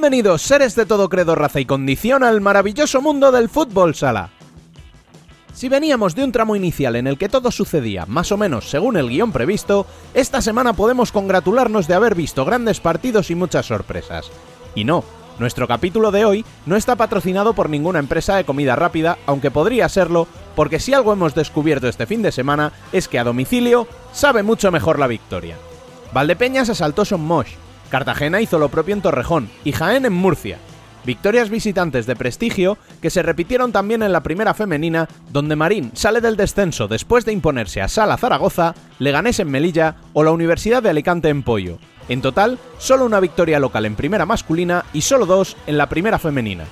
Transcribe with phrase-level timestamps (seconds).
[0.00, 4.30] Bienvenidos, seres de todo credo, raza y condición, al maravilloso mundo del fútbol sala.
[5.52, 8.96] Si veníamos de un tramo inicial en el que todo sucedía más o menos según
[8.96, 14.30] el guion previsto, esta semana podemos congratularnos de haber visto grandes partidos y muchas sorpresas.
[14.74, 15.04] Y no,
[15.38, 19.86] nuestro capítulo de hoy no está patrocinado por ninguna empresa de comida rápida, aunque podría
[19.90, 24.42] serlo, porque si algo hemos descubierto este fin de semana es que a domicilio sabe
[24.42, 25.58] mucho mejor la victoria.
[26.14, 27.52] Valdepeñas asaltó Son Mosh,
[27.90, 30.58] Cartagena hizo lo propio en Torrejón y Jaén en Murcia.
[31.04, 36.20] Victorias visitantes de prestigio que se repitieron también en la primera femenina, donde Marín sale
[36.20, 40.90] del descenso después de imponerse a Sala Zaragoza, Leganés en Melilla o la Universidad de
[40.90, 41.78] Alicante en Pollo.
[42.08, 46.18] En total, solo una victoria local en primera masculina y solo dos en la primera
[46.18, 46.64] femenina.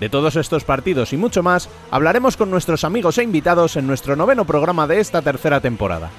[0.00, 4.16] De todos estos partidos y mucho más hablaremos con nuestros amigos e invitados en nuestro
[4.16, 6.10] noveno programa de esta tercera temporada.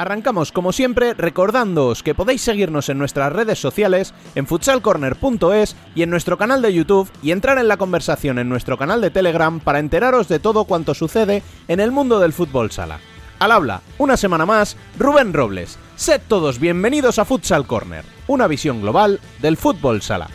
[0.00, 6.08] Arrancamos como siempre recordándoos que podéis seguirnos en nuestras redes sociales, en futsalcorner.es y en
[6.08, 9.78] nuestro canal de YouTube y entrar en la conversación en nuestro canal de Telegram para
[9.78, 12.98] enteraros de todo cuanto sucede en el mundo del fútbol sala.
[13.40, 15.78] Al habla, una semana más, Rubén Robles.
[15.96, 20.30] Sed todos bienvenidos a Futsal Corner, una visión global del fútbol sala.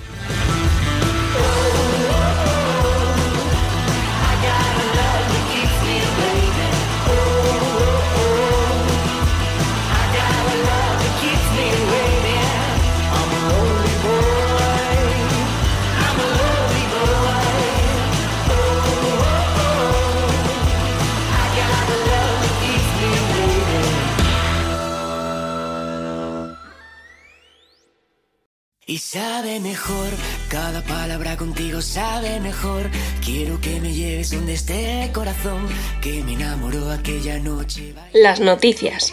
[28.88, 30.10] Y sabe mejor,
[30.48, 32.84] cada palabra contigo sabe mejor.
[33.26, 35.66] Quiero que me lleves donde esté el corazón,
[36.02, 37.96] que me enamoró aquella noche.
[38.14, 39.12] Las noticias.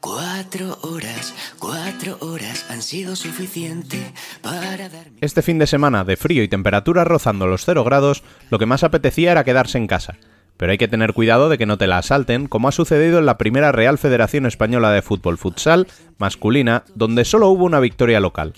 [0.00, 3.98] Cuatro horas, cuatro horas han sido suficiente
[4.40, 5.18] para darme.
[5.20, 8.82] Este fin de semana de frío y temperaturas rozando los 0 grados, lo que más
[8.82, 10.16] apetecía era quedarse en casa.
[10.56, 13.26] Pero hay que tener cuidado de que no te la asalten, como ha sucedido en
[13.26, 15.86] la primera Real Federación Española de Fútbol Futsal
[16.18, 18.52] masculina, donde solo hubo una victoria local.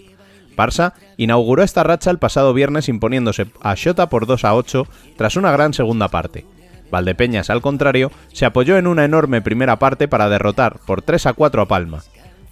[0.56, 4.86] Barça inauguró esta racha el pasado viernes imponiéndose a Xota por 2 a 8
[5.16, 6.44] tras una gran segunda parte.
[6.90, 11.32] Valdepeñas, al contrario, se apoyó en una enorme primera parte para derrotar por 3 a
[11.32, 12.02] 4 a Palma.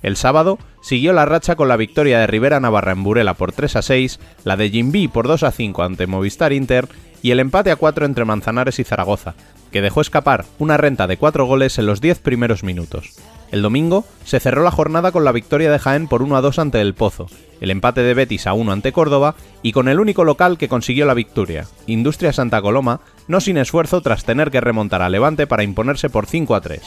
[0.03, 3.77] El sábado siguió la racha con la victoria de Rivera Navarra en Burela por 3
[3.77, 6.88] a 6, la de Jimby por 2 a 5 ante Movistar Inter
[7.22, 9.34] y el empate a 4 entre Manzanares y Zaragoza,
[9.71, 13.11] que dejó escapar una renta de 4 goles en los 10 primeros minutos.
[13.50, 16.59] El domingo se cerró la jornada con la victoria de Jaén por 1 a 2
[16.59, 17.27] ante el Pozo,
[17.61, 21.06] el empate de Betis a 1 ante Córdoba y con el único local que consiguió
[21.06, 25.65] la victoria, Industria Santa Coloma, no sin esfuerzo tras tener que remontar a Levante para
[25.65, 26.81] imponerse por 5 a 3.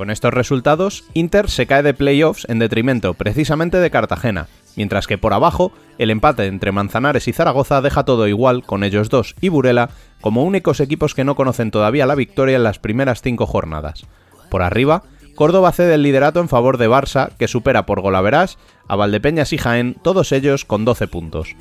[0.00, 5.18] Con estos resultados, Inter se cae de playoffs en detrimento precisamente de Cartagena, mientras que
[5.18, 9.50] por abajo, el empate entre Manzanares y Zaragoza deja todo igual con ellos dos y
[9.50, 9.90] Burela
[10.22, 14.06] como únicos equipos que no conocen todavía la victoria en las primeras cinco jornadas.
[14.50, 15.02] Por arriba,
[15.34, 18.56] Córdoba cede el liderato en favor de Barça, que supera por golaveras
[18.88, 21.54] a Valdepeñas y Jaén, todos ellos con 12 puntos.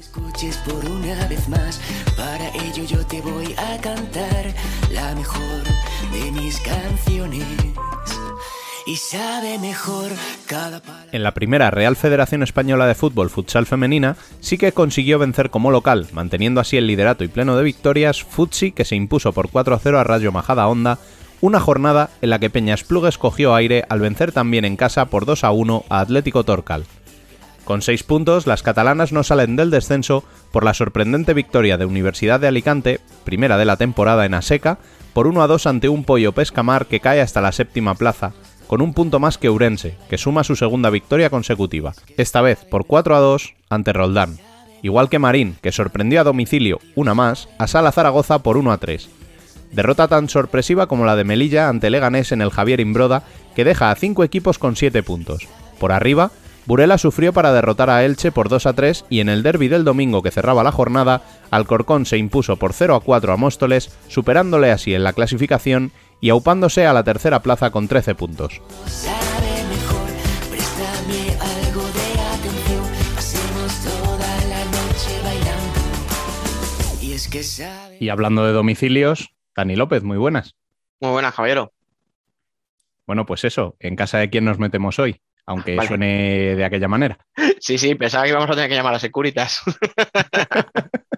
[3.81, 4.53] Cantar
[4.93, 5.63] la mejor
[6.13, 7.58] de mis canciones.
[11.11, 15.69] En la primera Real Federación Española de Fútbol Futsal Femenina sí que consiguió vencer como
[15.69, 19.75] local, manteniendo así el liderato y pleno de victorias, Futsi que se impuso por 4
[19.75, 20.97] a 0 a Rayo Majada Honda,
[21.39, 25.27] una jornada en la que Peñas Plugues cogió aire al vencer también en casa por
[25.27, 26.85] 2 a 1 a Atlético Torcal.
[27.65, 32.39] Con 6 puntos, las catalanas no salen del descenso por la sorprendente victoria de Universidad
[32.39, 34.79] de Alicante, primera de la temporada en Aseca,
[35.13, 38.33] por 1 a 2 ante un pollo pescamar que cae hasta la séptima plaza,
[38.69, 42.85] con un punto más que Urense, que suma su segunda victoria consecutiva, esta vez por
[42.85, 44.37] 4 a 2 ante Roldán.
[44.83, 48.77] Igual que Marín, que sorprendió a domicilio, una más, a Sala Zaragoza por 1 a
[48.77, 49.09] 3.
[49.71, 53.23] Derrota tan sorpresiva como la de Melilla ante Leganés en el Javier Imbroda,
[53.55, 55.47] que deja a 5 equipos con 7 puntos.
[55.79, 56.29] Por arriba,
[56.67, 59.83] Burela sufrió para derrotar a Elche por 2 a 3 y en el derby del
[59.83, 64.71] domingo que cerraba la jornada, Alcorcón se impuso por 0 a 4 a Móstoles, superándole
[64.71, 68.61] así en la clasificación y aupándose a la tercera plaza con 13 puntos.
[77.99, 80.55] Y hablando de domicilios, Dani López, muy buenas.
[80.99, 81.73] Muy buenas, caballero.
[83.05, 87.19] Bueno, pues eso, en casa de quién nos metemos hoy, aunque suene de aquella manera.
[87.61, 89.61] Sí, sí, pensaba que íbamos a tener que llamar a Securitas.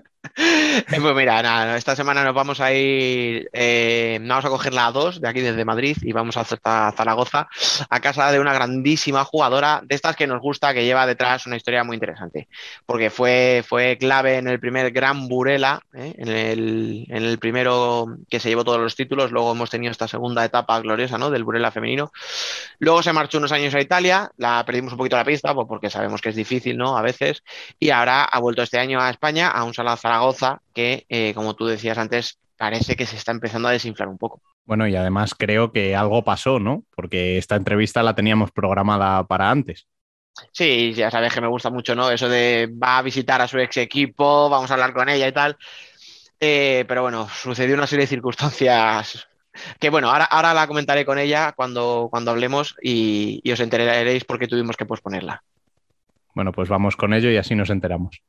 [1.02, 5.22] pues mira, nada, esta semana nos vamos a ir, eh, vamos a coger la 2
[5.22, 7.48] de aquí desde Madrid y vamos a Zaragoza
[7.90, 11.56] a casa de una grandísima jugadora de estas que nos gusta, que lleva detrás una
[11.56, 12.48] historia muy interesante,
[12.86, 16.14] porque fue, fue clave en el primer Gran Burela, ¿eh?
[16.18, 20.08] en, el, en, el, primero que se llevó todos los títulos, luego hemos tenido esta
[20.08, 21.30] segunda etapa gloriosa ¿no?
[21.30, 22.12] del Burela femenino,
[22.80, 25.90] luego se marchó unos años a Italia, la perdimos un poquito la pista pues porque
[25.90, 26.98] sabemos que es difícil ¿no?
[26.98, 27.44] a veces,
[27.80, 30.41] y ahora ha vuelto este año a España, a un Sala Zaragoza
[30.74, 34.42] que, eh, como tú decías antes, parece que se está empezando a desinflar un poco.
[34.66, 36.84] Bueno, y además creo que algo pasó, ¿no?
[36.96, 39.88] Porque esta entrevista la teníamos programada para antes.
[40.52, 42.10] Sí, ya sabes que me gusta mucho, ¿no?
[42.10, 45.32] Eso de va a visitar a su ex equipo, vamos a hablar con ella y
[45.32, 45.58] tal.
[46.40, 49.28] Eh, pero bueno, sucedió una serie de circunstancias
[49.80, 54.24] que bueno, ahora, ahora la comentaré con ella cuando, cuando hablemos y, y os enteraréis
[54.24, 55.44] por qué tuvimos que posponerla.
[56.34, 58.22] Bueno, pues vamos con ello y así nos enteramos.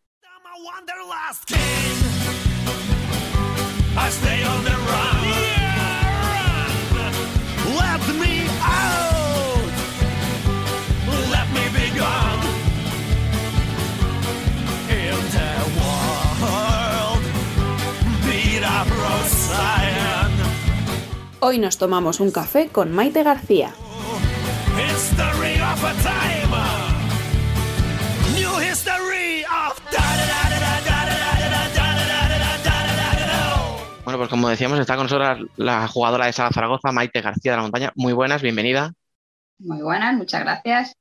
[21.40, 23.74] Hoy nos tomamos un café con Maite García.
[34.12, 37.56] Bueno, pues como decíamos, está con nosotros la jugadora de Sala Zaragoza, Maite García de
[37.56, 37.92] la Montaña.
[37.94, 38.92] Muy buenas, bienvenida.
[39.58, 40.94] Muy buenas, muchas gracias.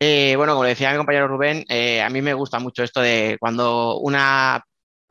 [0.00, 3.36] Eh, bueno, como decía mi compañero Rubén, eh, a mí me gusta mucho esto de
[3.38, 4.60] cuando una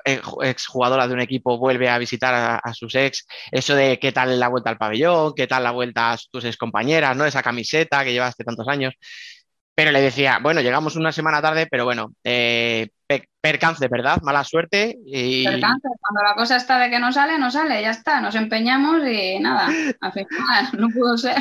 [0.03, 4.49] exjugadora de un equipo vuelve a visitar a, sus ex, eso de qué tal la
[4.49, 7.23] vuelta al pabellón, qué tal la vuelta a tus ex compañeras, ¿no?
[7.23, 8.93] Esa camiseta que llevaste tantos años.
[9.77, 12.89] Pero le decía, bueno, llegamos una semana tarde, pero bueno, eh,
[13.39, 14.19] percance, ¿verdad?
[14.23, 14.97] Mala suerte.
[15.05, 15.43] Y...
[15.45, 19.03] Percance, cuando la cosa está de que no sale, no sale, ya está, nos empeñamos
[19.07, 19.69] y nada,
[20.01, 20.27] al final
[20.79, 21.35] no pudo ser.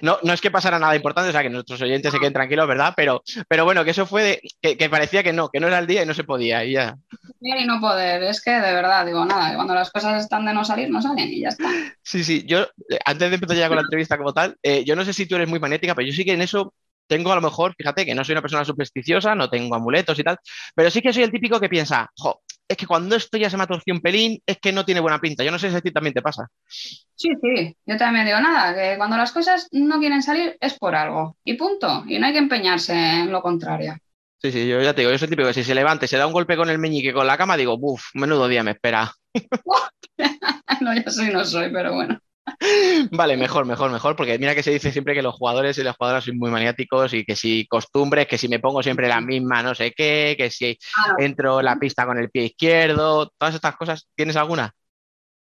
[0.00, 2.66] No, no es que pasara nada importante, o sea, que nuestros oyentes se queden tranquilos,
[2.66, 2.94] ¿verdad?
[2.96, 4.22] Pero, pero bueno, que eso fue
[4.62, 6.72] de, que, parecía que no, que no era el día y no se podía y
[6.72, 6.96] ya.
[7.42, 10.64] Y no poder, es que de verdad, digo, nada, cuando las cosas están de no
[10.64, 11.68] salir, no salen y ya está.
[12.02, 14.96] Sí, sí, yo, eh, antes de empezar ya con la entrevista como tal, eh, yo
[14.96, 16.72] no sé si tú eres muy magnética, pero yo sí que en eso
[17.08, 20.22] tengo a lo mejor, fíjate que no soy una persona supersticiosa, no tengo amuletos y
[20.22, 20.38] tal,
[20.74, 23.56] pero sí que soy el típico que piensa, jo, es que cuando esto ya se
[23.56, 25.42] me ha torcido un pelín, es que no tiene buena pinta.
[25.42, 26.46] Yo no sé si a ti también te pasa.
[26.66, 30.94] Sí, sí, yo también digo nada, que cuando las cosas no quieren salir es por
[30.94, 31.36] algo.
[31.44, 32.04] Y punto.
[32.06, 33.96] Y no hay que empeñarse en lo contrario.
[34.40, 36.18] Sí, sí, yo ya te digo, yo soy el típico que si se levante, se
[36.18, 39.10] da un golpe con el meñique con la cama, digo, uff, menudo día me espera.
[40.80, 42.20] no, yo soy no soy, pero bueno.
[43.12, 45.96] Vale, mejor, mejor, mejor, porque mira que se dice siempre que los jugadores y las
[45.96, 49.62] jugadoras son muy maniáticos y que si costumbres, que si me pongo siempre la misma
[49.62, 50.78] no sé qué, que si
[51.18, 54.72] entro la pista con el pie izquierdo, todas estas cosas, ¿tienes alguna?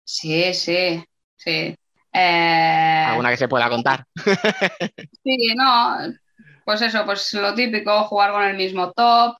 [0.04, 1.02] Sí, sí,
[1.36, 1.76] sí.
[2.12, 4.04] Eh, ¿Alguna que se pueda contar?
[5.24, 5.96] sí, no,
[6.64, 9.36] pues eso, pues lo típico, jugar con el mismo top,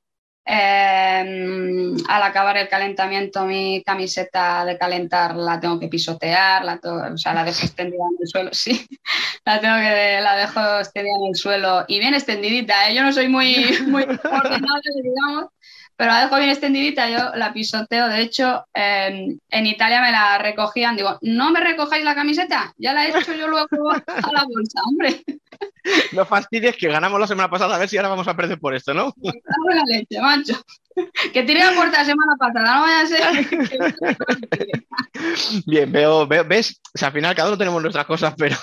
[0.47, 7.17] Em, al acabar el calentamiento, mi camiseta de calentar la tengo que pisotear, la o
[7.17, 8.87] sea, la dejo extendida en el suelo, sí,
[9.43, 12.93] la tengo que, la dejo extendida en el suelo y bien extendidita, ¿eh?
[12.93, 15.45] yo no soy muy, muy ordenable, digamos,
[15.97, 18.09] pero la dejo bien extendidita, yo la pisoteo.
[18.09, 20.95] De hecho, em, en Italia me la recogían.
[20.95, 24.81] Digo, no me recojáis la camiseta, ya la he hecho yo luego a la bolsa,
[24.87, 25.23] hombre.
[26.11, 28.75] No fastidies que ganamos la semana pasada, a ver si ahora vamos a perder por
[28.75, 29.13] esto, ¿no?
[29.21, 30.61] la leche, macho.
[31.33, 33.47] Que tiré la puerta la semana pasada, no vaya a ser.
[35.65, 38.55] Bien, veo, veo, ves, o sea, al final cada uno tenemos nuestras cosas, pero.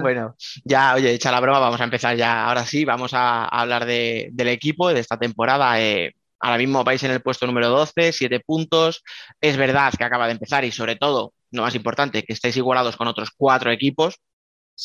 [0.00, 2.46] Bueno, ya, oye, echa la broma, vamos a empezar ya.
[2.46, 5.80] Ahora sí, vamos a, hablar del equipo de esta temporada.
[5.80, 9.02] Eh, ahora mismo vais en el puesto número 12, 7 puntos.
[9.40, 12.96] Es verdad que acaba de empezar y sobre todo, lo más importante, que estáis igualados
[12.96, 14.16] con otros cuatro equipos.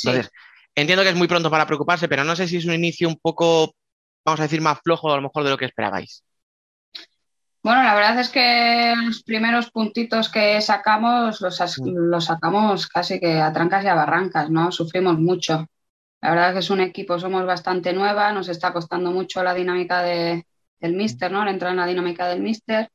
[0.04, 0.32] Entonces,
[0.76, 3.18] entiendo que es muy pronto para preocuparse, pero no sé si es un inicio un
[3.18, 3.74] poco,
[4.26, 6.24] vamos a decir, más flojo a lo mejor de lo que esperabais.
[7.64, 12.20] Bueno, la verdad es que los primeros puntitos que sacamos los, mm.
[12.20, 14.72] sacamos casi que a trancas y a barrancas, ¿no?
[14.72, 15.68] Sufrimos mucho.
[16.22, 19.54] La verdad es que es un equipo, somos bastante nueva, nos está costando mucho la
[19.54, 20.44] dinámica del
[20.82, 21.48] míster, ¿no?
[21.48, 22.90] entrar en la dinámica del míster.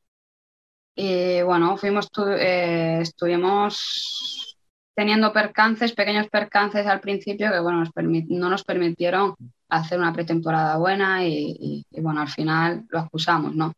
[0.95, 4.59] Y bueno, fuimos, eh, estuvimos
[4.95, 7.85] teniendo percances, pequeños percances al principio que bueno,
[8.29, 9.35] no nos permitieron
[9.69, 13.73] hacer una pretemporada buena y, y, bueno, al final lo acusamos, ¿no?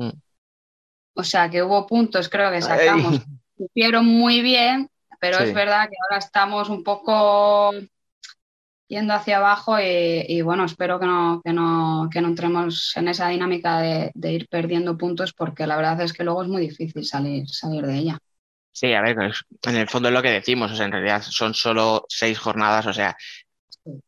[0.00, 0.10] Mm.
[1.14, 3.20] O sea que hubo puntos, creo que sacamos.
[3.58, 4.88] Hicieron muy bien,
[5.20, 5.44] pero Sí.
[5.44, 7.72] es verdad que ahora estamos un poco
[8.88, 13.08] yendo hacia abajo y, y bueno, espero que no, que, no, que no entremos en
[13.08, 16.62] esa dinámica de, de ir perdiendo puntos porque la verdad es que luego es muy
[16.62, 18.18] difícil salir, salir de ella.
[18.72, 19.16] Sí, a ver,
[19.62, 22.86] en el fondo es lo que decimos, o sea, en realidad son solo seis jornadas,
[22.86, 23.14] o sea,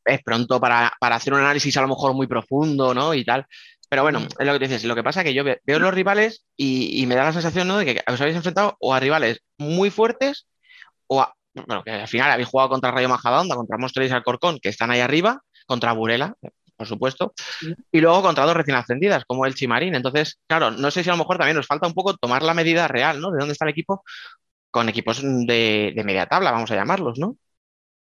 [0.05, 3.13] es pronto para, para hacer un análisis a lo mejor muy profundo, ¿no?
[3.13, 3.47] Y tal.
[3.93, 5.79] Pero bueno, es lo que te dices, lo que pasa es que yo ve- veo
[5.79, 7.79] los rivales y, y me da la sensación, ¿no?
[7.79, 10.47] De que os habéis enfrentado o a rivales muy fuertes
[11.09, 14.59] o a, bueno, que al final habéis jugado contra Rayo Majadahonda, contra Móstoles y Alcorcón,
[14.63, 16.35] que están ahí arriba, contra Burela,
[16.77, 17.35] por supuesto,
[17.93, 19.95] y luego contra dos recién ascendidas, como el Chimarín.
[19.97, 22.55] Entonces, claro, no sé si a lo mejor también nos falta un poco tomar la
[22.55, 23.31] medida real, ¿no?
[23.33, 24.05] De dónde está el equipo
[24.71, 27.37] con equipos de, de media tabla, vamos a llamarlos, ¿no?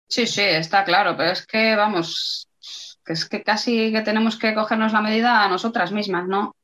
[0.06, 2.47] Sí, sí, está claro, pero es que vamos,
[3.08, 6.56] que es que casi que tenemos que cogernos la medida a nosotras mismas, ¿no?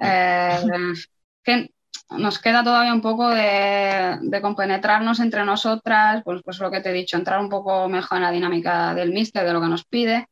[0.00, 0.60] Eh,
[1.44, 1.70] que
[2.10, 6.90] nos queda todavía un poco de, de compenetrarnos entre nosotras, pues, pues lo que te
[6.90, 9.84] he dicho, entrar un poco mejor en la dinámica del míster, de lo que nos
[9.84, 10.26] pide,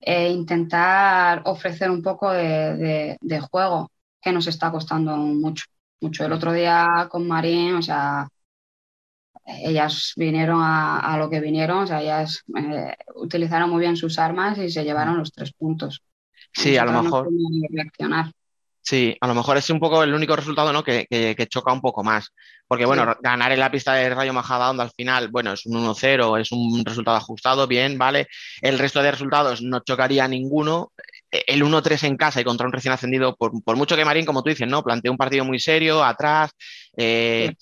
[0.00, 3.90] e intentar ofrecer un poco de, de- de juego,
[4.20, 5.64] que nos está costando mucho,
[6.00, 6.24] mucho.
[6.24, 8.28] El otro día con Marín, o sea,
[9.60, 14.18] ellas vinieron a, a lo que vinieron, o sea, ellas eh, utilizaron muy bien sus
[14.18, 16.02] armas y se llevaron los tres puntos.
[16.52, 17.28] Sí, a lo no mejor.
[17.70, 18.30] reaccionar.
[18.84, 20.82] Sí, a lo mejor es un poco el único resultado, ¿no?
[20.82, 22.30] Que, que- que choca un poco más.
[22.66, 23.18] Porque, bueno, Sí.
[23.22, 26.84] ganar en la pista de Rayo Majadahonda al final, bueno, es un 1-0, es un
[26.84, 28.26] resultado ajustado, bien, vale.
[28.60, 30.92] El resto de resultados no chocaría ninguno.
[31.30, 34.26] Eh, El 1-3 en casa y contra un recién ascendido, por, por mucho que Marín,
[34.26, 34.82] como tú dices, ¿no?
[34.82, 36.50] Planteó un partido muy serio, atrás.
[36.96, 37.54] eh,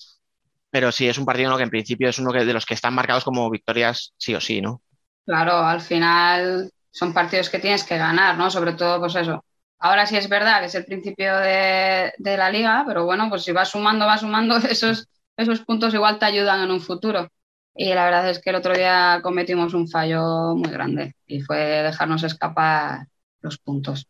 [0.71, 1.57] Pero sí, es un partido ¿no?
[1.57, 4.41] que en principio es uno que- de los que están marcados como victorias sí o
[4.41, 4.81] sí, ¿no?
[5.25, 8.49] Claro, al final son partidos que tienes que ganar, ¿no?
[8.51, 9.45] Sobre todo, pues eso.
[9.79, 13.51] Ahora sí es verdad que es el principio de, la liga, pero bueno, pues si
[13.51, 14.57] vas sumando, vas sumando,
[15.37, 17.27] esos puntos igual te ayudan en un futuro.
[17.75, 21.57] Y la verdad es que el otro día cometimos un fallo muy grande y fue
[21.57, 23.07] dejarnos escapar
[23.41, 24.07] los puntos.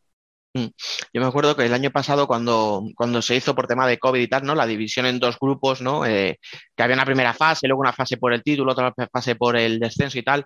[0.54, 4.22] Yo me acuerdo que el año pasado, cuando, cuando se hizo por tema de COVID
[4.22, 4.56] y tal, ¿no?
[4.56, 6.06] La división en dos grupos, ¿no?
[6.06, 6.40] Eh,
[6.76, 9.80] que había una primera fase, luego una fase por el título, otra fase por el
[9.80, 10.46] descenso y tal.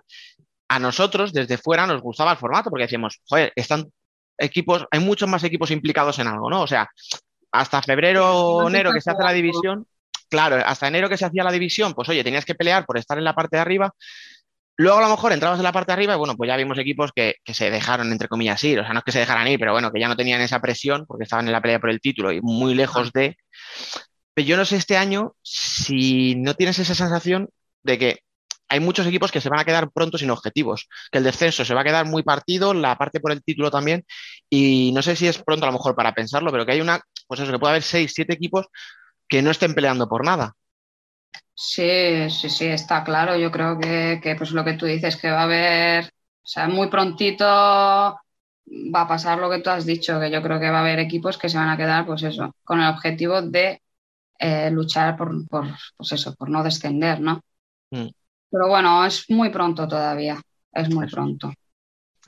[0.68, 3.86] A nosotros, desde fuera, nos gustaba el formato porque decíamos, joder, están
[4.38, 6.62] equipos, hay muchos más equipos implicados en algo, ¿no?
[6.62, 6.88] O sea,
[7.52, 9.86] hasta febrero, No enero que se hace la división,
[10.28, 13.18] claro, hasta enero que se hacía la división, pues oye, tenías que pelear por estar
[13.18, 13.94] en la parte de arriba.
[14.78, 16.78] Luego a lo mejor entrabas en la parte de arriba y bueno, pues ya vimos
[16.78, 18.80] equipos que, que se dejaron, entre comillas, ir.
[18.80, 20.60] O sea, no es que se dejaran ir, pero bueno, que ya no tenían esa
[20.60, 23.36] presión porque estaban en la pelea por el título y muy lejos de.
[24.34, 27.48] Pero yo no sé este año si no tienes esa sensación
[27.82, 28.18] de que
[28.68, 31.74] hay muchos equipos que se van a quedar pronto sin objetivos, que el descenso se
[31.74, 34.04] va a quedar muy partido, la parte por el título también,
[34.50, 37.00] y no sé si es pronto a lo mejor para pensarlo, pero que hay una,
[37.28, 38.66] pues eso, que puede haber seis, siete equipos
[39.28, 40.54] que no estén peleando por nada.
[41.58, 43.36] Sí, sí, sí, está claro.
[43.36, 46.68] Yo creo que, que, pues lo que tú dices, que va a haber, o sea,
[46.68, 50.78] muy prontito va a pasar lo que tú has dicho, que yo creo que va
[50.78, 53.82] a haber equipos que se van a quedar, pues eso, con el objetivo de
[54.38, 57.42] eh, luchar por, por, pues eso, por no descender, ¿no?
[57.92, 58.10] Mm.
[58.50, 60.40] Pero bueno, es muy pronto todavía,
[60.72, 61.16] es muy Eso.
[61.16, 61.52] pronto.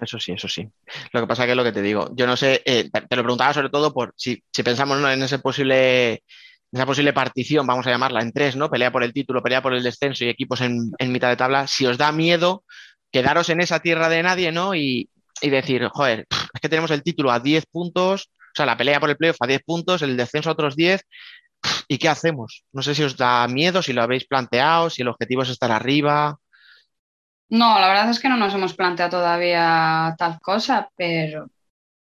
[0.01, 0.69] Eso sí, eso sí.
[1.13, 2.11] Lo que pasa que es lo que te digo.
[2.15, 5.11] Yo no sé, eh, te te lo preguntaba sobre todo por si, si pensamos ¿no?
[5.11, 6.23] en ese posible,
[6.73, 8.71] esa posible partición, vamos a llamarla, en tres, ¿no?
[8.71, 11.87] Pelea por el título, pelea por el descenso y equipos en, mitad de tabla, si
[11.87, 12.65] os da miedo
[13.11, 14.75] quedaros en esa tierra de nadie, ¿no?
[14.75, 15.09] Y,
[15.41, 19.01] y decir, joder, es que tenemos el título a 10 puntos, o sea, la pelea
[19.01, 21.03] por el playoff a 10 puntos, el descenso a otros 10,
[21.61, 22.65] pff, ¿y qué hacemos?
[22.73, 25.71] No sé si os da miedo, si lo habéis planteado, si el objetivo es estar
[25.71, 26.39] arriba.
[27.49, 31.51] No, la verdad es que no nos hemos planteado todavía tal cosa, pero,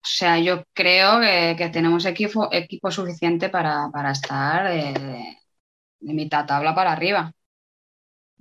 [0.04, 5.38] o sea, yo creo que, que tenemos equipo, equipo suficiente para, para estar de,
[6.00, 7.32] de mitad tabla para arriba.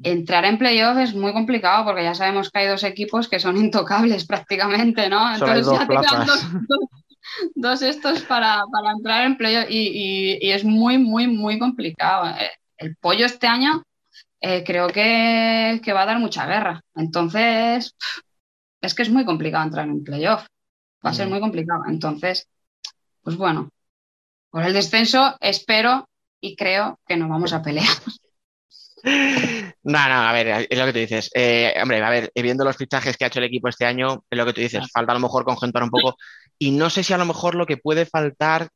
[0.03, 3.57] Entrar en playoff es muy complicado porque ya sabemos que hay dos equipos que son
[3.65, 5.33] intocables prácticamente, ¿no?
[5.35, 6.89] Entonces ya te quedan dos, dos-
[7.55, 12.27] dos estos para, para entrar en playoff y, y- y es muy, muy, muy complicado.
[12.29, 13.83] Eh, El pollo este año
[14.41, 16.81] eh, creo que, que va a dar mucha guerra.
[16.95, 17.95] Entonces,
[18.81, 20.45] es que es muy complicado entrar en playoff.
[21.05, 21.29] Va a ser Mm.
[21.31, 21.83] muy complicado.
[21.87, 22.47] Entonces,
[23.23, 23.69] pues bueno,
[24.51, 26.09] por el descenso espero
[26.41, 27.87] y creo que nos vamos a pelear.
[29.83, 31.29] No, no, a ver, es lo que tú dices.
[31.33, 34.37] Eh, hombre, a ver, viendo los fichajes que ha hecho el equipo este año, es
[34.37, 36.15] lo que tú dices, falta a lo mejor conjuntar un poco.
[36.57, 38.69] Y no sé si a lo mejor lo que puede faltar,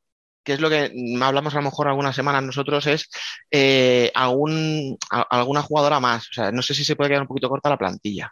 [0.44, 0.92] que es lo que
[1.22, 3.10] hablamos a lo mejor algunas semanas nosotros, es
[3.52, 6.30] eh, algún, a- alguna jugadora más.
[6.30, 8.32] O sea, no sé si se puede quedar un poquito corta la plantilla.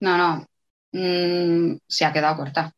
[0.00, 0.46] No, no.
[0.94, 2.72] Mm, se ha quedado corta.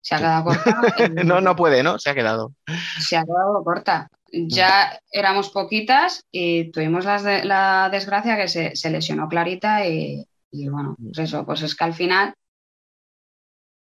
[0.00, 0.80] Se ha quedado corta.
[1.24, 1.98] No, no puede, ¿no?
[1.98, 2.52] Se ha quedado.
[3.00, 4.08] Se ha quedado corta.
[4.30, 10.94] ya éramos poquitas y tuvimos la desgracia que se, se lesionó Clarita y, y bueno,
[11.02, 12.34] pues eso, pues es que al final,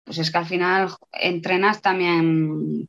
[0.06, 2.88] pues es que al final entrenas también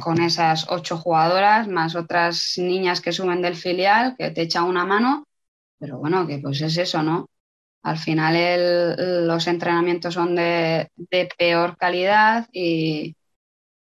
[0.00, 4.84] con esas ocho jugadoras, más otras niñas que suben del filial, que te echan una
[4.84, 5.26] mano,
[5.80, 7.28] pero bueno, que pues es eso, ¿no?
[7.82, 13.16] Al final el- los entrenamientos son de, de peor calidad y,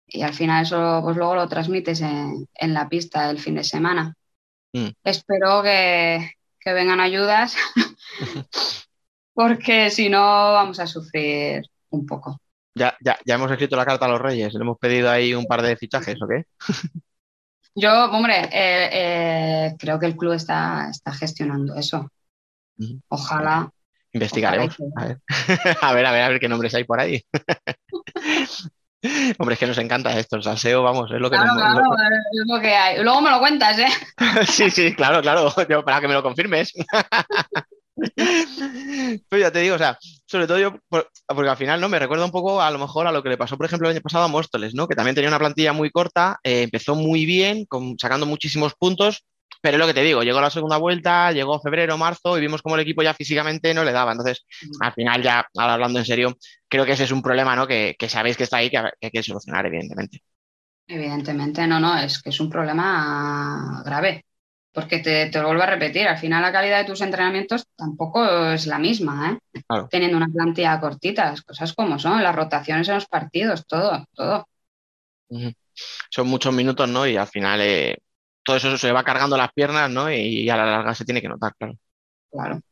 [0.07, 3.64] y al final eso pues luego lo transmites en, en la pista el fin de
[3.64, 4.14] semana.
[4.75, 4.92] Mm.
[5.04, 7.57] Espero que, que vengan ayudas
[9.35, 10.21] porque si no
[10.52, 12.38] vamos a sufrir un poco.
[12.75, 15.47] Ya, ya, ya hemos escrito la carta a los Reyes, le hemos pedido ahí un
[15.47, 16.45] par de fichajes, ¿o qué?
[17.75, 22.09] Yo, hombre, eh, eh, creo que el club está, está gestionando eso.
[23.09, 23.71] Ojalá.
[24.22, 24.76] Investigaremos.
[24.96, 25.18] A ver.
[25.82, 27.22] a ver, a ver, a ver qué nombres hay por ahí.
[29.38, 31.62] Hombre, es que nos encanta esto, el salseo, vamos, es lo que Claro, nos...
[31.62, 31.84] claro,
[32.32, 33.02] es lo que hay.
[33.02, 33.87] Luego me lo cuentas, ¿eh?
[34.48, 36.72] Sí, sí, claro, claro, yo, para que me lo confirmes.
[39.28, 39.96] Pues ya te digo, o sea,
[40.26, 41.88] sobre todo yo, por- porque al final, ¿no?
[41.88, 43.94] Me recuerda un poco a lo mejor a lo que le pasó, por ejemplo, el
[43.94, 44.88] año pasado a Móstoles, ¿no?
[44.88, 49.25] Que también tenía una plantilla muy corta, eh, empezó muy bien, con- sacando muchísimos puntos,
[49.60, 52.62] pero es lo que te digo, llegó la segunda vuelta, llegó febrero, marzo, y vimos
[52.62, 54.12] como el equipo ya físicamente no le daba.
[54.12, 54.44] Entonces,
[54.80, 56.36] al final ya, ahora hablando en serio,
[56.68, 57.66] creo que ese es un problema, ¿no?
[57.66, 60.22] Que, que sabéis que está ahí, que, que hay que solucionar, evidentemente.
[60.86, 64.24] Evidentemente, no, no, es que es un problema grave.
[64.70, 68.52] Porque te, te lo vuelvo a repetir, al final la calidad de tus entrenamientos tampoco
[68.52, 69.62] es la misma, ¿eh?
[69.66, 69.88] Claro.
[69.90, 74.47] Teniendo una plantilla cortita, las cosas como son, las rotaciones en los partidos, todo, todo.
[76.10, 77.06] Son muchos minutos, ¿no?
[77.06, 77.97] Y al final eh,
[78.49, 80.11] todo eso se va cargando las piernas, ¿no?
[80.11, 81.75] Y, a la larga se tiene que notar, claro.
[82.30, 82.63] Claro.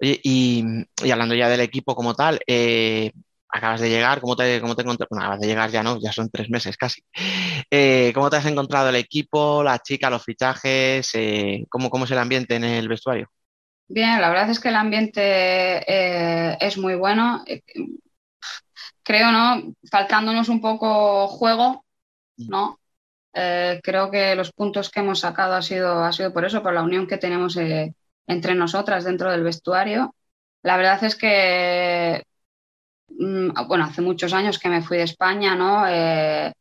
[0.00, 0.64] Y,
[1.02, 3.12] y hablando ya del equipo como tal, eh,
[3.48, 5.98] acabas de llegar, ¿cómo te, cómo te encontré- Bueno, acabas de llegar ya, ¿no?
[6.00, 7.02] Ya son tres meses casi.
[7.70, 11.10] Eh, ¿cómo te has encontrado el equipo, la chica, los fichajes?
[11.14, 13.28] eh, ¿cómo, cómo es el ambiente en el vestuario?
[13.88, 17.44] Bien, la verdad es que el ambiente eh, es muy bueno.
[19.02, 19.74] Creo, ¿no?
[19.90, 21.84] Faltándonos un poco juego,
[22.36, 22.80] ¿no?
[23.34, 26.72] Eh, creo que los puntos que hemos sacado ha sido, ha sido por eso, por
[26.72, 27.92] la unión que tenemos eh,
[28.26, 30.14] entre nosotras dentro del vestuario.
[30.62, 32.22] La verdad es que,
[33.08, 35.84] mm, bueno, hace muchos años que me fui de España, ¿no?
[35.88, 36.52] Eh,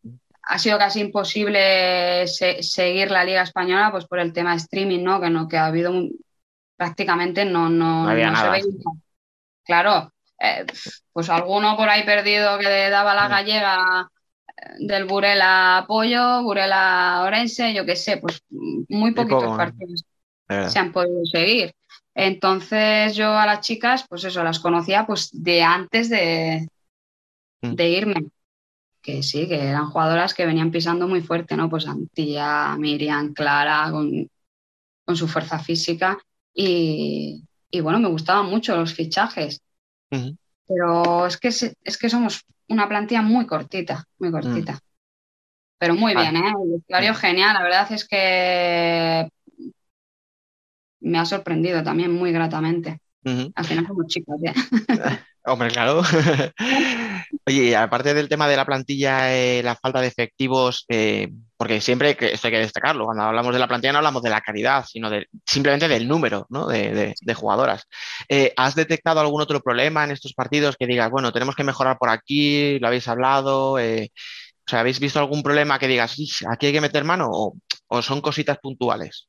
[0.45, 5.03] ha sido casi imposible se- seguir la Liga Española, pues por el tema de streaming,
[5.03, 5.21] ¿no?
[5.21, 6.11] Que no, que ha habido un-
[6.75, 8.51] prácticamente no, no, No había no se nada.
[8.53, 8.65] veía.
[9.63, 10.65] Claro, eh,
[11.13, 13.31] pues alguno por ahí perdido que le daba la Mm.
[13.31, 14.09] gallega
[14.79, 19.57] del Burela Pollo, Burela Orense, yo qué sé, pues mm, muy poquitos poco, ¿eh?
[19.57, 20.05] partidos
[20.67, 21.73] se han podido seguir.
[22.15, 26.67] Entonces yo a las chicas, pues eso, las conocía pues de antes de,
[27.61, 27.75] Mm.
[27.75, 28.25] de irme.
[29.01, 31.69] Que sí, que eran jugadoras que venían pisando muy fuerte, ¿no?
[31.69, 34.29] Pues Antilla, Miriam, Clara, con,
[35.05, 36.17] con su fuerza física.
[36.53, 39.61] Y, y bueno, me gustaban mucho los fichajes.
[40.67, 44.79] Pero es que, es que somos una plantilla muy cortita, muy cortita.
[45.77, 46.31] Pero muy Vale.
[46.31, 46.53] bien, ¿eh?
[46.63, 47.53] El vestuario genial.
[47.53, 49.27] La verdad es que
[51.01, 52.99] me ha sorprendido también muy gratamente.
[53.55, 54.53] Al final somos chicos, ¿eh?
[55.45, 56.01] Hombre, claro.
[57.45, 61.81] Oye, y aparte del tema de la plantilla, eh, la falta de efectivos, eh, porque
[61.81, 64.85] siempre esto hay que destacarlo, cuando hablamos de la plantilla no hablamos de la calidad,
[64.85, 65.09] sino
[65.45, 66.67] simplemente del número ¿no?
[66.67, 67.83] de, jugadoras.
[68.29, 71.97] Eh, ¿has detectado algún otro problema en estos partidos que digas, bueno, tenemos que mejorar
[71.97, 73.73] por aquí, lo habéis hablado?
[73.73, 77.29] o sea, ¿habéis visto algún problema que digas, "Ish, aquí hay que meter mano?
[77.87, 79.27] ¿O, son cositas puntuales?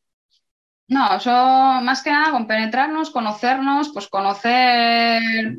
[0.87, 5.57] No, eso más que nada con penetrarnos, conocernos, pues conocer,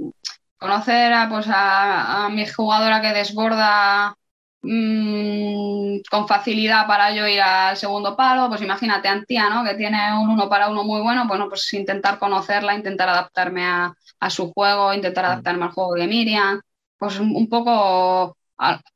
[0.65, 4.15] conocer a, pues a, a mi jugadora que desborda
[4.61, 9.63] mm, con facilidad para yo ir al segundo palo, pues imagínate Antía, ¿no?
[9.63, 13.93] Que tiene un uno para uno muy bueno, bueno, pues intentar conocerla, intentar adaptarme a,
[14.19, 16.61] a su juego, intentar adaptarme al juego de Miriam,
[16.97, 18.37] pues un, un poco,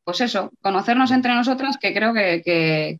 [0.04, 3.00] pues eso, conocernos entre nosotras que creo que, que-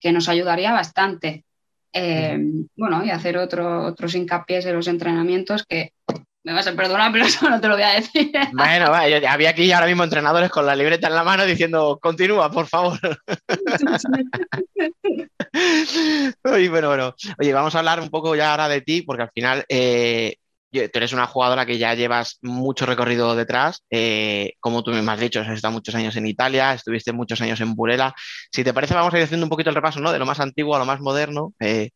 [0.00, 1.44] que nos ayudaría bastante.
[1.92, 2.38] Eh,
[2.76, 5.92] bueno, y hacer otro, otros hincapiés en los entrenamientos que
[6.44, 8.30] me vas a perdonar, pero eso no te lo voy a decir.
[8.50, 12.66] Bueno, había aquí ahora mismo entrenadores con la libreta en la mano diciendo, continúa, por
[12.66, 12.98] favor.
[16.44, 17.14] Oye, bueno, bueno.
[17.38, 20.36] Oye, vamos a hablar un poco ya ahora de ti, porque al final eh,
[20.72, 23.84] tú eres una jugadora que ya llevas mucho recorrido detrás.
[23.90, 27.60] eh, como tú mismo has dicho, has estado muchos años en Italia, estuviste muchos años
[27.60, 28.14] en Burela.
[28.52, 30.12] Si te parece, vamos a ir haciendo un poquito el repaso, ¿no?
[30.12, 31.52] De lo más antiguo a lo más moderno.
[31.60, 31.90] eh,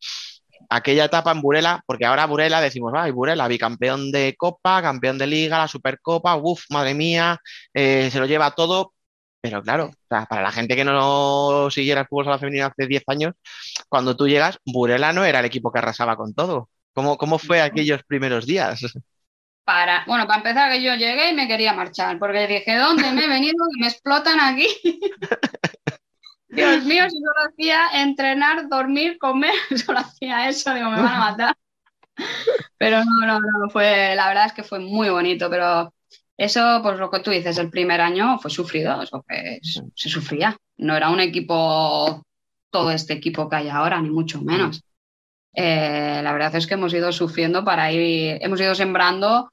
[0.75, 5.27] aquella etapa en Burela, porque ahora Burela decimos, ay, Burela, bicampeón de Copa, campeón de
[5.27, 7.39] Liga, la Supercopa, uff, madre mía,
[7.73, 8.93] eh, se lo lleva todo.
[9.41, 12.87] Pero claro, o sea, para la gente que no siguiera el fútbol sala femenino hace
[12.87, 13.33] 10 años,
[13.89, 16.69] cuando tú llegas, Burela no era el equipo que arrasaba con todo.
[16.93, 18.81] ¿Cómo, cómo fue aquellos primeros días?
[19.65, 23.23] Para, bueno, para empezar que yo llegué y me quería marchar, porque dije, ¿dónde me
[23.23, 23.55] he venido?
[23.79, 24.67] Me explotan aquí.
[26.55, 29.53] Dios mío, si solo hacía entrenar, dormir, comer,
[29.85, 31.55] solo hacía eso, digo, me van a matar.
[32.77, 35.93] Pero no, no, no, fue, la verdad es que fue muy bonito, pero
[36.37, 40.55] eso, pues lo que tú dices, el primer año fue sufrido, eso que se sufría.
[40.77, 42.21] No era un equipo,
[42.71, 44.83] todo este equipo que hay ahora, ni mucho menos.
[45.55, 49.51] Eh, la verdad es que hemos ido sufriendo para ir, hemos ido sembrando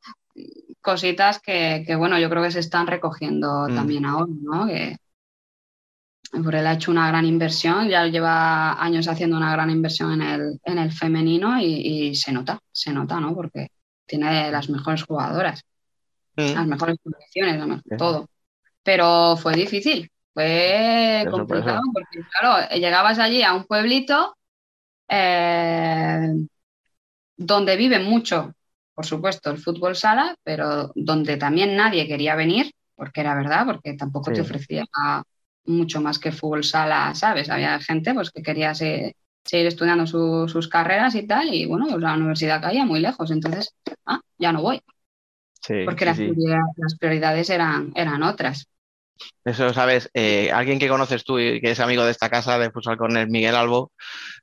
[0.80, 3.74] cositas que, que bueno, yo creo que se están recogiendo Mm.
[3.74, 4.66] también ahora, ¿no?
[4.66, 4.96] Que,
[6.30, 10.22] por él ha hecho una gran inversión, ya lleva años haciendo una gran inversión en
[10.22, 13.34] el, en el femenino y, y se nota, se nota, ¿no?
[13.34, 13.68] Porque
[14.06, 15.62] tiene las mejores jugadoras,
[16.36, 17.96] las mejores condiciones, lo mejor- Sí.
[17.96, 18.28] todo.
[18.82, 24.36] Pero fue difícil, fue Eso, complicado, porque claro, llegabas allí a un pueblito
[25.08, 26.28] eh,
[27.36, 28.52] donde vive mucho,
[28.94, 33.94] por supuesto, el fútbol sala, pero donde también nadie quería venir, porque era verdad, porque
[33.94, 34.84] tampoco te ofrecía
[35.66, 37.50] mucho más que fútbol sala, ¿sabes?
[37.50, 41.86] Había gente pues, que quería se- seguir estudiando su- sus carreras y tal, y bueno,
[41.88, 43.74] pues la universidad caía muy lejos, entonces,
[44.06, 44.82] ah, ya no voy,
[45.62, 46.22] Sí, porque sí, las, sí.
[46.22, 48.66] prioridad- las prioridades eran, eran otras.
[49.44, 52.70] Eso, sabes, eh, alguien que conoces tú y que es amigo de esta casa de
[52.70, 53.92] Futsal Corner, Miguel Albo,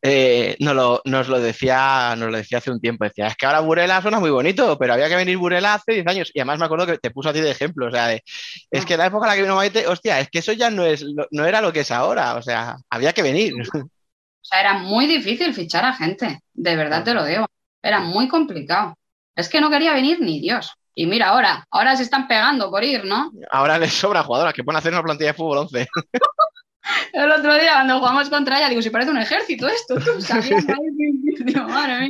[0.01, 3.05] eh, nos, lo, nos lo decía, nos lo decía hace un tiempo.
[3.05, 6.07] Decía, es que ahora Burela suena muy bonito, pero había que venir Burela hace 10
[6.07, 6.31] años.
[6.33, 7.87] Y además me acuerdo que te puso a ti de ejemplo.
[7.87, 8.23] O sea, de,
[8.71, 10.85] es que la época en la que vino Maite, hostia, es que eso ya no,
[10.85, 12.35] es, no era lo que es ahora.
[12.35, 13.53] O sea, había que venir.
[14.39, 17.47] O sea, era muy difícil fichar a gente, de verdad te lo digo.
[17.81, 18.97] Era muy complicado.
[19.35, 20.76] Es que no quería venir ni Dios.
[20.99, 23.31] Y mira, ahora, ahora se están pegando por ir, ¿no?
[23.51, 25.87] Ahora les sobra jugadoras que pueden hacer una plantilla de fútbol 11.
[27.13, 30.65] El otro día cuando jugamos contra ella, digo, si parece un ejército esto, tú sabías,
[31.45, 32.09] digo, madre mía.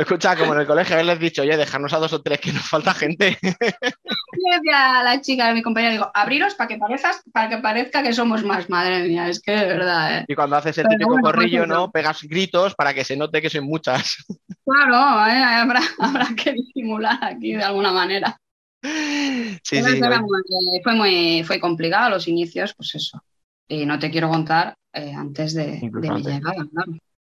[0.00, 2.62] Escucha, como en el colegio haberles dicho, oye, dejarnos a dos o tres que nos
[2.66, 3.36] falta gente.
[3.42, 7.58] Le decía a la chica, a mi compañera, digo, abriros para que parezcas, para que
[7.58, 10.24] parezca que somos más, madre mía, es que de verdad, ¿eh?
[10.26, 11.80] Y cuando haces el Pero típico corrillo, pues eso.
[11.80, 11.90] ¿no?
[11.90, 14.24] Pegas gritos para que se note que son muchas.
[14.64, 14.94] Claro,
[15.28, 15.42] ¿eh?
[15.42, 18.36] habrá, habrá que disimular aquí de alguna manera.
[18.82, 20.00] Sí, sí.
[20.00, 23.22] muy- fue muy fue complicado los inicios, pues eso.
[23.68, 26.92] Y no te quiero contar eh, antes de, de mi llegada, claro.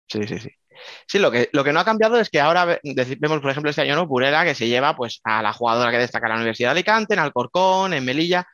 [0.08, 0.50] Sí, sí, sí.
[1.06, 2.78] Sí, lo que, lo que no ha cambiado es que ahora
[3.18, 4.06] vemos, por ejemplo, este año, ¿no?
[4.06, 7.14] Burela, que se lleva pues, a la jugadora que destaca en la Universidad de Alicante,
[7.14, 8.46] en Alcorcón, en Melilla.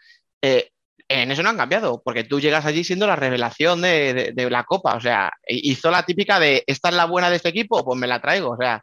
[0.42, 0.70] Eh,
[1.08, 4.94] en eso no han cambiado, porque tú llegas allí siendo la revelación de, la Copa.
[4.96, 7.84] O sea, hi- hizo la típica de, ¿esta es la buena de este equipo?
[7.84, 8.50] Pues me la traigo.
[8.52, 8.82] O sea,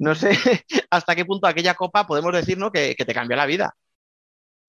[0.00, 0.30] no sé
[0.90, 2.70] hasta qué punto aquella Copa podemos decir, ¿no?
[2.70, 3.74] Que, que te cambió la vida.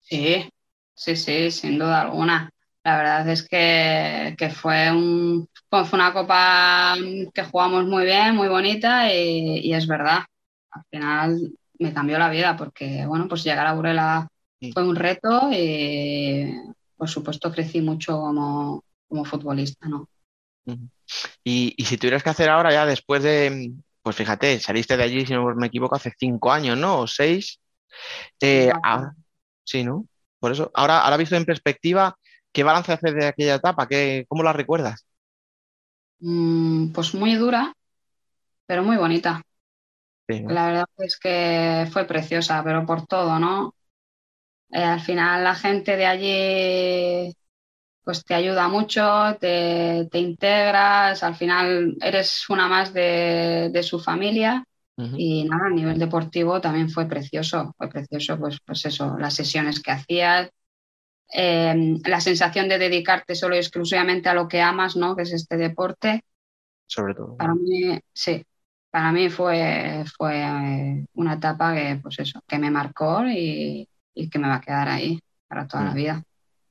[0.00, 0.48] Sí,
[0.94, 2.50] sí, sí, sin duda alguna.
[2.86, 6.94] La verdad es que, que fue un, fue una copa
[7.34, 10.20] que jugamos muy bien, muy bonita y, y es verdad.
[10.70, 14.28] Al final me cambió la vida porque, bueno, pues llegar a Burela
[14.60, 14.70] Sí.
[14.72, 16.54] fue un reto y,
[16.96, 20.08] por supuesto, crecí mucho como, como futbolista, ¿no?
[21.42, 25.26] Y, y si tuvieras que hacer ahora ya después de, pues fíjate, saliste de allí,
[25.26, 27.00] si no me equivoco, hace cinco años, ¿no?
[27.00, 27.58] O seis.
[28.40, 28.80] Eh, Cuatro.
[28.84, 29.14] ahora-
[29.64, 30.06] sí, ¿no?
[30.38, 32.16] Por eso, ahora, ahora visto en perspectiva,
[32.52, 33.86] ¿qué balance haces de aquella etapa?
[33.88, 35.06] ¿Qué, cómo la recuerdas?
[36.20, 37.72] Mm, pues muy dura,
[38.66, 39.42] pero muy bonita.
[40.28, 40.54] Sí, ¿no?
[40.54, 43.74] La verdad es que fue preciosa, pero por todo, ¿no?
[44.70, 47.34] Eh, al final la gente de allí
[48.04, 49.02] pues te ayuda mucho,
[49.40, 54.64] te, te integras, al final eres una más de, de su familia
[55.14, 59.82] y nada, a nivel deportivo también fue precioso, fue precioso pues, pues eso, las sesiones
[59.82, 60.50] que hacías,
[61.32, 65.16] eh, la sensación de dedicarte solo y exclusivamente a lo que amas, ¿no?
[65.16, 66.22] Que es este deporte.
[66.86, 67.36] Sobre todo.
[67.36, 68.44] Para mí, sí,
[68.90, 74.30] para mí fue, fue eh, una etapa que, pues eso, que me marcó y, y
[74.30, 75.94] que me va a quedar ahí para toda la Mm.
[75.94, 76.22] vida.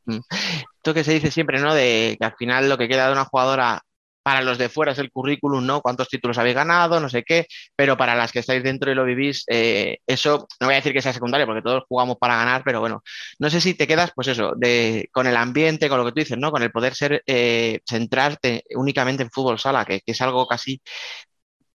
[0.07, 1.73] Esto que se dice siempre, ¿no?
[1.73, 3.81] De que al final lo que queda de una jugadora
[4.25, 5.81] para los de fuera es el currículum, ¿no?
[5.81, 9.05] Cuántos títulos habéis ganado, no sé qué, pero para las que estáis dentro y lo
[9.05, 12.63] vivís, eh, eso no voy a decir que sea secundario, porque todos jugamos para ganar,
[12.65, 13.03] pero bueno,
[13.38, 16.19] no sé si te quedas, pues eso, de, con el ambiente, con lo que tú
[16.21, 16.49] dices, ¿no?
[16.51, 20.81] Con el poder ser, eh, centrarte únicamente en fútbol sala, que, que es algo casi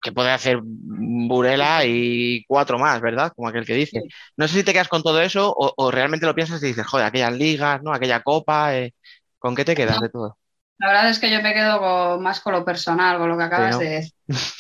[0.01, 3.33] que puede hacer Burela y cuatro más, ¿verdad?
[3.35, 4.05] Como aquel que dice.
[4.37, 6.87] No sé si te quedas con todo eso o, o realmente lo piensas y dices,
[6.87, 7.93] joder, aquellas ligas, ¿no?
[7.93, 8.95] Aquella copa, eh,
[9.39, 10.39] ¿con qué te quedas de todo?
[10.79, 13.45] La verdad es que yo me quedo con- más con lo personal, con lo que
[13.45, 13.79] acabas ¿no?
[13.79, 14.13] de decir.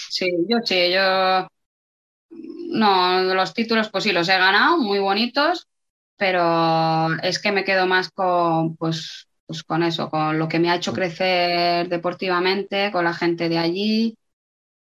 [0.06, 1.48] Sí, yo sí, yo
[2.70, 5.66] no, los títulos pues sí los he ganado, muy bonitos,
[6.16, 10.70] pero es que me quedo más con pues pues con eso, con lo que me
[10.70, 14.14] ha hecho crecer deportivamente, con la gente de allí.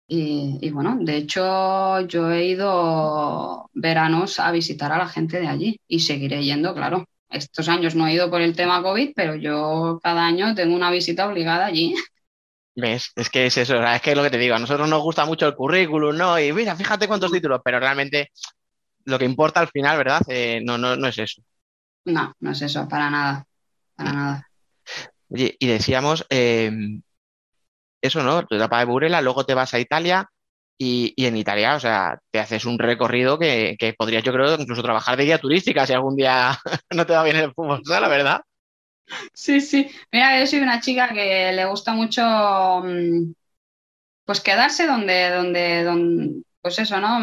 [0.08, 5.48] Y, y bueno, de hecho yo he ido veranos a visitar a la gente de
[5.48, 7.06] allí y seguiré yendo, claro.
[7.34, 10.90] Estos años no he ido por el tema COVID, pero yo cada año tengo una
[10.90, 11.94] visita obligada allí.
[12.76, 13.12] ¿Ves?
[13.14, 15.24] Es que es eso, es que es lo que te digo, a nosotros nos gusta
[15.24, 16.38] mucho el currículum, ¿no?
[16.40, 18.30] Y mira, fíjate cuántos títulos, pero realmente
[19.04, 20.22] lo que importa al final, ¿verdad?
[20.28, 21.42] Eh, no, no, no es eso.
[22.04, 23.46] No, no es eso, para nada,
[23.94, 24.50] para nada.
[25.28, 26.70] Oye, y decíamos, eh,
[28.00, 28.44] eso, ¿no?
[28.44, 30.28] Tu etapa de Burela, luego te vas a Italia
[30.78, 34.82] y, en Italia, o sea, te haces un recorrido que, que podrías, yo creo, incluso
[34.82, 36.58] trabajar de guía turística si algún día
[36.90, 38.40] no te va bien el fútbol, la verdad.
[39.32, 39.90] Sí, sí.
[40.12, 43.32] Mira, yo soy una chica que le gusta mucho mm,
[44.24, 47.20] pues quedarse donde, donde, donde, pues eso, ¿no?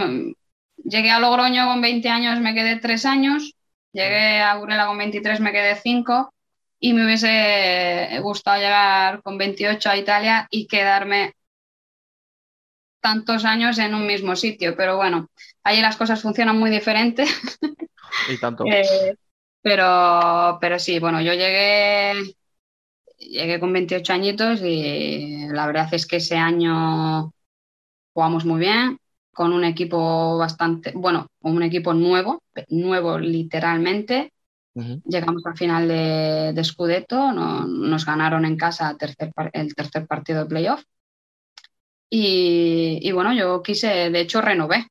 [0.83, 3.55] Llegué a Logroño con 20 años, me quedé 3 años,
[3.91, 6.33] llegué a Burela con 23, me quedé 5
[6.79, 11.33] y me hubiese gustado llegar con 28 a Italia y quedarme
[13.01, 15.29] tantos años en un mismo sitio, pero bueno,
[15.63, 17.25] allí las cosas funcionan muy diferente.
[18.25, 18.79] Y tanto.
[18.83, 19.15] Eh,
[19.61, 22.35] pero, pero sí, bueno, yo llegué,
[23.17, 27.33] llegué con 28 añitos y la verdad es que ese año
[28.13, 28.99] jugamos muy bien,
[29.33, 34.33] con un equipo bastante, bueno, con un equipo nuevo, nuevo literalmente.
[35.05, 40.41] Llegamos al final de, de Scudetto, no- nos ganaron en casa tercer el tercer partido
[40.43, 40.83] de playoff.
[42.13, 44.87] Y, y bueno, yo quise, de hecho, renové.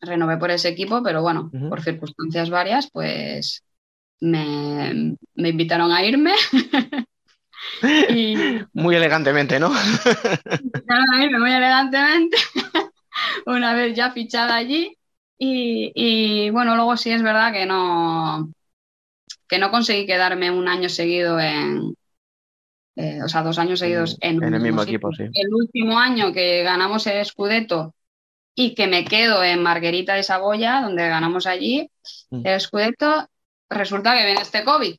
[0.00, 3.64] Renové por ese equipo, pero bueno, por circunstancias varias, pues
[4.20, 6.34] me, me invitaron a irme.
[8.08, 9.70] y Muy elegantemente, ¿no?
[9.70, 12.36] me invitaron a irme muy elegantemente,
[13.46, 14.96] una vez ya fichada allí.
[15.38, 18.50] Y, y bueno, luego sí es verdad que no,
[19.48, 21.94] que no conseguí quedarme un año seguido en,
[22.96, 25.24] eh, o sea, dos años seguidos en, En el mismo equipo, sí.
[25.32, 27.94] El último año que ganamos el Scudetto
[28.54, 31.90] y que me quedo en Marguerita de Saboya, donde ganamos allí
[32.30, 32.46] Mm.
[32.46, 33.28] el Scudetto,
[33.70, 34.96] resulta que viene este COVID.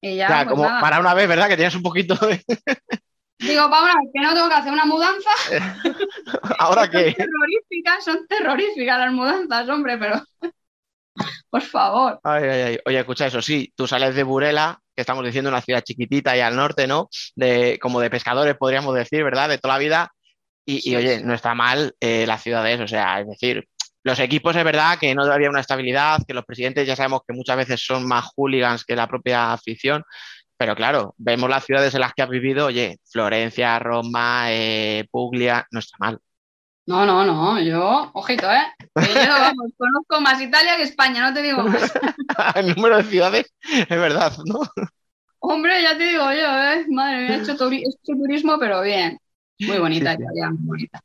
[0.00, 0.80] Y ya, pues como nada.
[0.80, 1.48] para una vez, ¿verdad?
[1.48, 2.44] Que tienes un poquito de...
[3.40, 5.30] Digo, para una vez que no tengo que hacer una mudanza,
[6.58, 7.14] ¿Ahora son qué?
[7.14, 10.22] terroríficas, son terroríficas las mudanzas, hombre, pero
[11.50, 12.20] por favor.
[12.22, 12.78] Ay, ay, ay.
[12.84, 16.40] Oye, escucha eso, sí, tú sales de Burela, que estamos diciendo una ciudad chiquitita y
[16.40, 17.08] al norte, ¿no?
[17.36, 19.48] De, como de pescadores, podríamos decir, ¿verdad?
[19.48, 20.12] De toda la vida.
[20.66, 23.68] Y, oye, no está mal eh, las ciudades, o sea, es decir,
[24.02, 27.32] los equipos es verdad que no había una estabilidad, que los presidentes ya sabemos que
[27.32, 30.02] muchas veces son más hooligans que la propia afición,
[30.56, 35.64] pero claro, vemos las ciudades en las que has vivido, oye, Florencia, Roma, eh, Puglia,
[35.70, 36.18] no está mal.
[36.86, 38.64] No, no, no, yo, ojito, ¿eh?
[39.00, 41.92] Yo, vamos, conozco más Italia que España, no te digo más.
[42.54, 44.60] El número de ciudades es verdad, ¿no?
[45.40, 46.84] Hombre, ya te digo yo, ¿eh?
[46.90, 49.18] Madre mía, he hecho, turi- he hecho turismo, pero bien.
[49.60, 50.22] Muy bonita Sí, sí.
[50.22, 51.00] Italia, muy bonita.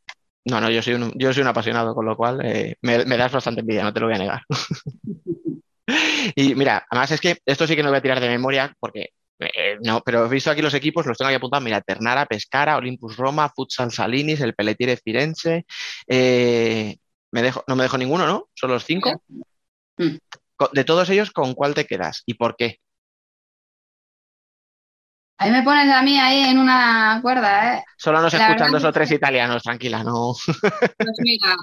[0.45, 3.17] No, no, yo soy un, yo soy un apasionado, con lo cual eh, me, me
[3.17, 4.41] das bastante envidia, no te lo voy a negar.
[6.36, 9.10] Y mira, además es que esto sí que no voy a tirar de memoria porque
[9.39, 11.63] eh, no, pero he visto aquí los equipos, los tengo aquí apuntados.
[11.63, 15.65] Mira, Ternara, Pescara, Olympus Roma, Futsal Salinis, el Pelletiere Firenze.
[16.08, 16.95] eh,
[17.34, 18.48] me dejo, no me dejo ninguno, ¿no?
[18.54, 19.24] Son los cinco.
[19.98, 20.17] Mm.
[20.72, 22.78] De todos ellos, ¿con cuál te quedas y por qué?
[25.39, 27.84] Ahí me pones a mí ahí en una cuerda, ¿eh?
[27.98, 30.34] Solo nos La escuchan dos o es tres italianos, tranquila, no.
[30.98, 31.56] Pues mira,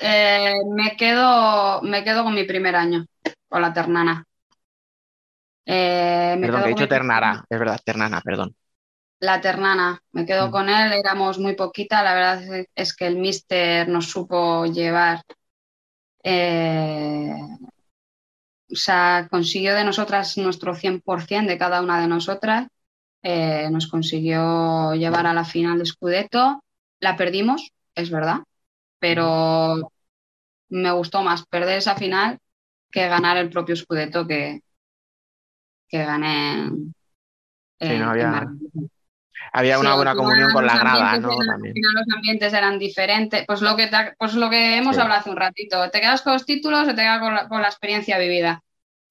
[0.00, 3.06] eh, me quedo, me quedo con mi primer año,
[3.48, 4.24] con la Ternana.
[5.64, 8.56] Eh, me Perdón, que he dicho Ternara, es verdad, Ternana, perdón.
[9.20, 10.50] La Ternana, me quedo Mm.
[10.50, 15.22] con él, éramos muy poquita, la verdad es- que el míster nos supo llevar,
[16.24, 17.32] eh,
[18.72, 22.66] o sea, consiguió de nosotras nuestro 100% de cada una de nosotras,
[23.22, 26.62] eh, nos consiguió llevar a la final de Scudetto,
[27.00, 28.40] la perdimos, es verdad,
[28.98, 29.92] pero
[30.70, 32.38] me gustó más perder esa final
[32.90, 34.60] que ganar el propio Scudetto que,
[35.88, 36.94] que gané en,
[37.80, 38.90] Sí, no en- en
[39.52, 41.32] había- una Sí, buena comunión con la grada, ¿no?
[41.32, 41.74] eran- También.
[41.94, 43.44] Los ambientes eran diferentes.
[43.46, 45.02] Pues lo que, te- pues lo que hemos Sí.
[45.02, 45.90] hablado hace un ratito.
[45.90, 48.62] ¿Te quedas con los títulos o te quedas con la, con la experiencia vivida?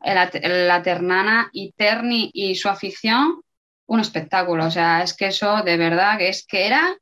[0.02, 3.42] La, la Ternana y Terni y su afición,
[3.88, 4.66] un espectáculo.
[4.66, 6.96] O sea, es que eso de verdad que es que era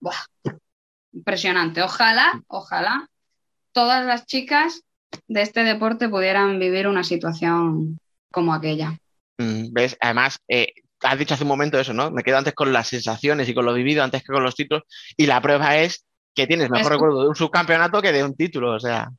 [0.00, 0.14] buah,
[1.12, 1.82] impresionante.
[1.82, 3.08] Ojalá, ojalá
[3.72, 4.82] todas las chicas
[5.26, 7.98] de este deporte pudieran vivir una situación
[8.30, 8.98] como aquella.
[9.38, 9.96] Mm, ¿Ves?
[10.00, 12.10] Además, eh, has dicho hace un momento eso, ¿no?
[12.10, 14.84] Me quedo antes con las sensaciones y con lo vivido antes que con los títulos.
[15.16, 18.36] Y la prueba es que tienes mejor Es recuerdo de un subcampeonato que de un
[18.36, 18.74] título.
[18.74, 19.10] O sea,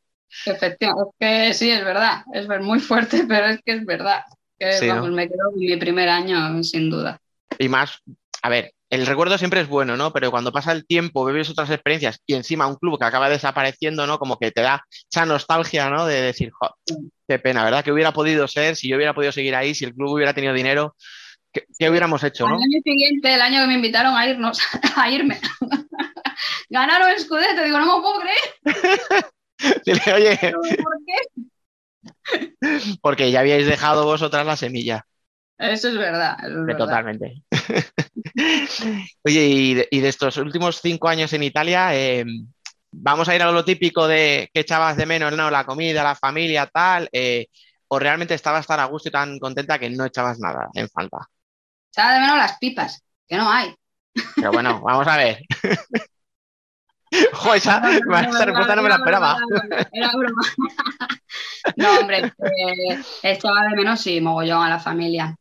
[0.45, 4.23] Efectivamente, es que sí, es verdad, es muy fuerte, pero es que es verdad.
[4.57, 4.95] Que, Sí, ¿no?
[4.95, 7.19] vamos, me quedo mi primer año, sin duda.
[7.57, 7.99] Y más,
[8.41, 10.11] a ver, el recuerdo siempre es bueno, ¿no?
[10.11, 14.05] Pero cuando pasa el tiempo, vives otras experiencias y encima un club que acaba desapareciendo,
[14.07, 14.17] ¿no?
[14.17, 16.05] Como que te da esa nostalgia, ¿no?
[16.05, 16.75] De decir, "Jo,
[17.27, 17.83] qué pena, ¿verdad?
[17.83, 20.53] Que hubiera podido ser, si yo hubiera podido seguir ahí, si el club hubiera tenido
[20.53, 20.95] dinero,
[21.51, 22.57] ¿qué, qué hubiéramos hecho, Al no?
[22.57, 24.59] año siguiente, el año que me invitaron a irnos,
[24.95, 25.39] a irme,
[26.69, 27.63] ganaron el Scudetto.
[27.63, 28.39] Digo, no me puedo creer.
[29.85, 32.97] Dile, Oye, ¿Por qué?
[33.01, 35.05] porque ya habíais dejado vosotras la semilla.
[35.57, 36.37] Eso es verdad.
[36.39, 36.77] eso es Que verdad.
[36.77, 37.43] Totalmente.
[39.25, 42.23] Oye, y de, y de estos últimos cinco años en Italia, eh,
[42.91, 45.51] vamos a ir a lo típico de que echabas de menos, ¿no?
[45.51, 47.47] La comida, la familia, tal, eh,
[47.89, 51.17] o realmente estabas tan a gusto y tan contenta que no echabas nada en falta.
[51.91, 53.75] Echaba de menos las pipas, que no hay.
[54.35, 55.39] Pero bueno, vamos a ver.
[57.33, 59.37] Jo, esa, esa respuesta no me la esperaba.
[59.91, 60.41] Era broma.
[61.75, 65.35] No, hombre, eh, echaba de menos, sí, mogollón a la familia.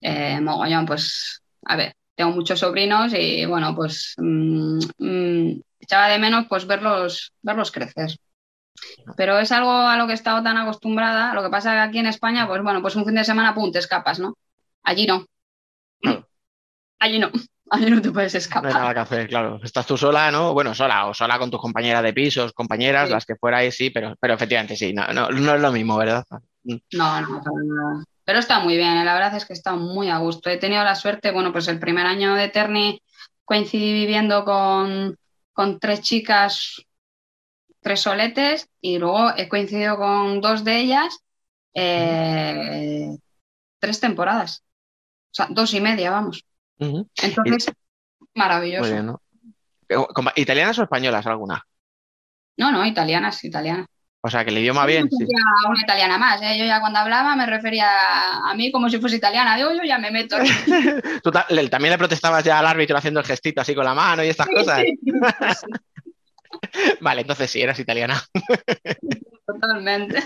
[0.00, 6.18] Eh, mogollón, pues, a ver, tengo muchos sobrinos y bueno, pues mm, mm, echaba de
[6.18, 8.16] menos pues verlos, verlos crecer.
[9.16, 11.34] Pero es algo a lo que he estado tan acostumbrada.
[11.34, 13.70] Lo que pasa que aquí en España, pues bueno, pues un fin de semana, pum,
[13.70, 14.36] te escapas, ¿no?
[14.82, 15.26] Allí no.
[16.04, 16.28] Claro.
[17.00, 17.30] Allí no.
[17.70, 18.72] Allí no te puedes No hay escapar.
[18.74, 19.58] nada que hacer, claro.
[19.62, 20.52] Estás tú sola, ¿no?
[20.52, 23.14] Bueno, sola o sola con tus compañeras de pisos, compañeras, Sí.
[23.14, 26.24] las que fuerais, sí, pero, pero efectivamente sí, no, no, no es lo mismo, ¿verdad?
[26.62, 28.04] No, no, para nada.
[28.24, 29.04] Pero está muy bien, ¿eh?
[29.04, 30.48] la verdad es que está muy a gusto.
[30.50, 33.02] He tenido la suerte, bueno, pues el primer año de Terni
[33.44, 35.16] coincidí viviendo con,
[35.52, 36.82] con tres chicas,
[37.80, 41.18] tres soletes, y luego he coincidido con dos de ellas
[41.74, 43.16] eh,
[43.78, 44.62] tres temporadas.
[45.34, 46.44] O sea, dos y media, vamos.
[46.78, 47.72] Entonces,
[48.34, 48.84] maravilloso.
[48.84, 49.20] Muy bien, ¿no?
[49.88, 49.96] Eh,
[50.36, 51.66] ¿Italianas o españolas alguna?
[52.56, 53.86] No, no, italianas, italianas.
[54.20, 55.26] O sea, que el idioma bien, Yo sí.
[55.68, 56.56] una italiana más, ¿eh?
[56.56, 57.90] Yo ya cuando hablaba me refería
[58.48, 59.56] a mí como si fuese italiana.
[59.56, 60.36] Digo, yo ya me meto.
[61.22, 64.28] Tú también le protestabas ya al árbitro haciendo el gestito así con la mano y
[64.28, 64.82] estas cosas.
[67.00, 68.22] Vale, entonces sí, eras italiana.
[69.46, 70.22] Totalmente.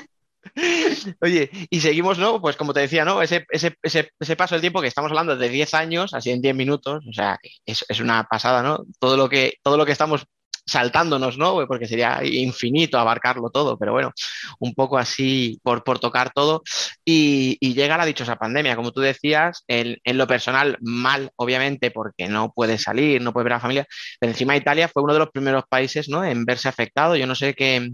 [1.20, 2.40] Oye, y seguimos, ¿no?
[2.40, 3.22] Pues como te decía, ¿no?
[3.22, 6.54] Ese, ese, ese, paso del tiempo que estamos hablando de 10 años, así en 10
[6.54, 8.84] minutos, o sea, es, es una pasada, ¿no?
[8.98, 10.26] Todo lo que, todo lo que estamos
[10.66, 11.66] saltándonos, ¿no?
[11.66, 14.12] Porque sería infinito abarcarlo todo, pero bueno,
[14.58, 16.62] un poco así por, por tocar todo.
[17.04, 21.90] Y, y llega la dichosa pandemia, como tú decías, en, en lo personal mal, obviamente,
[21.90, 23.86] porque no puedes salir, no puedes ver a la familia,
[24.20, 26.24] pero encima Italia fue uno de los primeros países, ¿no?
[26.24, 27.16] En verse afectado.
[27.16, 27.90] Yo no sé qué,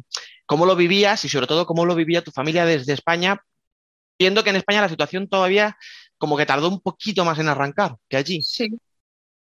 [0.46, 3.38] cómo lo vivías y sobre todo cómo lo vivía tu familia desde España,
[4.18, 5.76] viendo que en España la situación todavía
[6.18, 8.46] como que tardó un poquito más en arrancar que allí.
[8.46, 8.68] Sí,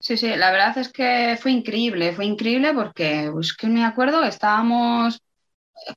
[0.00, 4.24] sí, sí, la verdad es que fue increíble, fue increíble porque pues que me acuerdo
[4.24, 5.20] estábamos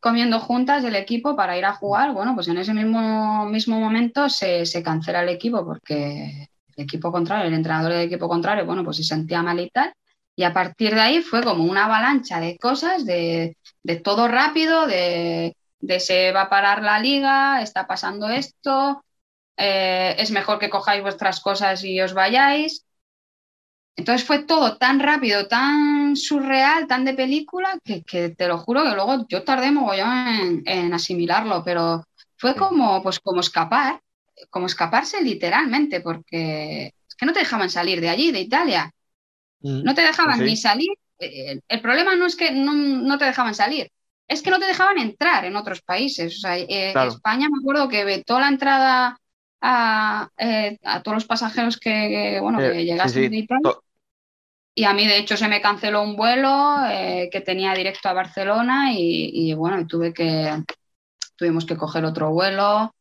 [0.02, 2.14] comiendo juntas el equipo para ir a jugar.
[2.14, 7.12] Bueno, pues en ese mismo, mismo momento se, se cancela el equipo porque el equipo
[7.12, 9.94] contrario, el entrenador del equipo contrario, bueno, pues se sentía mal y tal.
[10.38, 14.88] Y a partir de ahí fue como una avalancha de cosas, de, de todo rápido,
[14.88, 19.04] de, de se va a parar la liga, está pasando esto,
[19.58, 22.86] eh, es mejor que cojáis vuestras cosas y os vayáis.
[23.96, 28.84] Entonces fue todo tan rápido, tan surreal, tan de película, que, que te lo juro
[28.84, 32.04] que luego yo tardé mogollón en, en asimilarlo, pero
[32.38, 34.00] fue como, pues, como escapar,
[34.52, 38.92] como escaparse literalmente, porque es que no te dejaban salir de allí, de Italia.
[39.62, 40.44] No te dejaban sí.
[40.46, 40.90] ni salir.
[41.20, 43.90] Eh, El problema no es que no, no te dejaban salir,
[44.28, 46.38] es que no te dejaban entrar en otros países.
[46.38, 47.12] O sea, eh, Claro.
[47.12, 49.20] España me acuerdo que vetó la entrada
[49.62, 53.30] a, eh, a todos los pasajeros que, que, bueno, Eh, que llegasen sí.
[53.30, 53.74] de Italia.
[54.76, 56.78] Y a mí, de hecho, se me canceló un vuelo
[57.32, 60.54] que tenía directo a Barcelona y, y, bueno, tuve que,
[61.36, 62.94] tuvimos que coger otro vuelo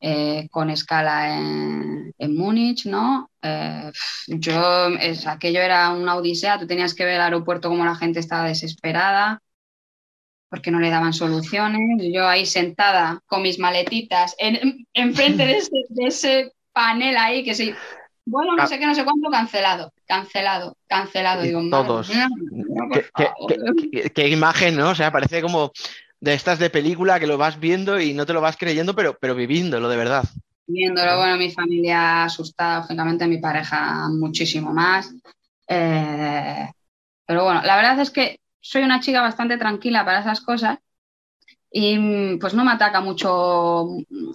[0.00, 3.30] eh, con escala en, en Múnich, ¿no?
[3.42, 3.90] Eh,
[4.28, 8.20] yo, es, aquello era una odisea, tú tenías que ver el aeropuerto como la gente
[8.20, 9.40] estaba desesperada
[10.48, 12.00] porque no le daban soluciones.
[12.12, 17.54] Yo ahí sentada con mis maletitas en, enfrente de ese, de ese panel ahí que
[17.54, 17.74] se...
[18.28, 18.66] Bueno, no Ah.
[18.66, 21.42] sé qué, no sé cuánto, cancelado, cancelado, cancelado.
[21.42, 22.08] Digo, todos.
[22.08, 23.46] mía, por ¿Qué, qué- favor.
[23.48, 24.90] qué- qué- qué imagen, ¿no?
[24.90, 25.70] O sea, parece como
[26.20, 29.16] de estas de película que lo vas viendo y no te lo vas creyendo, pero,
[29.20, 30.24] pero viviéndolo de verdad.
[30.66, 35.12] Viéndolo, bueno, mi familia asustada, lógicamente, mi pareja muchísimo más.
[35.68, 36.68] Eh,
[37.24, 40.78] pero bueno, la verdad es que soy una chica bastante tranquila para esas cosas
[41.70, 43.86] y mm, pues no me ataca mucho,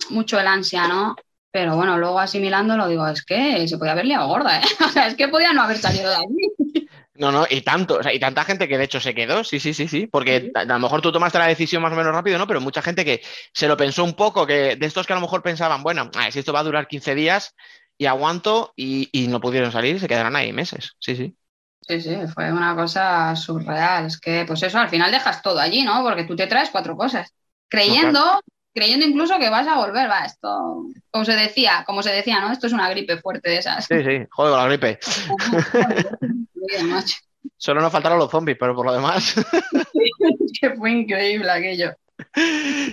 [0.09, 1.15] mucho el ansia, ¿no?
[1.51, 4.63] Pero bueno, luego asimilándolo digo, es que se podía haber liado gorda, ¿eh?
[4.85, 6.87] O sea, es que podía no haber salido de allí.
[7.21, 9.59] No, no, y tanto, o sea, y tanta gente que de hecho se quedó, sí,
[9.59, 12.11] sí, sí, sí, porque a, a lo mejor tú tomaste la decisión más o menos
[12.13, 12.47] rápido, ¿no?
[12.47, 13.21] Pero mucha gente que
[13.53, 16.31] se lo pensó un poco, que de estos que a lo mejor pensaban, bueno, ah,
[16.31, 17.53] si esto va a durar 15 días
[17.97, 21.35] y aguanto y, y no pudieron salir, se quedaron ahí meses, sí, sí.
[21.81, 24.05] Sí, sí, fue una cosa surreal.
[24.05, 26.03] Es que, pues eso, al final dejas todo allí, ¿no?
[26.03, 27.33] Porque tú te traes cuatro cosas.
[27.67, 28.39] Creyendo,
[28.73, 32.51] creyendo incluso que vas a volver, va, esto, como se decía, como se decía, ¿no?
[32.51, 33.85] Esto es una gripe fuerte de esas.
[33.85, 34.99] Sí, sí, joder, la gripe.
[37.57, 39.35] Solo nos faltaron los zombies, pero por lo demás.
[40.61, 41.91] que fue increíble aquello.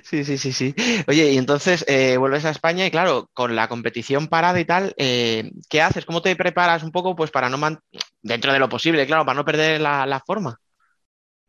[0.04, 0.74] Sí, sí, sí, sí.
[1.06, 4.94] Oye, y entonces eh, vuelves a España y claro, con la competición parada y tal,
[4.96, 6.06] eh, ¿qué haces?
[6.06, 7.78] ¿Cómo te preparas un poco pues para no man-
[8.22, 10.58] dentro de lo posible, claro, para no perder la, la forma?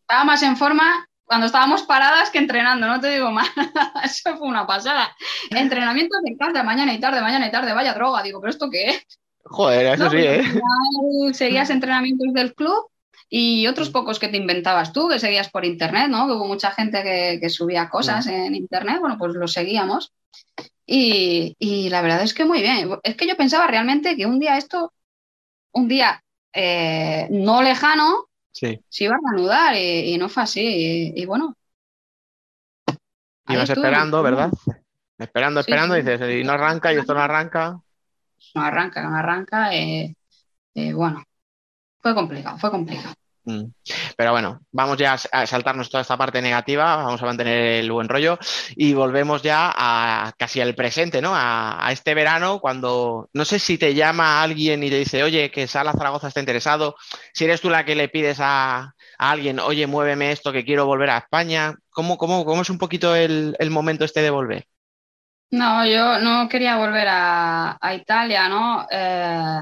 [0.01, 3.47] Estaba más en forma cuando estábamos paradas que entrenando, no te digo más.
[4.03, 5.15] Eso fue una pasada.
[5.51, 8.23] Entrenamientos en casa, mañana y tarde, mañana y tarde, vaya droga.
[8.23, 9.19] Digo, ¿pero esto qué es?
[9.43, 11.33] Joder, eso No, sí, ¿eh?
[11.33, 12.89] Seguías entrenamientos del club
[13.29, 16.25] y otros pocos que te inventabas tú, que seguías por internet, ¿no?
[16.25, 20.11] Que hubo mucha gente que, que subía cosas en internet, bueno, pues lo seguíamos.
[20.87, 22.89] Y, y la verdad es que muy bien.
[23.03, 24.93] Es que yo pensaba realmente que un día esto,
[25.73, 26.23] un día
[26.53, 28.28] eh, no lejano,
[28.59, 28.83] Sí.
[28.89, 30.61] se iba a reanudar y, y no fue así.
[31.15, 31.55] Y, y bueno.
[33.47, 34.49] Ibas esperando, ¿verdad?
[35.19, 35.97] Esperando, Sí, esperando, sí.
[35.97, 37.81] y dices, y no arranca, y esto no arranca.
[38.55, 39.73] No arranca, no arranca.
[39.75, 40.15] eh,
[40.75, 41.23] eh, bueno,
[42.01, 43.15] fue complicado, fue complicado.
[43.45, 43.65] Mm.
[44.17, 48.09] Pero bueno, vamos ya a saltarnos toda esta parte negativa, vamos a mantener el buen
[48.09, 48.37] rollo
[48.75, 51.31] y volvemos ya a casi al presente, ¿no?
[51.33, 55.67] A, este verano, cuando no sé si te llama alguien y te dice, oye, que
[55.67, 56.95] Sala Zaragoza está interesado,
[57.33, 60.85] si eres tú la que le pides a, a alguien, oye, muéveme esto, que quiero
[60.85, 64.65] volver a España, ¿cómo, cómo, cómo es un poquito el, el momento este de volver?
[65.51, 68.87] No, yo no quería volver a, a Italia, ¿no?
[68.91, 69.61] Eh,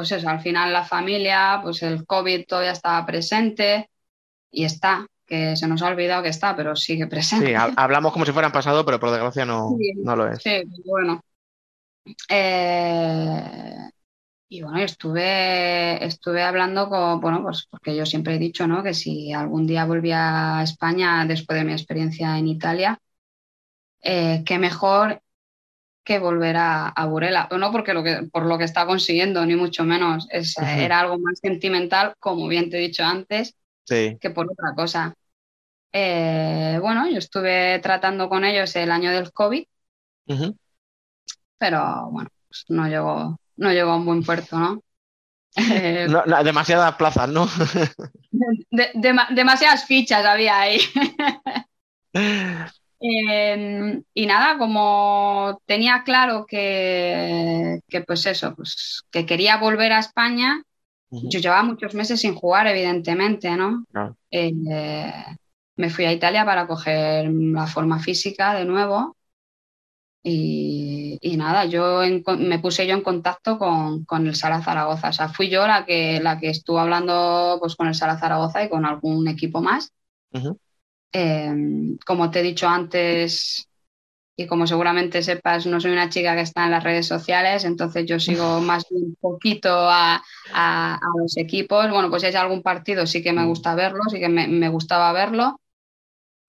[0.00, 3.90] pues eso, al final la familia, pues el COVID todavía estaba presente
[4.50, 7.48] y está, que se nos ha olvidado que está, pero sigue presente.
[7.48, 9.92] Sí, ha- hablamos como si fueran pasado, pero por desgracia no, Sí.
[9.96, 10.42] no lo es.
[10.42, 11.20] Sí, bueno.
[12.28, 13.42] Eh,
[14.48, 18.82] y bueno, estuve, estuve hablando con, bueno, pues porque yo siempre he dicho, ¿no?
[18.82, 22.98] Que si algún día volvía a España después de mi experiencia en Italia,
[24.02, 25.20] eh, qué mejor
[26.04, 27.48] que volver a, a Burela.
[27.50, 30.26] O no porque lo que, por lo que está consiguiendo, ni mucho menos.
[30.30, 30.66] Es, Ujú.
[30.66, 34.16] Era algo más sentimental, como bien te he dicho antes, Sí.
[34.20, 35.14] que por otra cosa.
[35.92, 39.64] Eh, bueno, yo estuve tratando con ellos el año del COVID
[41.58, 44.82] pero bueno, pues no llegó, no llegó a un buen puerto, ¿no?
[45.56, 47.46] Eh, No, no, demasiadas plazas, ¿no?
[48.70, 50.80] de- dema- demasiadas fichas había ahí.
[53.02, 60.00] Eh, y nada, como tenía claro que, que pues eso, pues que quería volver a
[60.00, 60.62] España,
[61.22, 63.86] yo llevaba muchos meses sin jugar, evidentemente, ¿no?
[64.30, 64.52] Eh,
[65.76, 69.16] me fui a Italia para coger la forma física de nuevo.
[70.22, 75.08] Y, y nada, yo en- me puse yo en contacto con, con el Sala Zaragoza.
[75.08, 78.62] O sea, fui yo la que, la que estuvo hablando pues, con el Sala Zaragoza
[78.64, 79.92] y con algún equipo más.
[80.32, 80.58] Ujú.
[81.12, 81.52] Eh,
[82.06, 83.66] como te he dicho antes,
[84.36, 88.06] y como seguramente sepas, no soy una chica que está en las redes sociales, entonces
[88.06, 90.16] yo sigo más un poquito a,
[90.52, 91.90] a- a los equipos.
[91.90, 94.68] Bueno, pues si hay algún partido sí que me gusta verlo, sí que me, me
[94.70, 95.60] gustaba verlo.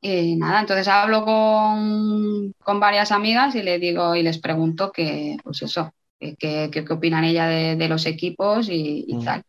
[0.02, 5.38] Y nada, entonces hablo con, con varias amigas y le digo y les pregunto que,
[5.44, 9.20] pues eso, que, que- que- qué opinan ellas de, de los equipos y, y Mm.
[9.20, 9.44] tal.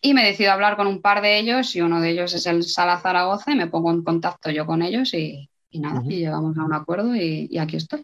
[0.00, 2.62] Y me decido hablar con un par de ellos y uno de ellos es el
[2.64, 6.56] Sala Zaragoza y me pongo en contacto yo con ellos y, y nada, y llegamos
[6.58, 8.02] a un acuerdo y, y aquí estoy.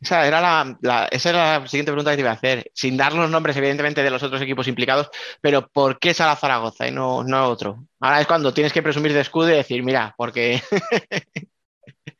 [0.00, 2.96] Esa era la, la- esa era la siguiente pregunta que te iba a hacer, sin
[2.96, 5.08] dar los nombres, evidentemente, de los otros equipos implicados,
[5.40, 7.86] pero ¿por qué Sala Zaragoza y no, no otro?
[8.00, 10.60] Ahora es cuando tienes que presumir de escudo y decir, mira, porque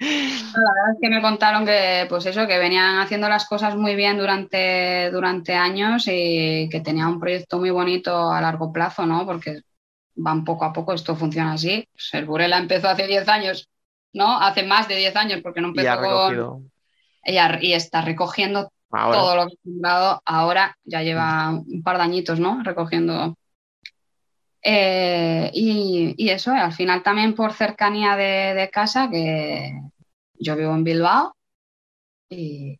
[0.02, 5.10] Es que me contaron que, pues eso, que venían haciendo las cosas muy bien durante,
[5.10, 9.24] durante años y que tenía un proyecto muy bonito a largo plazo, ¿no?
[9.24, 9.60] Porque
[10.14, 11.88] van poco a poco, esto funciona así.
[11.92, 13.68] Pues el Burela empezó hace 10 años,
[14.12, 14.40] ¿no?
[14.40, 16.70] Hace más de 10 años, porque no empezó con...
[17.24, 19.18] Y, está recogiendo ahora.
[19.18, 22.62] todo lo que ha sembrado ahora, ya lleva un par de añitos, ¿no?
[22.64, 23.36] Recogiendo.
[24.64, 29.72] Eh, y, y eso, al final también por cercanía de, de casa, que
[30.34, 31.34] yo vivo en Bilbao,
[32.30, 32.78] y,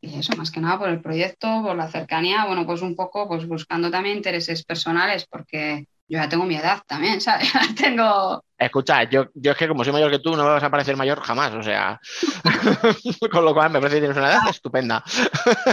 [0.00, 3.28] y eso, más que nada por el proyecto, por la cercanía, bueno, pues un poco
[3.28, 7.52] pues buscando también intereses personales, porque yo ya tengo mi edad también, ¿sabes?
[7.76, 10.70] tengo, Escucha, yo, yo es que como soy mayor que tú, no me vas a
[10.70, 12.00] parecer mayor jamás, o sea,
[13.30, 15.02] con lo cual me parece que tienes una edad estupenda.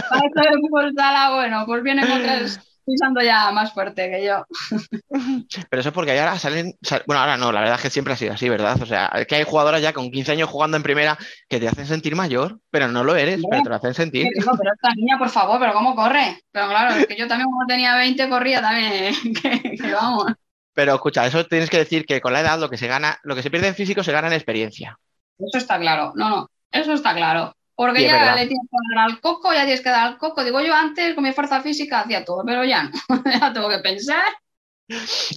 [0.08, 4.44] para fútbol sala, bueno, pues vienen otras, pisando ya más fuerte que yo.
[5.70, 8.14] Pero eso es porque ahora salen, sal- bueno, ahora no, la verdad es que siempre
[8.14, 8.80] ha sido así, ¿verdad?
[8.82, 11.16] O sea, es que hay jugadoras ya con 15 años jugando en primera
[11.48, 14.28] que te hacen sentir mayor, pero no lo eres, pero te lo hacen sentir.
[14.34, 16.40] Digo, pero esta niña, por favor, pero ¿cómo corre?
[16.50, 20.26] Pero claro, es que yo también cuando tenía 20 corría también, que, que vamos.
[20.74, 23.34] Pero escucha, eso tienes que decir que con la edad lo que se gana, lo
[23.34, 24.98] que se pierde en físico se gana en experiencia.
[25.38, 27.52] Eso está claro, no, no, eso está claro.
[27.76, 30.42] Porque Sí, ya le tienes que dar al coco, ya tienes que dar al coco.
[30.42, 32.90] Digo, yo antes con mi fuerza física hacía todo, pero ya no,
[33.40, 34.24] ya tengo que pensar.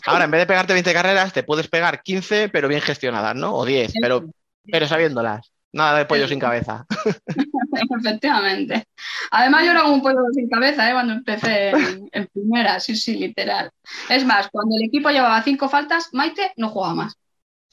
[0.05, 3.55] Ahora, en vez de pegarte 20 carreras, te puedes pegar 15, pero bien gestionadas, ¿no?
[3.55, 4.29] O 10, pero,
[4.71, 5.51] pero sabiéndolas.
[5.71, 6.85] Nada de pollo sin cabeza.
[7.99, 8.85] Efectivamente.
[9.31, 10.93] Además, yo era como un pollo sin cabeza, ¿eh?
[10.93, 13.69] Cuando empecé en, en primera, sí, sí, literal.
[14.09, 17.13] Es más, cuando el equipo llevaba cinco faltas, Maite no jugaba más.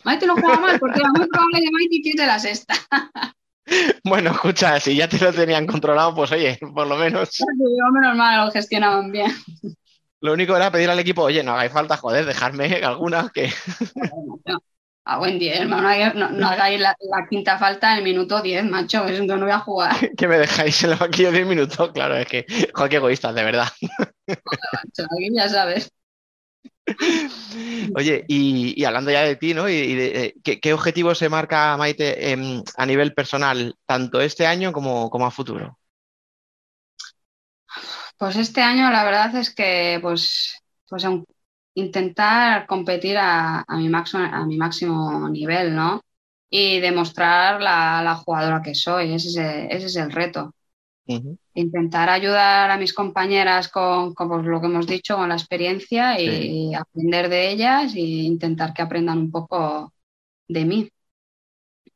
[0.04, 2.74] Maite no jugaba más porque era muy probable que Maite hiciese la sexta.
[4.04, 7.30] Bueno, escucha, si ya te lo tenían controlado, pues oye, por lo menos.
[7.38, 9.30] Yo, menos mal, lo gestionaban bien.
[10.20, 13.50] Lo único era pedir al equipo, oye, no hagáis falta, joder, dejarme alguna que.
[15.08, 18.04] A buen 10, hermano, no, hagáis- no- no hagáis la, la quinta falta en el
[18.04, 19.94] minuto 10, macho, eso no voy a jugar.
[20.16, 21.92] que me dejáis en el banquillo 10 minutos.
[21.92, 22.44] Claro, es que,
[22.74, 23.68] joder, qué egoístas, de verdad.
[24.26, 25.92] macho, aquí ya sabes.
[27.94, 29.68] Oye, y, y hablando ya de ti, ¿no?
[29.68, 32.34] Y, y de, eh, ¿qué, qué objetivos se marca Maite
[32.76, 35.78] a nivel personal, tanto este año como, como a futuro?
[38.18, 40.56] Pues este año la verdad es que pues,
[40.88, 41.04] pues
[41.74, 46.00] intentar competir a, a mi máximo, a mi máximo nivel, ¿no?
[46.50, 50.52] Y demostrar la, la jugadora que soy, ese es el, ese es el reto.
[51.06, 51.38] Ujú.
[51.56, 56.20] Intentar ayudar a mis compañeras con, con, pues, lo que hemos dicho, con la experiencia
[56.20, 59.92] y aprender de ellas e intentar que aprendan un poco
[60.48, 60.90] de mí.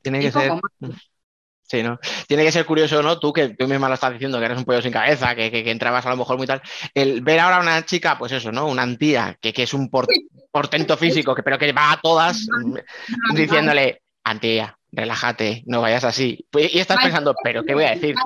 [0.03, 0.51] Tiene Y que ser.
[0.53, 0.61] más.
[1.63, 2.01] Sí, ¿no?
[2.27, 3.21] Tiene que ser curioso, ¿no?
[3.21, 5.63] Tú que tú misma lo estás diciendo, que eres un pollo sin cabeza, que, que-
[5.63, 6.61] que entrabas a lo mejor muy tal.
[6.95, 8.67] El ver ahora a una chica, pues eso, ¿no?
[8.67, 10.09] Una antía, que, que es un por-
[10.51, 12.75] portento físico, que, pero que va a todas mm,
[13.29, 16.45] diciéndole, antía, relájate, no vayas así.
[16.51, 18.21] Pues, Y estás pensando, ¿pero qué voy a decir?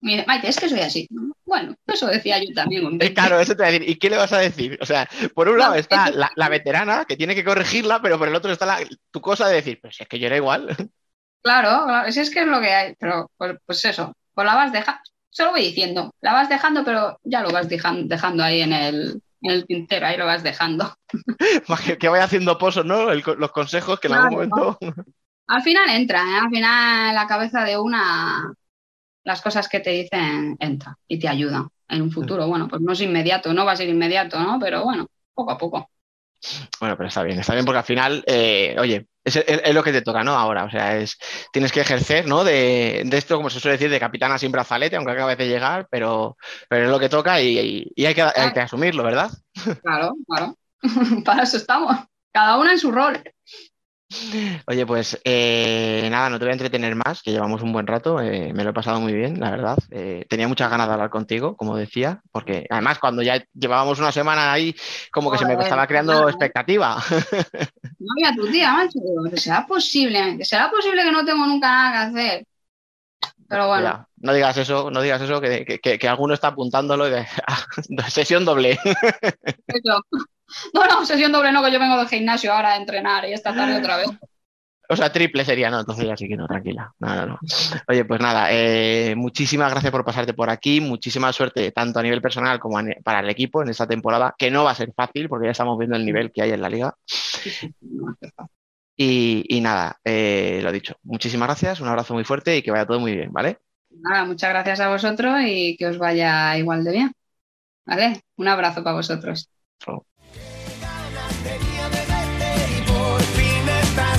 [0.00, 1.08] Mire, Maite, es que soy así.
[1.44, 2.82] Bueno, eso decía yo también.
[2.84, 3.14] con Eh, 20.
[3.14, 3.88] Claro, eso te voy a decir.
[3.90, 4.78] ¿Y qué le vas a decir?
[4.80, 8.00] O sea, por un No, lado está es- la, la veterana que tiene que corregirla,
[8.02, 8.80] pero por el otro está la-
[9.10, 10.68] tu cosa de decir, pues es que yo era igual.
[11.42, 14.54] Claro, claro, si es que es lo que hay, pero pues, pues eso, pues la
[14.56, 18.42] vas dejando, se lo voy diciendo, la vas dejando, pero ya lo vas dejan- dejando
[18.42, 20.92] ahí en el, en el tintero, ahí lo vas dejando.
[21.68, 23.12] Más que, que vaya haciendo pozos, ¿no?
[23.12, 24.78] El los consejos que en algún momento.
[25.48, 26.38] Al final entra, ¿eh?
[26.42, 28.52] al final la cabeza de una,
[29.26, 32.48] las cosas que te dicen entra y te ayudan en un futuro.
[32.48, 34.58] Bueno, pues no es inmediato, no va a ser inmediato, ¿no?
[34.60, 35.90] Pero bueno, poco a poco.
[36.80, 39.82] Bueno, pero está bien, está bien porque al final, eh, oye, es, es- es lo
[39.82, 40.32] que te toca, ¿no?
[40.32, 41.18] Ahora, o sea, es,
[41.52, 42.44] tienes que ejercer, ¿no?
[42.44, 45.88] De, de esto, como se suele decir, de capitana sin brazalete, aunque acabe de llegar,
[45.90, 46.36] pero,
[46.68, 49.30] pero es lo que toca y, y- y hay, que, hay que asumirlo, ¿verdad?
[49.82, 50.56] Claro, claro.
[51.24, 51.96] Para eso estamos.
[52.32, 53.22] Cada una en su rol.
[54.66, 58.20] Oye, pues eh, nada, no te voy a entretener más, que llevamos un buen rato,
[58.20, 59.78] eh, me lo he pasado muy bien, la verdad.
[59.90, 64.12] Eh, tenía muchas ganas de hablar contigo, como decía, porque además cuando ya llevábamos una
[64.12, 64.74] semana ahí,
[65.10, 66.96] como que se me estaba creando expectativa.
[67.98, 69.00] No había tu tía, macho.
[69.30, 72.46] Que será posible, que será posible que no tengo nunca nada que hacer.
[73.48, 77.06] Pero bueno, no digas eso, no digas eso, que, que- que- que alguno está apuntándolo
[77.08, 77.26] y de,
[78.10, 78.78] sesión doble.
[79.66, 80.00] eso.
[80.74, 83.54] No, no, sesión doble no, que yo vengo del gimnasio ahora a entrenar y esta
[83.54, 84.08] tarde otra vez.
[84.88, 85.80] O sea, triple sería, ¿no?
[85.80, 86.92] Entonces ya sí que no, tranquila.
[87.00, 87.38] No, no.
[87.88, 92.22] Oye, pues nada, eh, muchísimas gracias por pasarte por aquí, muchísima suerte tanto a nivel
[92.22, 95.46] personal como para el equipo en esta temporada, que no va a ser fácil porque
[95.46, 96.94] ya estamos viendo el nivel que hay en la liga.
[98.96, 102.86] Y, y nada, eh, lo dicho, muchísimas gracias, un abrazo muy fuerte y que vaya
[102.86, 103.58] todo muy bien, ¿vale?
[103.90, 107.12] Nada, muchas gracias a vosotros y que os vaya igual de bien.
[107.84, 108.20] ¿Vale?
[108.36, 109.48] Un abrazo para vosotros.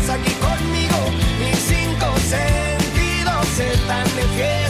[0.09, 1.11] Aquí conmigo.
[1.37, 4.66] Mis cinco sentidos están de fiesta.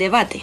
[0.00, 0.42] Debate.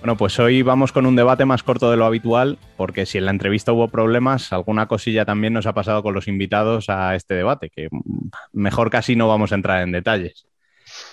[0.00, 3.26] Bueno, pues hoy vamos con un debate más corto de lo habitual, porque si en
[3.26, 7.34] la entrevista hubo problemas, alguna cosilla también nos ha pasado con los invitados a este
[7.34, 10.46] debate, que mm, mejor casi no vamos a entrar en detalles.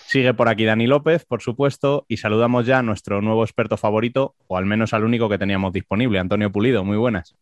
[0.06, 4.36] Sigue por aquí Dani López, por supuesto, y saludamos ya a nuestro nuevo experto favorito,
[4.48, 6.84] o al menos al único que teníamos disponible, Antonio Pulido.
[6.84, 7.36] Muy buenas.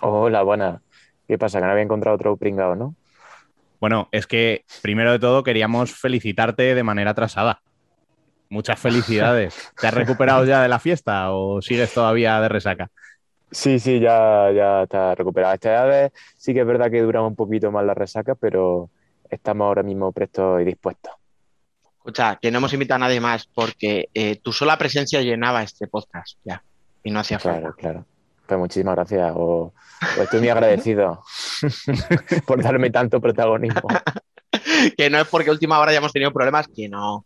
[0.00, 0.82] Hola, buena.
[1.26, 1.58] ¿Qué pasa?
[1.58, 2.94] Que no había encontrado otro pringado, ¿no?
[3.80, 7.60] Bueno, es que primero de todo queríamos felicitarte de manera atrasada.
[8.48, 9.72] Muchas felicidades.
[9.80, 12.90] ¿Te has recuperado ya de la fiesta o sigues todavía de resaca?
[13.50, 15.54] Sí, sí, ya, ya está recuperado.
[15.54, 18.90] Esta vez sí que es verdad que dura un poquito más la resaca, pero
[19.28, 21.12] estamos ahora mismo prestos y dispuestos.
[22.06, 25.88] Escucha, que no hemos invitado a nadie más porque eh, tu sola presencia llenaba este
[25.88, 26.62] podcast ya
[27.02, 27.58] y no hacía falta.
[27.58, 28.04] Claro, claro.
[28.46, 29.32] Pues muchísimas gracias.
[29.34, 29.72] O,
[30.16, 31.24] o estoy muy agradecido
[32.46, 33.88] por darme tanto protagonismo.
[34.96, 37.24] que no es porque última hora hayamos tenido problemas, que no.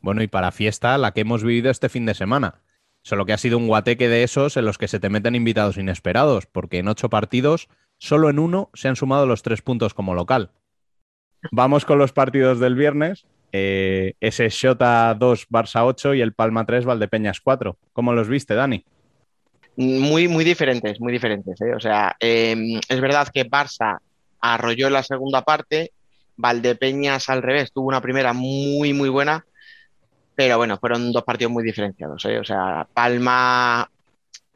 [0.00, 2.62] Bueno, y para fiesta, la que hemos vivido este fin de semana.
[3.04, 5.76] Solo que ha sido un guateque de esos en los que se te meten invitados
[5.76, 10.14] inesperados, porque en ocho partidos, solo en uno se han sumado los tres puntos como
[10.14, 10.50] local.
[11.50, 13.26] Vamos con los partidos del viernes.
[13.52, 17.76] Eh, ese Shota 2, Barça 8 y el Palma 3, Valdepeñas 4.
[17.92, 18.84] ¿Cómo los viste, Dani?
[19.76, 21.60] Muy, muy diferentes, muy diferentes.
[21.60, 21.74] ¿eh?
[21.74, 23.98] O sea, eh, es verdad que Barça
[24.40, 25.92] arrolló la segunda parte,
[26.36, 29.44] Valdepeñas al revés, tuvo una primera muy, muy buena,
[30.34, 32.24] pero bueno, fueron dos partidos muy diferenciados.
[32.24, 32.38] ¿eh?
[32.38, 33.88] O sea, Palma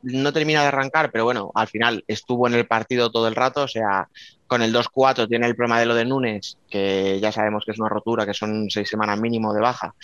[0.03, 3.63] no termina de arrancar, pero bueno, al final estuvo en el partido todo el rato,
[3.63, 4.09] o sea,
[4.47, 7.79] con el 2-4 tiene el problema de lo de Núñez, que ya sabemos que es
[7.79, 9.95] una rotura, que son seis semanas mínimo de baja,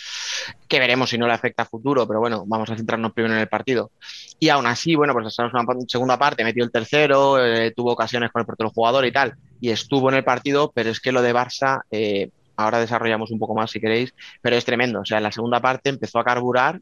[0.67, 3.41] que veremos si no le afecta a futuro, pero bueno, vamos a centrarnos primero en
[3.41, 3.91] el partido.
[4.39, 8.31] Y aún así, bueno, pues en una segunda parte, metió el tercero, eh, tuvo ocasiones
[8.31, 11.21] con el portero jugador y tal, y estuvo en el partido, pero es que lo
[11.21, 15.17] de Barça, eh, ahora desarrollamos un poco más si queréis, pero es tremendo, o sea,
[15.17, 16.79] en la segunda parte empezó a carburar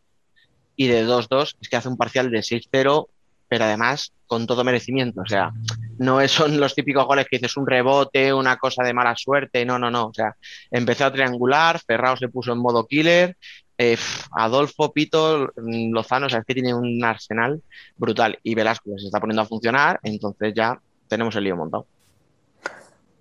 [0.76, 3.08] y de 2-2 es que hace un parcial de 6-0,
[3.48, 5.22] pero además con todo merecimiento.
[5.22, 5.52] O sea,
[6.00, 9.78] no son los típicos goles que dices un rebote, una cosa de mala suerte, no,
[9.78, 10.08] no, no.
[10.08, 10.36] O sea,
[10.72, 13.38] empezó a triangular, Ferrao se puso en modo killer,
[13.78, 13.98] eh,
[14.32, 17.62] Adolfo, Pito, Lozano, o sea, es que tiene un arsenal
[17.96, 21.86] brutal y Velasco se está poniendo a funcionar, entonces ya tenemos el lío montado.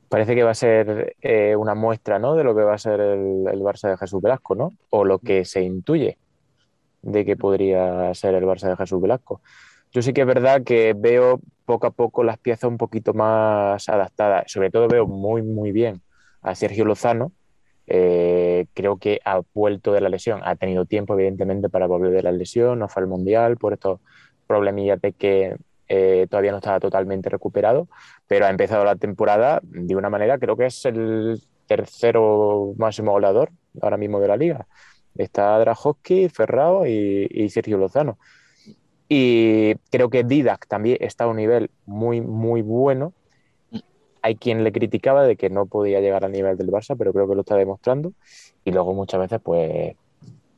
[0.08, 2.34] Parece que va a ser eh, una muestra ¿no?
[2.34, 4.72] de lo que va a ser el, el Barça de Jesús Velasco, ¿no?
[4.90, 6.18] O lo que se intuye
[7.02, 9.40] de que podría ser el Barça de Jesús Velasco.
[9.92, 13.88] Yo sí que es verdad que veo poco a poco las piezas un poquito más
[13.88, 14.50] adaptadas.
[14.50, 16.00] Sobre todo veo muy, muy bien
[16.40, 17.32] a Sergio Lozano.
[17.86, 20.40] Eh, creo que ha vuelto de la lesión.
[20.44, 22.78] Ha tenido tiempo, evidentemente, para volver de la lesión.
[22.78, 24.00] No fue al Mundial por estos
[24.46, 25.56] problemillas de que
[25.88, 27.86] eh, todavía no estaba totalmente recuperado,
[28.26, 33.50] pero ha empezado la temporada de una manera, creo que es el tercero máximo goleador
[33.80, 34.66] ahora mismo de la liga.
[35.16, 38.18] Está Drahovski, Ferrao y, Sergio Lozano.
[39.08, 43.12] Y creo que Didac también está a un nivel muy, muy bueno.
[44.22, 47.28] Hay quien le criticaba de que no podía llegar al nivel del Barça, pero creo
[47.28, 48.12] que lo está demostrando.
[48.64, 49.96] Y luego muchas veces, pues,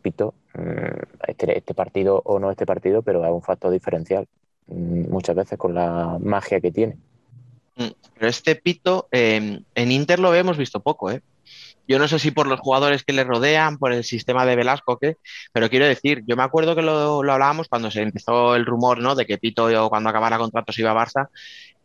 [0.03, 4.29] Pito, mm, este, este partido o no este partido, pero es un factor diferencial
[4.67, 6.99] mm, muchas veces con la magia que tiene.
[7.75, 11.23] Pero este Pito, eh, en Inter lo hemos visto poco, ¿eh?
[11.87, 14.99] Yo no sé si por los jugadores que le rodean, por el sistema de Velasco,
[15.53, 18.99] pero quiero decir, yo me acuerdo que lo, lo hablábamos cuando se empezó el rumor,
[18.99, 19.15] ¿no?
[19.15, 21.29] De que Pito cuando acabara contrato se iba a Barça.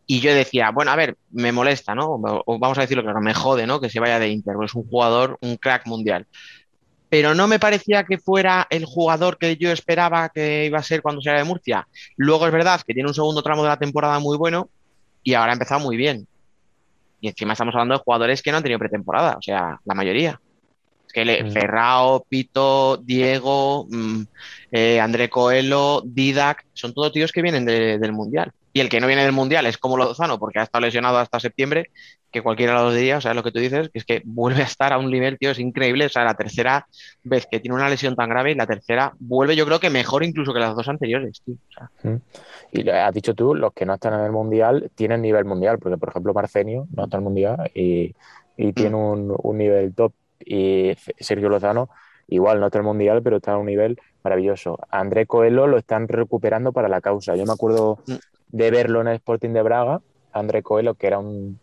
[0.08, 2.20] Y yo decía, bueno, a ver, me molesta, ¿no?
[2.45, 3.80] O vamos a decirlo claro, me jode, ¿no?
[3.80, 6.26] Que se vaya de Inter, es un jugador, un crack mundial.
[7.10, 11.02] Pero no me parecía que fuera el jugador que yo esperaba que iba a ser
[11.02, 11.88] cuando se de Murcia.
[12.18, 14.70] Luego es verdad que tiene un segundo tramo de la temporada muy bueno
[15.24, 16.28] y ahora ha empezado muy bien.
[17.22, 20.40] Y encima estamos hablando de jugadores que no han tenido pretemporada, o sea, la mayoría.
[21.08, 24.22] Es que le, Ferrao, Pito, Diego, mmm,
[24.72, 28.52] eh, André Coelho, Didac, son todos tíos que vienen de, del Mundial.
[28.72, 31.40] Y el que no viene del Mundial es como Lozano, porque ha estado lesionado hasta
[31.40, 31.90] septiembre,
[32.32, 34.62] que cualquiera de los diría, o sea, lo que tú dices, que es que vuelve
[34.62, 36.06] a estar a un nivel, tío, es increíble.
[36.06, 36.88] O sea, la tercera
[37.24, 40.24] vez que tiene una lesión tan grave y la tercera vuelve, yo creo que mejor
[40.24, 41.56] incluso que las dos anteriores, tío.
[41.56, 42.20] O sea.
[42.72, 45.80] Y lo has dicho tú, los que no están en el Mundial tienen nivel mundial,
[45.80, 48.14] porque por ejemplo Marcenio no está en el Mundial y,
[48.58, 50.14] y tiene un, un, nivel top.
[50.46, 51.90] Y Sergio Lozano
[52.28, 54.78] igual no está en el Mundial, pero está a un nivel maravilloso.
[54.92, 57.36] André Coelho lo están recuperando para la causa.
[57.36, 58.04] Yo me acuerdo
[58.50, 61.60] de verlo en el Sporting de Braga, André Coelho, que era un,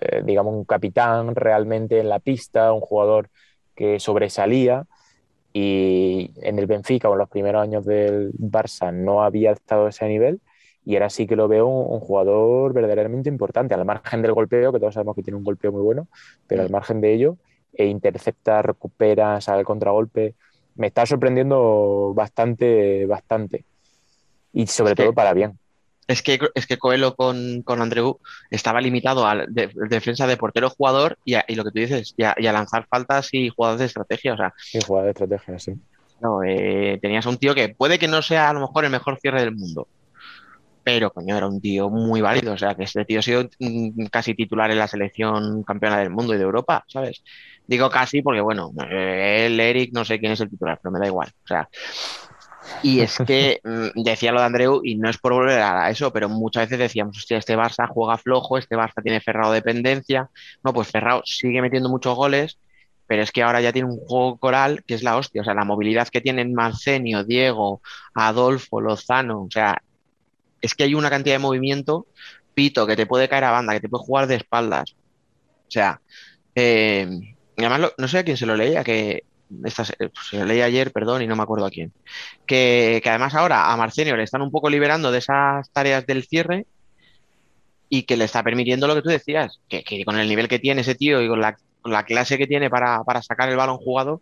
[0.00, 3.28] eh, digamos, un capitán realmente en la pista, un jugador
[3.74, 4.86] que sobresalía
[5.52, 9.88] y en el Benfica o en los primeros años del Barça no había estado a
[9.90, 10.40] ese nivel
[10.84, 14.72] y ahora sí que lo veo un, un, jugador verdaderamente importante, al margen del golpeo,
[14.72, 16.08] que todos sabemos que tiene un golpeo muy bueno,
[16.46, 17.36] pero al margen de ello,
[17.72, 20.34] e intercepta, recupera, sale el contragolpe,
[20.76, 23.64] me está sorprendiendo bastante, bastante
[24.52, 25.58] y sobre todo para bien.
[26.06, 28.18] Es que, es que Coelho con, con Andreu
[28.50, 32.24] estaba limitado a de, de defensa de portero-jugador y, y, lo que tú dices, y
[32.24, 34.34] a, y a, lanzar faltas y jugadas de estrategia.
[34.34, 35.74] O sea, sí, jugadas de estrategia, sí.
[36.20, 39.18] No, eh, tenías un tío que puede que no sea a lo mejor el mejor
[39.20, 39.86] cierre del mundo,
[40.82, 42.52] pero coño, era un tío muy válido.
[42.54, 46.10] O sea, que este tío ha sido mm, casi titular en la selección campeona del
[46.10, 47.22] mundo y de Europa, ¿sabes?
[47.66, 50.98] Digo casi porque, bueno, eh, él, Eric, no sé quién es el titular, pero me
[50.98, 51.28] da igual.
[51.44, 51.68] O sea,
[52.82, 56.12] y es que mm, decía lo de Andreu, y no es por volver a eso,
[56.12, 60.30] pero muchas veces decíamos, hostia, este Barça juega flojo, este Barça tiene Ferrao dependencia.
[60.64, 62.58] No, pues Ferrao sigue metiendo muchos goles,
[63.06, 65.42] pero es que ahora ya tiene un juego coral que es la hostia.
[65.42, 67.82] O sea, la movilidad que tienen Marcenio, Diego,
[68.14, 69.82] Adolfo, Lozano, o sea,
[70.60, 72.06] es que hay una cantidad de movimiento,
[72.54, 74.94] Pito, que te puede caer a banda, que te puede jugar de espaldas.
[75.68, 76.00] O sea,
[76.54, 77.08] eh,
[77.56, 79.24] no sé a quién se lo leía, que
[79.64, 79.96] esta, se
[80.32, 81.92] lo leí ayer, perdón, y no me acuerdo a quién.
[82.46, 86.66] Que, además ahora a Marcenio le están un poco liberando de esas tareas del cierre
[87.88, 90.82] y que le está permitiendo lo que tú decías, que, con el nivel que tiene
[90.82, 91.56] ese tío y con la,
[92.04, 94.20] clase que tiene para, sacar el balón jugado,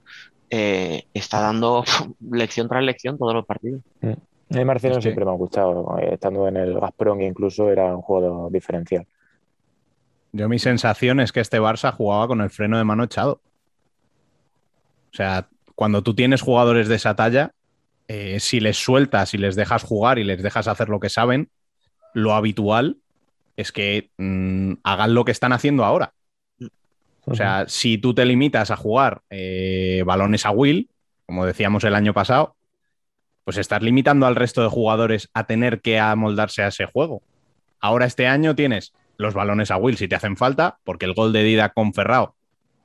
[0.50, 1.84] eh, está dando
[2.30, 3.82] lección tras lección todos los partidos.
[4.00, 4.12] Mm.
[4.50, 8.48] A Marcelo siempre me ha gustado, eh, estando en el Gazprom incluso era un juego
[8.50, 9.06] diferencial.
[10.32, 13.40] Yo mi sensación es que este Barça jugaba con el freno de mano echado.
[15.12, 17.52] O sea, cuando tú tienes jugadores de esa talla,
[18.09, 21.50] eh, si les sueltas y les dejas jugar y les dejas hacer lo que saben,
[22.14, 22.96] lo habitual
[23.56, 26.14] es que mm, hagan lo que están haciendo ahora.
[27.30, 30.88] O sea, si tú te limitas a jugar eh, balones a Will,
[31.26, 32.56] como decíamos el año pasado,
[33.44, 37.22] pues estás limitando al resto de jugadores a tener que amoldarse a ese juego.
[37.80, 41.32] Ahora este año tienes los balones a Will si te hacen falta, porque el gol
[41.32, 42.34] de Dida con Ferrao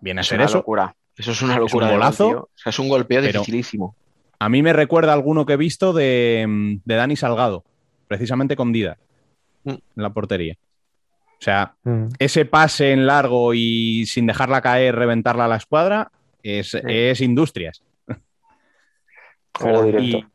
[0.02, 0.58] viene a ser eso.
[0.58, 0.96] Locura.
[1.18, 1.88] Eso es una locura.
[1.88, 2.50] Es un golazo.
[2.66, 3.96] es un golpeo dificilísimo.
[4.40, 7.64] A mí me recuerda alguno que he visto de, Dani Salgado,
[8.08, 8.98] precisamente con Dida,
[9.64, 9.70] mm.
[9.70, 10.56] en la portería.
[11.40, 12.08] O sea, mm.
[12.20, 16.12] ese pase en largo y sin dejarla caer, reventarla a la escuadra,
[16.42, 17.84] es, es industrias.
[20.00, 20.26] Y,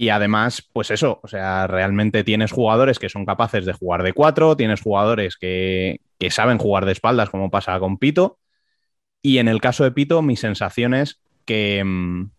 [0.00, 4.14] y además, pues eso, o sea, realmente tienes jugadores que son capaces de jugar de
[4.14, 8.38] cuatro, tienes jugadores que, saben jugar de espaldas, como pasa con Pito.
[9.22, 12.30] Y en el caso de Pito, mi sensación es que, mm,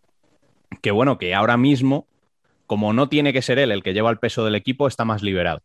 [0.82, 2.08] que, bueno, que ahora mismo,
[2.68, 5.24] como no tiene que ser él el que lleva el peso del equipo, está más
[5.24, 5.62] liberado.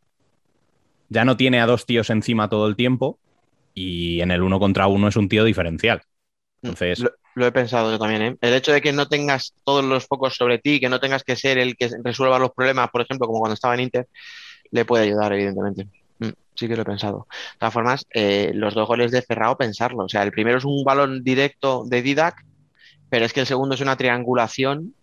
[1.08, 3.18] Ya no tiene a dos tíos encima todo el tiempo
[3.74, 6.02] y en el uno contra uno es un tío diferencial.
[6.62, 8.36] Mm, Entonces, lo he pensado yo también, ¿eh?
[8.40, 11.36] El hecho de que no tengas todos los focos sobre ti, que no tengas que
[11.36, 14.08] ser el que resuelva los problemas, por ejemplo, como cuando estaba en Inter,
[14.72, 15.88] le puede ayudar, evidentemente.
[16.56, 17.26] Sí que lo he pensado.
[17.52, 20.04] De todas formas, eh, los dos goles de Ferrao, pensarlo.
[20.04, 22.44] O sea, el primero es un balón directo de Didac,
[23.10, 24.94] pero es que el segundo es una triangulación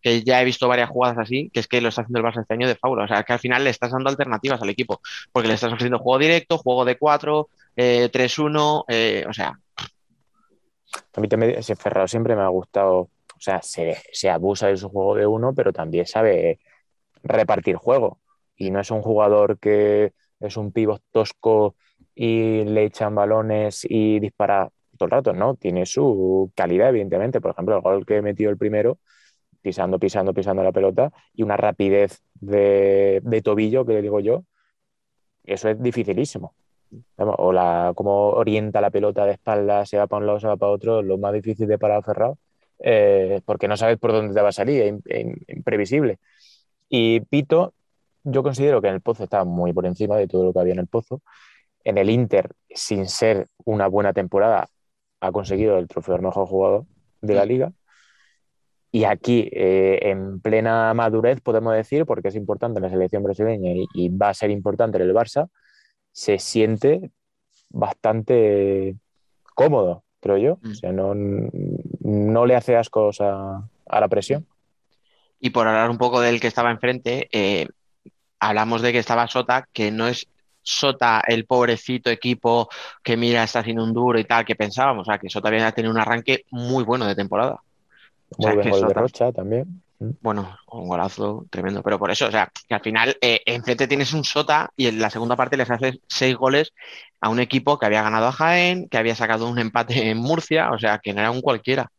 [0.00, 2.40] que ya he visto varias jugadas así, que es que lo está haciendo el Barça
[2.40, 3.04] este año de faula.
[3.04, 5.00] O sea, que al final le estás dando alternativas al equipo,
[5.32, 9.58] porque le estás ofreciendo juego directo, juego de 4, 3-1, eh, o sea,
[11.14, 14.88] a mí también ese Ferrao siempre me ha gustado, o sea, se, abusa de su
[14.88, 16.60] juego de uno, pero también sabe
[17.22, 18.20] repartir juego.
[18.56, 21.76] Y no es un jugador que es un pivot tosco
[22.14, 25.54] y le echan balones y dispara todo el rato, ¿no?
[25.56, 27.40] Tiene su calidad, evidentemente.
[27.40, 28.98] Por ejemplo, el gol que metió el primero,
[29.62, 34.44] pisando, pisando, pisando la pelota, y una rapidez de, de tobillo, que le digo yo,
[35.44, 36.54] eso es dificilísimo
[37.16, 40.56] o la, cómo orienta la pelota de espalda, se va para un lado, se va
[40.56, 42.38] para otro, lo más difícil de parar cerrado,
[42.78, 46.18] eh, porque no sabes por dónde te va a salir, es imprevisible.
[46.88, 47.74] Y Pito,
[48.26, 50.74] yo considero que en el Pozo está muy por encima de todo lo que había
[50.74, 51.22] en el Pozo.
[51.84, 54.68] En el Inter, sin ser una buena temporada,
[55.20, 56.84] ha conseguido el trofeo del mejor jugador
[57.20, 57.72] de la liga.
[58.90, 63.70] Y aquí, eh, en plena madurez, podemos decir, porque es importante en la selección brasileña
[63.72, 65.48] y, y va a ser importante en el Barça,
[66.12, 67.10] se siente
[67.70, 68.96] bastante
[69.54, 70.58] cómodo, creo yo.
[70.62, 70.70] Mm.
[70.70, 74.46] O sea, no, no, le hace asco a, la presión.
[75.40, 77.68] Y por hablar un poco del que estaba enfrente, eh,
[78.40, 80.26] hablamos de que estaba Sota, que no es
[80.62, 82.68] Sota el pobrecito equipo
[83.02, 85.06] que mira, está haciendo un duro y tal, que pensábamos.
[85.06, 87.60] O sea, que Sota viene a tener un arranque muy bueno de temporada.
[88.38, 89.80] Muy buen gol de Rocha también.
[89.98, 94.12] Bueno, un golazo tremendo, pero por eso, o sea, que al final eh, enfrente tienes
[94.12, 96.74] un Sota y en la segunda parte les haces seis goles
[97.20, 100.70] a un equipo que había ganado a Jaén, que había sacado un empate en Murcia,
[100.72, 101.90] o sea, que no era un cualquiera.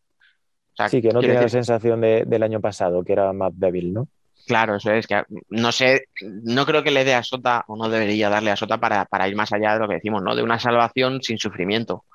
[0.89, 4.07] sí, que no tenía la sensación del año pasado, que era más débil, ¿no?
[4.47, 7.89] Claro, eso es, que no sé, no creo que le dé a Sota, o no
[7.89, 10.35] debería darle a Sota para, para ir más allá de lo que decimos, ¿no?
[10.35, 12.05] De una salvación sin sufrimiento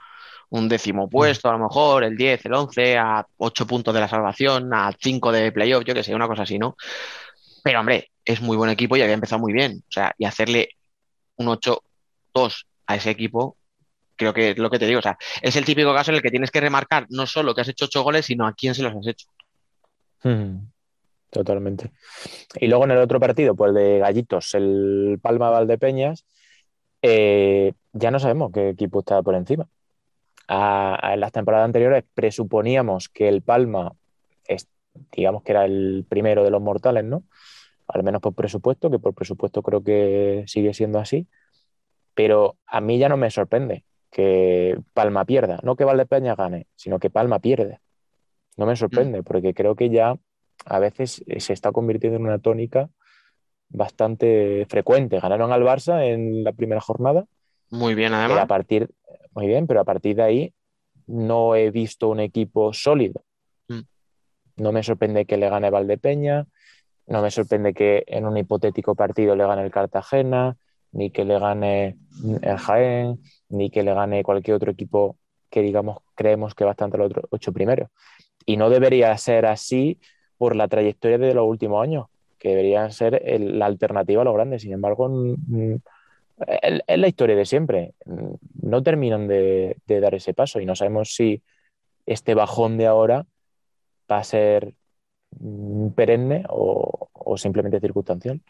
[0.53, 4.09] un décimo puesto, a lo mejor, el 10, el 11, a 8 puntos de la
[4.09, 6.77] salvación, a 5 de playoff, yo que sé, una cosa así, ¿no?
[7.63, 9.83] Pero hombre, es muy buen equipo y había empezado muy bien.
[9.89, 10.69] O sea, y hacerle
[11.37, 13.57] un 8-2 a ese equipo,
[14.15, 14.99] creo que es lo que te digo.
[14.99, 17.63] O sea, es el típico caso en el que tienes que remarcar no solo que
[17.63, 19.27] has hecho 8 goles, sino a quién se los has hecho.
[21.33, 21.91] Totalmente.
[22.61, 26.25] Y luego en el otro partido, pues el de Gallitos, el Palma Valdepeñas,
[27.01, 29.67] eh, ya no sabemos qué equipo está por encima.
[30.47, 33.93] A- a- en las temporadas anteriores presuponíamos que el Palma,
[34.47, 34.69] es-
[35.11, 37.25] digamos que era el primero de los mortales, ¿no?
[37.89, 41.27] Al menos por presupuesto, que por presupuesto creo que sigue siendo así.
[42.15, 46.99] Pero a mí ya no me sorprende que Palma pierda, no que Valdepeñas gane, sino
[46.99, 47.81] que Palma pierde.
[48.59, 50.17] No me sorprende, porque creo que ya
[50.65, 52.91] a veces se está convirtiendo en una tónica
[53.69, 55.19] bastante frecuente.
[55.19, 57.25] Ganaron al Barça en la primera jornada,
[57.71, 58.47] Muy bien, pero a además.
[58.47, 58.91] partir,
[59.35, 60.55] muy bien, pero a partir de ahí
[61.07, 63.25] no he visto un equipo sólido.
[63.69, 63.81] Mm.
[64.57, 66.47] No me sorprende que le gane Valdepeña,
[67.07, 70.57] no me sorprende que en un hipotético partido le gane el Cartagena,
[70.93, 71.99] ni que le gane
[72.43, 75.17] el Jaén, ni que le gane cualquier otro equipo
[75.51, 77.89] que digamos creemos que va a estar entre los otros ocho primeros.
[78.45, 79.99] Y no debería ser así
[80.43, 84.63] por la trayectoria de los últimos años, que debería ser la alternativa a los grandes.
[84.63, 85.09] Sin embargo,
[86.37, 87.95] es la historia de siempre.
[88.61, 91.45] No terminan de, dar ese paso y no sabemos si
[92.07, 93.25] este bajón de ahora
[94.11, 94.75] va a ser
[95.95, 98.41] perenne o, o simplemente circunstancial.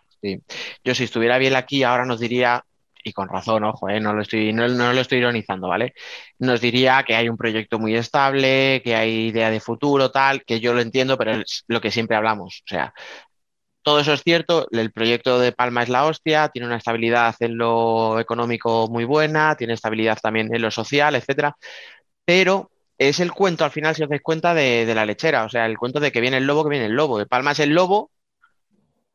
[0.83, 2.65] Yo si estuviera bien aquí ahora nos diría,
[3.05, 5.95] y con razón, ojo, eh, no lo estoy, no, no lo estoy ironizando, ¿vale?
[6.39, 10.61] Nos diría que hay un proyecto muy estable, que hay idea de futuro, tal, que
[10.61, 12.63] yo lo entiendo, pero es lo que siempre hablamos.
[12.65, 12.95] O sea,
[13.83, 17.59] todo eso es cierto, el proyecto de Palma es la hostia, tiene una estabilidad en
[17.59, 21.57] lo económico muy buena, tiene estabilidad también en lo social, etcétera,
[22.25, 25.49] pero es el cuento al final, si os dais cuenta, de, de la lechera, o
[25.49, 27.21] sea, el cuento de que viene el lobo, que viene el lobo.
[27.21, 28.11] El Palma es el lobo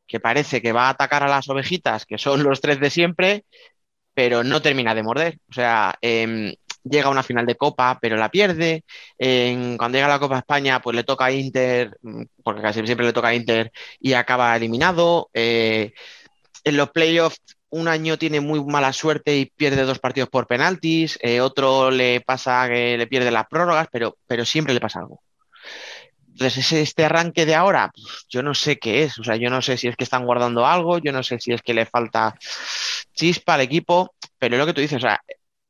[0.06, 3.44] que parece que va a atacar a las ovejitas, que son los tres de siempre,
[4.18, 5.38] pero no termina de morder.
[5.48, 6.52] O sea, em,
[6.82, 8.84] llega a una final de Copa, pero la pierde.
[9.16, 12.84] En- cuando llega a la Copa España, pues le toca a Inter, mm, porque casi
[12.84, 15.30] siempre le toca a Inter, y acaba eliminado.
[15.34, 15.92] Eh,
[16.64, 17.40] en los playoffs,
[17.70, 21.18] un año tiene muy mala suerte y pierde dos partidos por penaltis.
[21.22, 25.22] eh, otro le pasa que le pierde las prórrogas, pero, pero siempre le pasa algo.
[26.38, 29.18] Entonces, ese- este arranque de ahora, pues, yo no sé qué es.
[29.18, 31.52] O sea, yo no sé si es que están guardando algo, yo no sé si
[31.52, 32.36] es que le falta
[33.12, 34.98] chispa al equipo, pero es lo que tú dices.
[34.98, 35.20] O sea,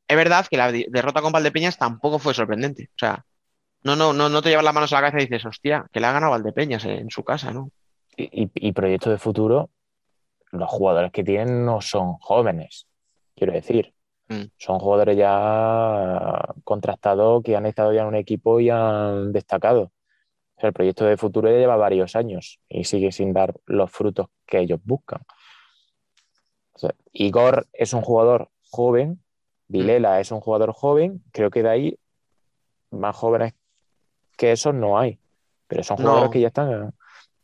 [0.07, 2.91] es verdad que la derrota con Valdepeñas tampoco fue sorprendente.
[2.95, 3.25] O sea,
[3.83, 6.01] no, no, no, no te llevas las manos a la cabeza y dices, hostia, que
[6.01, 7.71] le ha ganado Valdepeñas en su casa, ¿no?
[8.17, 9.71] Y, y- y proyectos de futuro,
[10.51, 12.87] los jugadores que tienen no son jóvenes,
[13.35, 13.95] quiero decir.
[14.29, 14.43] Mm.
[14.59, 19.93] Son jugadores ya contrastados que han estado ya en un equipo y han destacado.
[20.59, 23.93] O sea, el proyecto de futuro ya lleva varios años y sigue sin dar los
[23.93, 25.21] frutos que ellos buscan.
[26.73, 29.23] O sea, Igor es un jugador joven,
[29.69, 31.99] Vilela es un jugador joven, creo que de ahí
[32.91, 33.55] más jóvenes
[34.37, 35.21] que esos no hay,
[35.69, 36.09] pero son No.
[36.09, 36.93] jugadores que ya están,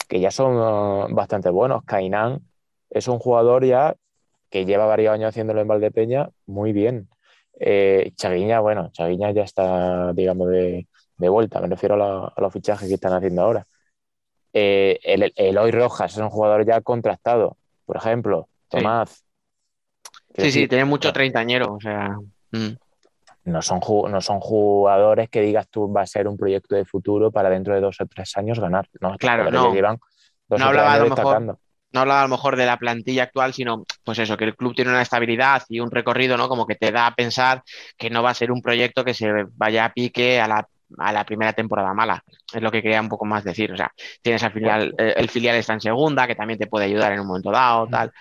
[0.09, 1.85] que ya son uh, bastante buenos.
[1.85, 2.41] Cainán
[2.91, 3.95] es un jugador ya
[4.51, 7.09] que lleva varios años haciéndolo en Valdepeña muy bien.
[7.61, 12.41] Eh, Chaguiña, bueno, Chaguiña ya está, digamos, de, de vuelta, me refiero a, la- a
[12.41, 13.67] los fichajes que están haciendo ahora.
[14.53, 17.57] Eh, el, el- Eloy Rojas es un jugador ya contrastado,
[17.87, 18.49] por ejemplo.
[18.69, 19.25] Tomás.
[20.37, 22.11] Sí, sí, tiene mucho treintañero, o sea.
[22.53, 22.69] mm.
[23.45, 27.31] no son, no son jugadores que digas tú va a ser un proyecto de futuro
[27.31, 28.89] para dentro de dos o tres años ganar.
[29.01, 29.69] No, Claro, no.
[29.69, 29.99] ya llevan
[30.49, 31.59] dos No hablaba a lo mejor-
[31.93, 34.75] no hablaba a lo mejor de la plantilla actual, sino pues eso, que el club
[34.75, 36.49] tiene una estabilidad y un recorrido, ¿no?
[36.49, 37.63] Como que te da a pensar
[37.97, 40.69] que no va a ser un proyecto que se vaya a pique a la,
[40.99, 42.23] a la primera temporada mala.
[42.53, 43.73] Es lo que quería un poco más decir.
[43.73, 43.93] O sea,
[44.23, 47.21] tienes al filial, eh, el filial está en segunda, que también te puede ayudar en
[47.21, 48.13] un momento dado, tal.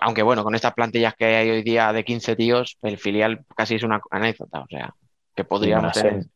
[0.00, 3.74] Aunque bueno, con estas plantillas que hay hoy día de 15 tíos, el filial casi
[3.76, 4.94] es una anécdota, o sea,
[5.34, 6.12] que podríamos tener.
[6.14, 6.30] en,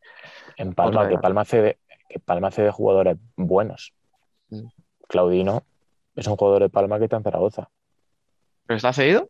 [0.56, 1.18] en Palma, que.
[1.18, 1.78] Palma, hace de,
[2.08, 3.92] que Palma hace de jugadores buenos.
[4.50, 4.66] Mm.
[5.08, 5.62] Claudino
[6.16, 7.68] es un jugador de Palma que está en Zaragoza.
[8.66, 9.28] ¿Pero está cedido?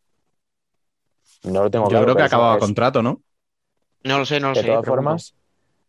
[1.44, 3.20] No lo tengo Yo claro, creo que ha es- contrato, ¿no?
[4.04, 4.66] No lo sé, no lo de sé.
[4.66, 5.02] todas pregunto.
[5.04, 5.34] formas,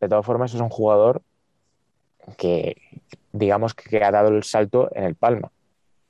[0.04, 1.22] de todas formas es un jugador
[2.38, 2.78] que
[3.32, 5.52] digamos que ha dado el salto en el Palma.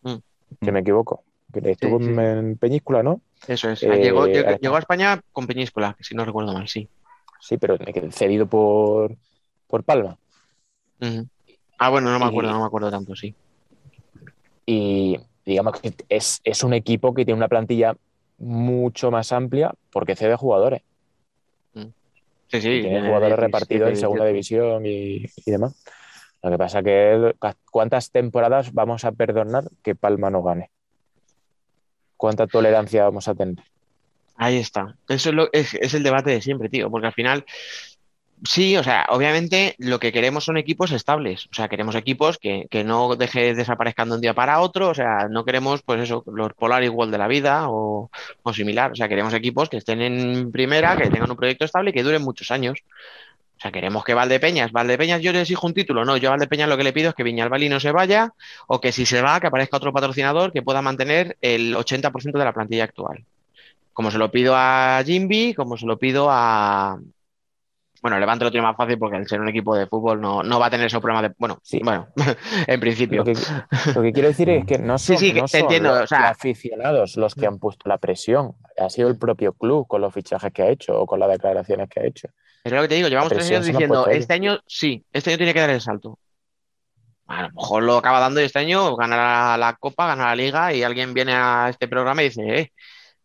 [0.02, 0.18] Mm.
[0.62, 1.24] Si me equivoco.
[1.52, 2.10] Que estuvo sí.
[2.10, 3.22] en Peñíscola, ¿no?
[3.48, 3.84] Eso es.
[3.84, 6.88] Eh, llegó, a España con Peñíscola, si no recuerdo mal, sí.
[7.40, 7.78] Sí, pero
[8.12, 9.16] cedido por,
[9.68, 10.18] por Palma.
[11.78, 13.36] Ah, bueno, no me Y- acuerdo, no me acuerdo tanto, sí.
[14.66, 17.96] Y digamos que es, es un equipo que tiene una plantilla
[18.38, 20.82] mucho más amplia porque cede jugadores.
[22.54, 22.82] Sí, sí.
[22.82, 24.32] tiene jugadores 17, repartidos en segunda 18.
[24.32, 25.84] división y, y demás.
[26.44, 27.34] Lo que pasa que
[27.72, 30.70] ¿cuántas temporadas vamos a perdonar que Palma no gane?
[32.16, 33.64] ¿Cuánta tolerancia vamos a tener?
[34.36, 34.96] Ahí está.
[35.10, 37.44] Eso es, lo, es, es el debate de siempre, tío, porque al final
[38.46, 42.68] Sí, o sea, obviamente lo que queremos son equipos estables, o sea, queremos equipos que,
[42.70, 46.26] que no deje desaparezcan de un día para otro, o sea, no queremos, pues eso,
[46.28, 48.12] los Polar igual de la vida o,
[48.44, 51.92] o similar, o sea, queremos equipos que estén en primera, que tengan un proyecto estable
[51.92, 52.80] y que duren muchos años.
[53.58, 56.68] O sea, queremos que Valdepeñas, Valdepeñas yo le exijo un título, no, yo a Valdepeñas
[56.68, 58.34] lo que le pido es que Viñalbali no se vaya
[58.68, 62.46] o que si se va, que aparezca otro patrocinador que pueda mantener el 80% de
[62.46, 63.26] la plantilla actual.
[63.94, 67.00] Como se lo pido a Jimby, como se lo pido a,
[68.04, 70.60] bueno, Levante lo tiene más fácil porque al ser un equipo de fútbol no, no
[70.60, 71.36] va a tener esos problemas de.
[71.40, 71.80] Bueno, Sí.
[71.84, 72.10] bueno,
[72.68, 73.20] en principio.
[73.20, 73.34] Lo que,
[73.96, 76.08] lo que quiero decir es que no Sí, son, sí, no son entiendo, los, o
[76.08, 78.56] sea- los aficionados los que han puesto la presión.
[78.78, 81.88] Ha sido el propio club con los fichajes que ha hecho o con las declaraciones
[81.90, 82.28] que ha hecho.
[82.64, 85.54] Pero lo que te digo, llevamos tres años diciendo, este año sí, este año tiene
[85.54, 86.20] que dar el salto.
[87.28, 90.74] A lo mejor lo acaba dando y este año ganará la Copa, ganará la Liga
[90.74, 92.72] y alguien viene a este programa y dice, eh,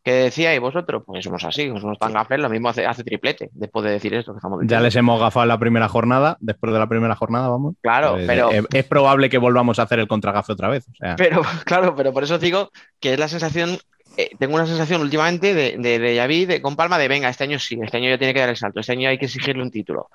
[0.09, 1.03] ¿qué decíais vosotros?
[1.05, 4.33] Pues somos así, somos tan gafes, lo mismo hace, hace triplete después de decir esto
[4.33, 7.49] que estamos Ya les hemos gafado en la primera jornada, después de la primera jornada,
[7.49, 7.75] vamos.
[7.83, 10.87] Claro, Pues, pero, eh, es probable que volvamos a hacer el contragafe otra vez.
[10.89, 13.77] O sea, pero, claro, pero por eso digo que es la sensación,
[14.17, 17.59] eh, tengo una sensación últimamente de, de, de de, con Palma, de venga, este año
[17.59, 19.71] sí, este año ya tiene que dar el salto, este año hay que exigirle un
[19.71, 20.09] título.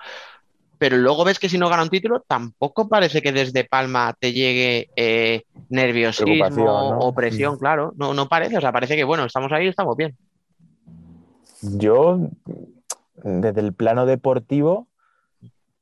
[0.83, 4.33] Pero luego ves que si no gana un título, tampoco parece que desde Palma te
[4.33, 7.93] llegue eh, nerviosismo o presión, claro.
[7.95, 10.17] No, no parece, o sea, parece que bueno, estamos ahí, estamos bien.
[11.61, 12.19] Yo,
[13.15, 14.89] desde el plano deportivo,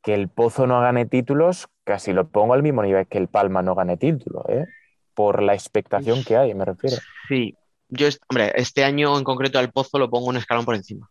[0.04, 3.64] que el Pozo no gane títulos, casi lo pongo al mismo nivel que el Palma
[3.64, 4.68] no gane títulos, ¿eh?
[5.16, 6.98] Por la expectación que hay, me refiero.
[7.28, 7.56] Sí,
[7.90, 11.10] yo, hombre, este año en concreto al Pozo lo pongo un escalón por encima.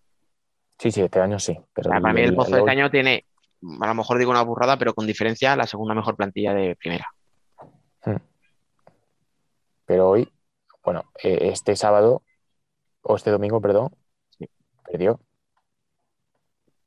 [0.79, 1.59] Sí, sí, este año sí.
[1.59, 3.25] O para mí el Pozo el- este año tiene,
[3.81, 7.09] a lo mejor digo una burrada, pero con diferencia la segunda mejor plantilla de primera.
[9.87, 10.33] Pero hoy,
[10.85, 12.23] bueno, eh, este sábado,
[13.03, 13.91] o este domingo, perdón,
[14.39, 14.49] Sí.
[14.85, 15.21] perdió.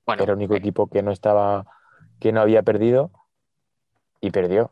[0.06, 1.66] Bueno, Era el único eh, equipo que no estaba,
[2.20, 3.12] que no había perdido
[4.22, 4.72] y perdió.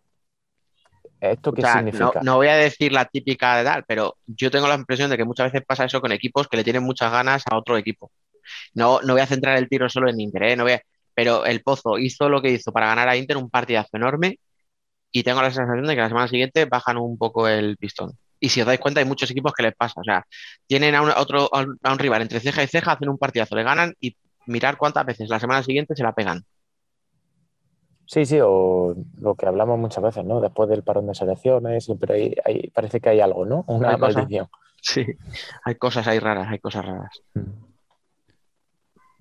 [1.19, 2.05] ¿Esto qué O sea, significa?
[2.05, 5.17] No, no voy a decir la típica de tal, pero yo tengo la impresión de
[5.17, 8.11] que muchas veces pasa eso con equipos que le tienen muchas ganas a otro equipo.
[8.73, 10.55] No, no voy a centrar el tiro solo en Inter, ¿eh?
[10.55, 10.81] No voy a-
[11.15, 14.39] pero el Pozo hizo lo que hizo para ganar a Inter un partidazo enorme
[15.11, 18.11] y tengo la sensación de que la semana siguiente bajan un poco el pistón.
[18.39, 20.01] Y si os dais cuenta, hay muchos equipos que les pasa.
[20.01, 20.25] O sea,
[20.67, 23.09] tienen a un, a otro, a un- a un rival entre ceja y ceja, hacen
[23.09, 24.15] un partidazo, le ganan y
[24.47, 26.43] mirar cuántas veces la semana siguiente se la pegan.
[28.05, 30.41] Sí, sí, o lo que hablamos muchas veces, ¿no?
[30.41, 33.63] Después del parón de selecciones, siempre hay, hay- parece que hay algo, ¿no?
[33.67, 34.47] Una Hay maldición.
[34.81, 35.05] Sí,
[35.63, 37.21] hay cosas ahí raras, hay cosas raras.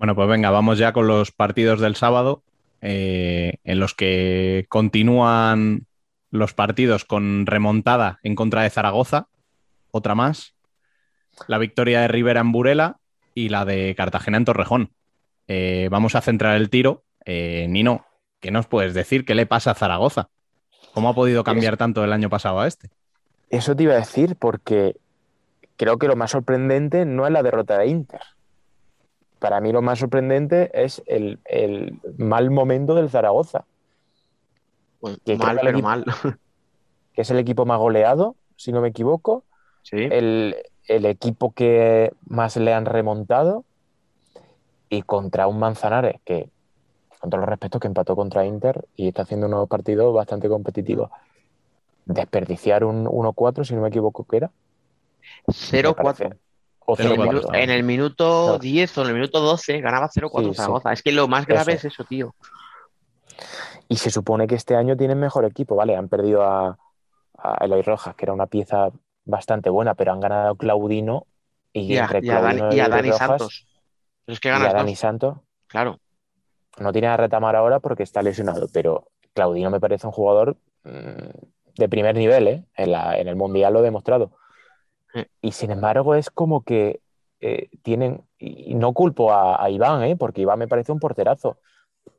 [0.01, 2.41] Bueno, pues venga, vamos ya con los partidos del sábado,
[2.81, 5.85] eh, en los que continúan
[6.31, 9.27] los partidos con remontada en contra de Zaragoza,
[9.91, 10.55] otra más,
[11.45, 12.97] la victoria de Rivera en Burela
[13.35, 14.91] y la de Cartagena en Torrejón.
[15.47, 17.03] Eh, vamos a centrar el tiro.
[17.25, 18.07] Eh, Nino,
[18.39, 19.23] ¿qué nos puedes decir?
[19.23, 20.29] ¿Qué le pasa a Zaragoza?
[20.95, 22.89] ¿Cómo ha podido cambiar tanto del año pasado a este?
[23.51, 24.95] Eso te iba a decir porque
[25.77, 28.21] creo que lo más sorprendente no es la derrota de Inter.
[29.41, 33.65] Para mí lo más sorprendente es el, el mal momento del Zaragoza,
[34.99, 36.05] Pues Que mal, pero equipo- mal.
[37.13, 39.43] que es el equipo más goleado, si no me equivoco,
[39.81, 39.97] Sí.
[40.11, 40.55] el,
[40.87, 43.65] el equipo que más le han remontado
[44.89, 46.47] y contra un Manzanares que,
[47.19, 51.09] con todos los respetos, que empató contra Inter y está haciendo unos partidos bastante competitivos.
[52.05, 54.51] Desperdiciar un 1-4, si no me equivoco, que era.
[55.47, 56.37] me 0-4.
[56.91, 58.59] O En el, 0-4, minu- en el minuto Claro.
[58.59, 60.55] 10 o en el minuto 12 ganaba 0-4 Sí, sí.
[60.55, 60.93] Zaragoza.
[60.93, 61.87] Es que lo más grave Eso.
[61.87, 62.35] es eso, tío.
[63.87, 65.95] Y se supone que este año tienen mejor equipo, ¿vale?
[65.95, 66.77] Han perdido a,
[67.37, 68.89] a Eloy Rojas, que era una pieza
[69.25, 71.25] bastante buena, pero han ganado a Claudino
[71.73, 73.67] y, Y a, entre y a Dani, Claudino y a Eloy Dani Rojas Santos.
[74.25, 74.99] Pero es que y a ganas Dani dos.
[74.99, 75.37] Santos.
[75.67, 75.99] Claro.
[76.79, 81.77] No tiene a retamar ahora porque está lesionado, pero Claudino me parece un jugador mm,
[81.77, 82.63] de primer nivel, ¿eh?
[82.75, 84.31] En, la- en el Mundial lo ha demostrado.
[85.41, 87.01] Y sin embargo es como que
[87.39, 90.15] eh, tienen, y no culpo a, Iván, ¿eh?
[90.15, 91.57] Porque Iván me parece un porterazo,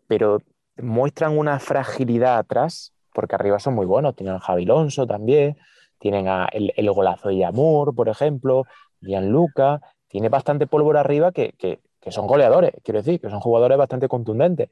[0.08, 0.40] pero
[0.76, 5.56] muestran una fragilidad atrás, porque arriba son muy buenos, tienen a Javi Alonso también,
[5.98, 8.64] tienen a el, el golazo de Yamur, por ejemplo,
[9.00, 13.78] Gianluca, tiene bastante pólvora arriba que, que- que son goleadores, quiero decir, que son jugadores
[13.78, 14.70] bastante contundentes.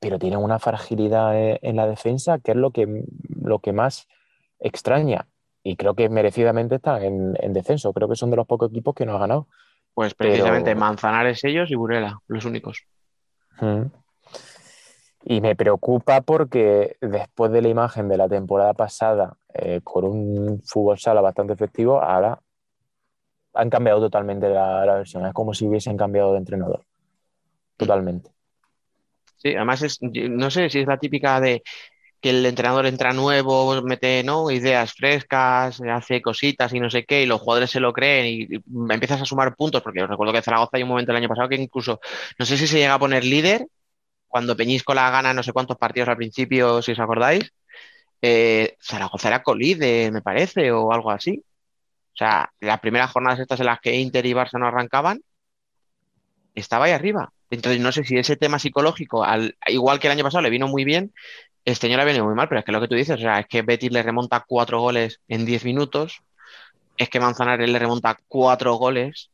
[0.00, 4.08] Pero tienen una fragilidad en, en la defensa que es lo que, lo que más
[4.58, 5.26] extraña.
[5.62, 7.92] Y creo que merecidamente están en, en descenso.
[7.92, 9.48] Creo que son de los pocos equipos que no han ganado.
[9.94, 12.84] Pues precisamente Pero- Manzanares ellos y Burela, los únicos.
[13.60, 13.82] Mm.
[15.24, 20.62] Y me preocupa porque después de la imagen de la temporada pasada, eh, con un
[20.64, 22.40] fútbol sala bastante efectivo, ahora
[23.52, 25.26] han cambiado totalmente la, la versión.
[25.26, 26.84] Es como si hubiesen cambiado de entrenador.
[27.76, 28.30] Totalmente.
[29.36, 31.62] Sí, además es, no sé si es la típica de
[32.20, 34.50] que el entrenador entra nuevo, mete, ¿no?
[34.50, 38.92] ideas frescas, hace cositas y no sé qué, y los jugadores se lo creen y,
[38.92, 41.48] empiezas a sumar puntos, porque os recuerdo que Zaragoza hay un momento el año pasado
[41.48, 42.00] que incluso,
[42.38, 43.66] no sé si se llega a poner líder,
[44.28, 47.52] cuando Peñíscola gana no sé cuántos partidos al principio, si os acordáis,
[48.22, 51.42] eh, Zaragoza era colíder, me parece, o algo así.
[52.14, 55.22] O sea, las primeras jornadas estas en las que Inter y Barça no arrancaban,
[56.54, 57.32] estaba ahí arriba.
[57.50, 60.68] Entonces, no sé si ese tema psicológico, al, igual que el año pasado, le vino
[60.68, 61.12] muy bien,
[61.64, 63.20] este año le ha venido muy mal, pero es que lo que tú dices, o
[63.20, 66.22] sea, es que Betis le remonta cuatro goles en diez minutos,
[66.96, 69.30] es que Manzanares le remonta cuatro goles,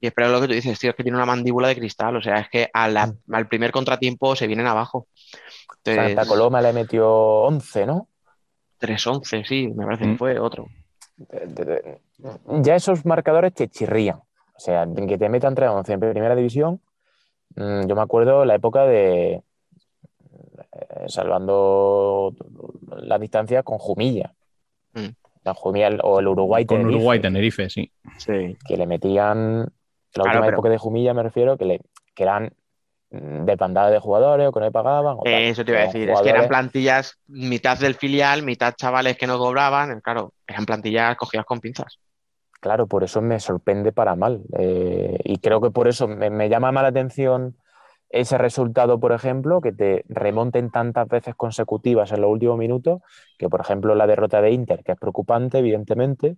[0.00, 2.22] y espero lo que tú dices, tío, es que tiene una mandíbula de cristal, o
[2.22, 5.06] sea, es que a la- al primer contratiempo se vienen abajo.
[5.84, 8.08] Santa Coloma le metió 11, ¿no?
[8.78, 10.18] 3-11, sí, me parece que Mm.
[10.18, 10.66] fue otro.
[12.62, 14.16] Ya esos marcadores te chirrían.
[14.18, 16.80] O sea, que te metan 3-11 en primera división.
[17.54, 19.42] mm, Yo me acuerdo la época de
[21.08, 22.34] salvando
[22.96, 24.34] la distancia con Jumilla.
[24.94, 25.08] Mm.
[25.44, 27.92] La Jumilla o el Uruguay Con Tenerife, Uruguay, Tenerife, sí.
[28.18, 28.56] Sí.
[28.66, 29.66] que le metían la
[30.12, 31.80] Claro, última pero- época de Jumilla me refiero que le
[32.14, 32.52] que eran
[33.10, 35.34] mm, de bandada de jugadores o que no le pagaban o tal.
[35.34, 39.26] Eso te iba a decir, es que eran plantillas mitad del filial, mitad chavales que
[39.26, 41.98] no cobraban, claro, eran plantillas cogidas con pinzas.
[42.58, 44.42] Claro, por eso me sorprende para mal.
[44.58, 47.54] Eh, y creo que por eso me, me llama más la atención
[48.20, 53.02] ese resultado, por ejemplo, que te remonten tantas veces consecutivas en los últimos minutos,
[53.38, 56.36] que por ejemplo la derrota de Inter, que es preocupante, evidentemente,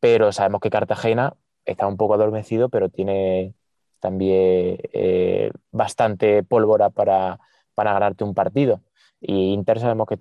[0.00, 3.54] pero sabemos que Cartagena está un poco adormecido, pero tiene
[4.00, 7.40] también eh, bastante pólvora para,
[7.74, 8.82] para ganarte un partido.
[9.20, 10.18] Y Inter sabemos que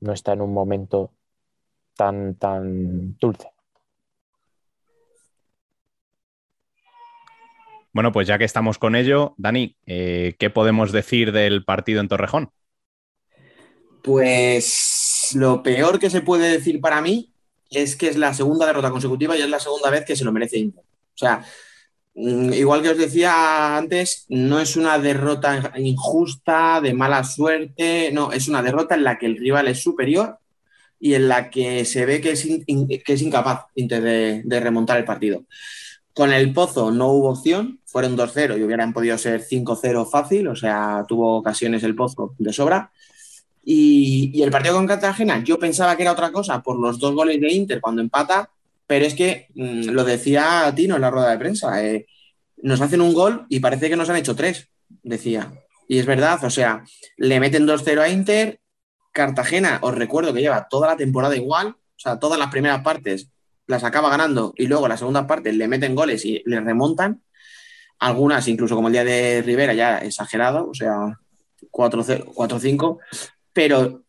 [0.00, 1.12] no está en un momento
[1.96, 3.55] tan, tan dulce.
[7.96, 12.08] Bueno, pues ya que estamos con ello, Dani, eh, ¿qué podemos decir del partido en
[12.08, 12.50] Torrejón?
[14.02, 17.32] Pues lo peor que se puede decir para mí
[17.70, 20.32] es que es la segunda derrota consecutiva y es la segunda vez que se lo
[20.32, 20.84] merece Inter.
[20.84, 21.42] O sea,
[22.14, 28.30] mm, igual que os decía antes, no es una derrota injusta, de mala suerte, no,
[28.30, 30.36] es una derrota en la que el rival es superior
[31.00, 32.44] y en la que se ve que es,
[33.22, 35.46] incapaz de remontar el partido.
[36.16, 40.56] Con el Pozo no hubo opción, fueron 2-0 y hubieran podido ser 5-0 fácil, o
[40.56, 42.90] sea, tuvo ocasiones el Pozo de sobra.
[43.62, 47.38] Y, el partido con Cartagena, yo pensaba que era otra cosa por los dos goles
[47.38, 48.48] de Inter cuando empata,
[48.86, 52.06] pero es que mm, lo decía Tino en la rueda de prensa, eh,
[52.62, 54.70] nos hacen un gol y parece que nos han hecho tres,
[55.02, 55.52] decía.
[55.86, 56.82] Y es verdad, o sea,
[57.18, 58.58] le meten 2-0 a Inter,
[59.12, 63.28] Cartagena, os recuerdo que lleva toda la temporada igual, o sea, todas las primeras partes
[63.66, 67.22] las acaba ganando y luego la segunda parte le meten goles y le remontan.
[67.98, 71.18] Algunas, incluso como el día de Rivera, ya exagerado, o sea,
[71.70, 72.98] 4-0, 4-5,
[73.52, 74.02] pero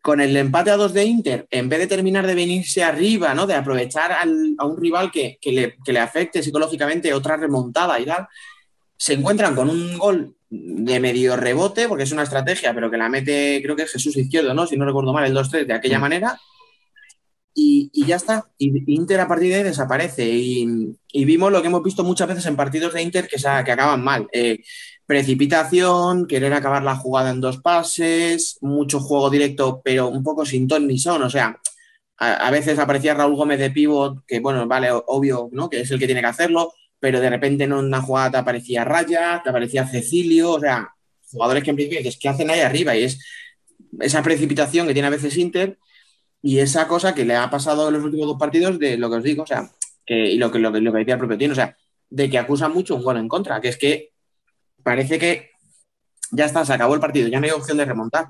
[0.00, 3.46] con el empate a dos de Inter, en vez de terminar de venirse arriba, ¿no?
[3.46, 8.00] de aprovechar al- a un rival que, que le, que le afecte psicológicamente otra remontada
[8.00, 8.26] y tal,
[8.96, 13.08] se encuentran con un gol de medio rebote, porque es una estrategia, pero que la
[13.08, 14.66] mete, creo que es Jesús Izquierdo, ¿no?
[14.66, 16.38] Si no recuerdo mal, el 2-3 de aquella manera.
[17.54, 18.46] Y, ya está.
[18.58, 20.28] Y Inter a partir de ahí desaparece.
[20.28, 24.02] Y, vimos lo que hemos visto muchas veces en partidos de Inter que, que acaban
[24.02, 24.28] mal.
[24.32, 24.60] Eh,
[25.06, 30.66] precipitación, querer acabar la jugada en dos pases, mucho juego directo, pero un poco sin
[30.68, 31.22] ton ni son.
[31.22, 31.60] O sea,
[32.16, 35.68] a, veces aparecía Raúl Gómez de pivot, que bueno, vale, obvio, ¿no?
[35.68, 38.84] Que es el que tiene que hacerlo, pero de repente en una jugada te aparecía
[38.84, 40.88] Raya, te aparecía Cecilio, o sea,
[41.30, 42.96] jugadores que en principio dices, ¿qué hacen ahí arriba?
[42.96, 43.18] Y es
[44.00, 45.78] esa precipitación que tiene a veces Inter
[46.42, 49.16] y esa cosa que le ha pasado en los últimos dos partidos de lo que
[49.16, 49.70] os digo, o sea,
[50.06, 51.76] y lo que, lo, lo que decía el propio Tino, o sea,
[52.10, 54.10] de que acusa mucho un gol en contra, que es que
[54.82, 55.50] parece que
[56.32, 58.26] ya está, se acabó el partido, ya no hay opción de remontar.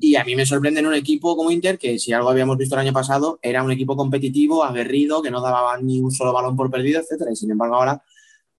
[0.00, 2.74] Y a mí me sorprende en un equipo como Inter, que si algo habíamos visto
[2.74, 6.56] el año pasado, era un equipo competitivo, aguerrido, que no daba ni un solo balón
[6.56, 7.32] por perdido, etcétera.
[7.32, 8.02] Y sin embargo, ahora,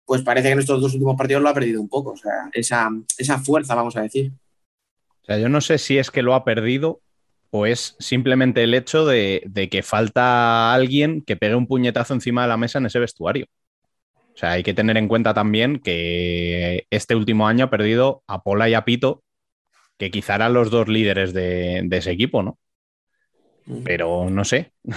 [0.05, 2.11] pues parece que en estos dos últimos partidos lo ha perdido un poco.
[2.11, 4.31] O sea, esa, esa fuerza, vamos a decir.
[5.21, 7.01] O sea, yo no sé si es que lo ha perdido
[7.51, 12.43] o es simplemente el hecho de, de que falta alguien que pegue un puñetazo encima
[12.43, 13.47] de la mesa en ese vestuario.
[14.33, 18.41] O sea, hay que tener en cuenta también que este último año ha perdido a
[18.41, 19.23] Pola y a Pito,
[19.97, 22.57] que quizá eran los dos líderes de, de ese equipo, ¿no?
[23.83, 24.71] Pero no sé.
[24.85, 24.91] o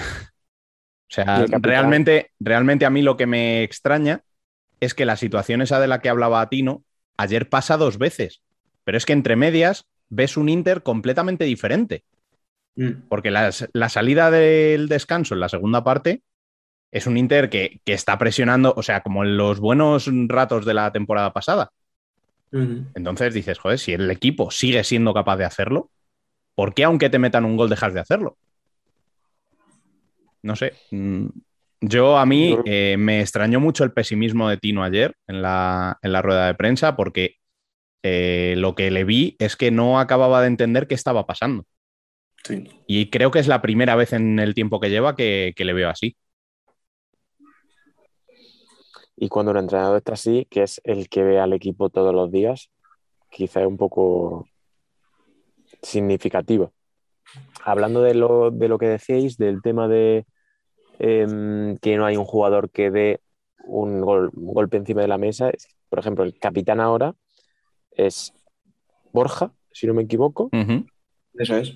[1.08, 4.22] sea, realmente, realmente a mí lo que me extraña
[4.80, 6.84] es que la situación esa de la que hablaba Tino,
[7.16, 8.42] ayer pasa dos veces,
[8.84, 12.04] pero es que entre medias ves un Inter completamente diferente,
[12.74, 13.08] Mm.
[13.08, 16.22] porque las- la salida del descanso en la segunda parte
[16.90, 20.74] es un Inter que, que está presionando, o sea, como en los buenos ratos de
[20.74, 21.70] la temporada pasada.
[22.94, 25.90] Entonces dices, joder, si el equipo sigue siendo capaz de hacerlo,
[26.54, 28.36] ¿por qué aunque te metan un gol dejas de hacerlo?
[30.42, 30.72] No sé.
[30.90, 31.26] mm,
[31.80, 36.12] Yo a mí eh, me extrañó mucho el pesimismo de Tino ayer en la, en
[36.12, 37.36] la rueda de prensa porque
[38.02, 41.64] eh, lo que le vi es que no acababa de entender qué estaba pasando.
[42.44, 42.64] Sí.
[42.86, 45.72] Y creo que es la primera vez en el tiempo que lleva que, que le
[45.72, 46.16] veo así.
[49.16, 52.30] Y cuando el entrenador está así, que es el que ve al equipo todos los
[52.32, 52.70] días,
[53.30, 54.48] quizá es un poco
[55.82, 56.72] significativo.
[57.64, 60.26] Hablando de lo, de lo que decíais, del tema de
[60.98, 63.20] em, que no hay un jugador que dé
[63.64, 67.14] un, gol- un golpe encima de la mesa, es- por ejemplo, el capitán ahora
[67.92, 68.32] es
[69.12, 70.48] Borja, si no me equivoco.
[71.34, 71.74] Eso es.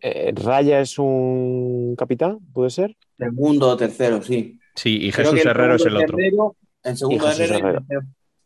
[0.00, 2.96] Eh, Raya es un capitán, ¿puede ser?
[3.18, 4.58] Segundo o tercero, sí.
[4.74, 6.16] Sí, y Jesús Herrero es el otro.
[6.18, 7.78] Herrero- el segundo Herrero Herrero.
[7.80, 8.00] tercero.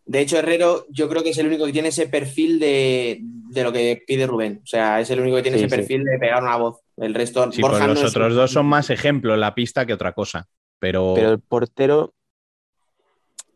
[0.05, 3.63] De hecho, Herrero yo creo que es el único que tiene ese perfil de, de
[3.63, 4.61] lo que pide Rubén.
[4.63, 5.81] O sea, es el único que tiene Sí, ese sí.
[5.81, 6.81] perfil de pegar una voz.
[6.97, 9.87] El resto, Sí, Borja pues los no otros dos son más ejemplo en la pista
[9.87, 10.47] que otra cosa.
[10.81, 12.15] Pero, Pero el portero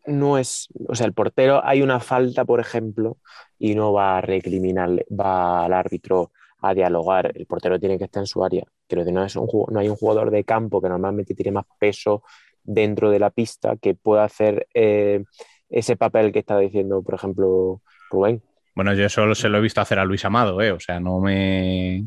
[0.05, 3.17] no es, o sea, el portero hay una falta, por ejemplo,
[3.59, 6.31] y no va a recriminarle, va al árbitro
[6.69, 7.31] a dialogar.
[7.35, 8.63] El portero tiene que estar en su área.
[8.87, 11.65] Creo que no, es un, no hay un jugador de campo que normalmente tiene más
[11.79, 12.23] peso
[12.63, 15.23] dentro de la pista que pueda hacer eh,
[15.69, 18.41] ese papel que está diciendo, por ejemplo, Rubén.
[18.75, 20.71] bueno, yo solo se lo he visto hacer a Luis Amado, ¿eh?
[20.71, 22.05] O sea, no me.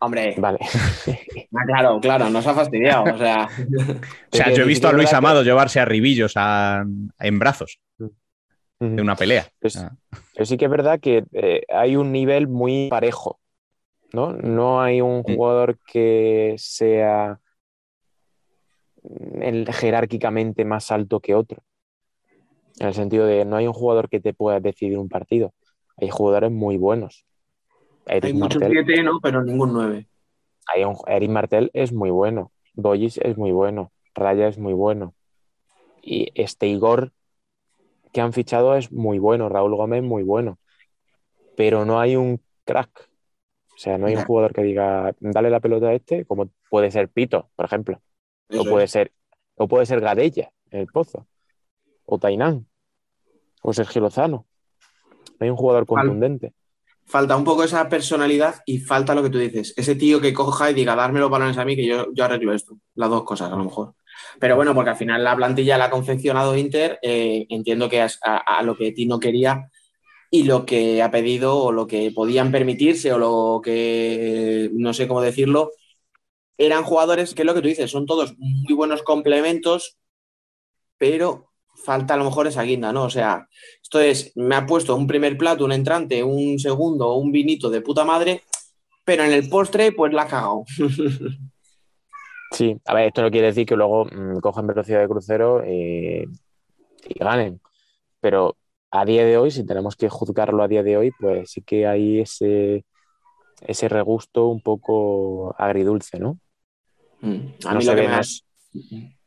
[0.00, 0.58] Hombre, Vale.
[1.54, 3.04] ah, claro, claro, nos ha fastidiado.
[3.14, 3.48] O sea,
[4.32, 6.84] O sea, yo he visto a Luis Amado llevarse a ribillos a-
[7.20, 7.78] en brazos
[8.80, 9.46] de una pelea.
[9.60, 9.92] Pues- Ah.
[10.34, 13.38] Pero sí que es verdad que eh, hay un nivel muy parejo,
[14.12, 14.32] ¿no?
[14.32, 17.40] No hay un jugador que sea
[19.02, 21.62] mm, el, jerárquicamente más alto que otro.
[22.78, 25.52] En el sentido de no hay un jugador que te pueda decidir un partido.
[25.98, 27.26] Hay jugadores muy buenos.
[28.06, 29.20] Eric hay muchos Martel, siete, ¿no?
[29.22, 30.08] Pero ningún nueve.
[30.66, 32.50] hay un- Eric Martel es muy bueno.
[32.74, 33.92] Boyis es muy bueno.
[34.14, 35.14] Raya es muy bueno.
[36.02, 37.12] Y este Igor
[38.12, 39.48] que han fichado es muy bueno.
[39.48, 40.58] Raúl Gómez muy bueno.
[41.56, 43.11] Pero no hay un crack.
[43.82, 46.92] O sea, no hay un jugador que diga, dale la pelota a este, como puede
[46.92, 48.00] ser Pito, por ejemplo.
[48.48, 48.92] Eso o puede es.
[48.92, 49.10] ser,
[49.56, 51.26] o puede ser Gadella en el Pozo.
[52.04, 52.64] O Tainán.
[53.60, 54.46] O Sergio Lozano.
[55.18, 56.52] No hay un jugador contundente.
[57.06, 59.74] Falta un poco esa personalidad y falta lo que tú dices.
[59.76, 62.54] Ese tío que coja y diga, darme los balones a mí que yo, yo arreglo
[62.54, 62.78] esto.
[62.94, 63.94] Las dos cosas, a lo mejor.
[64.38, 67.00] Pero bueno, porque al final la plantilla la ha confeccionado Inter.
[67.02, 69.68] eh, entiendo que es a, a lo que Tino quería
[70.34, 75.06] y lo que ha pedido o lo que podían permitirse o lo que, no sé
[75.06, 75.72] cómo decirlo,
[76.56, 79.98] eran jugadores que es lo que tú dices, son todos muy buenos complementos,
[80.96, 81.50] pero
[81.84, 83.04] falta a lo mejor esa guinda, ¿no?
[83.04, 83.46] O sea,
[83.82, 87.82] esto es, me ha puesto un primer plato, un entrante, un segundo, un vinito de
[87.82, 88.42] puta madre,
[89.04, 90.64] pero en el postre, pues la ha cagado.
[92.52, 96.26] Sí, a ver, esto no quiere decir que luego mm, cojan velocidad de crucero eh,
[97.08, 97.62] y ganen.
[98.20, 98.58] Pero
[98.92, 101.86] a día de hoy, si tenemos que juzgarlo a día de hoy, pues sí que
[101.86, 102.84] hay ese,
[103.66, 106.38] ese regusto un poco agridulce, ¿no?
[107.22, 107.36] Mm,
[107.66, 108.44] A No mí se lo que ve, ha- es-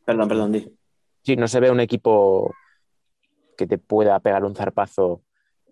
[0.05, 0.67] Perdón, perdón, di.
[1.23, 2.53] Sí, no se ve un equipo
[3.57, 5.23] que te pueda pegar un zarpazo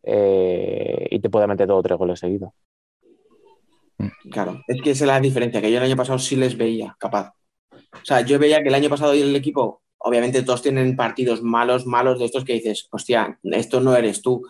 [0.03, 2.51] eh, y te pueda meter dos o tres goles seguidos.
[4.31, 6.95] Claro, es que esa es la diferencia, que yo el año pasado sí les veía
[6.99, 7.33] capaz.
[7.71, 11.85] O sea, yo veía que el año pasado el equipo, obviamente todos tienen partidos malos,
[11.85, 14.43] malos de estos que dices, hostia, esto no eres tú.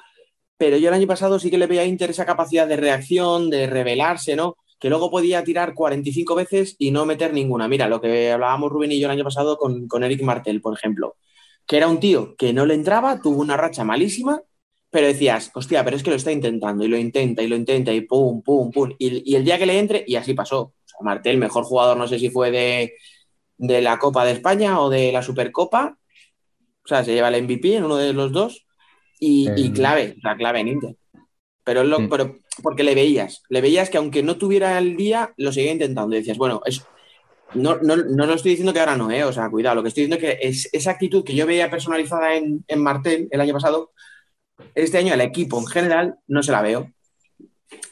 [0.58, 3.50] Pero yo el año pasado sí que le veía a Inter esa capacidad de reacción,
[3.50, 4.58] de rebelarse, ¿no?
[4.80, 7.68] Que luego podía tirar 45 veces y no meter ninguna.
[7.68, 10.74] Mira, lo que hablábamos Rubén y yo el año pasado con, con Eric Martel, por
[10.74, 11.16] ejemplo,
[11.68, 14.42] que era un tío que no le entraba, tuvo una racha malísima,
[14.90, 17.92] pero decías, hostia, pero es que lo está intentando y lo intenta y lo intenta
[17.92, 18.94] y pum, pum, pum.
[19.00, 20.74] Y, el día que le entre, y así pasó.
[21.02, 22.94] Martel, mejor jugador, no sé si fue de,
[23.58, 25.98] de la Copa de España o de la Supercopa.
[26.84, 28.66] O sea, se lleva el MVP en uno de los dos.
[29.20, 29.72] Y, y Eh.
[29.74, 30.96] clave, la clave en Inter.
[31.64, 32.10] Pero, lo, Mm.
[32.10, 36.14] pero porque le veías, le veías que aunque no tuviera el día, lo seguía intentando.
[36.16, 36.86] Y decías, bueno, es,
[37.54, 39.24] no, no, no lo estoy diciendo que ahora no, ¿eh?
[39.24, 41.70] O sea, cuidado, lo que estoy diciendo es que es esa actitud que yo veía
[41.72, 43.92] personalizada en, en Martel el año pasado,
[44.76, 46.92] este año el equipo en general no se la veo.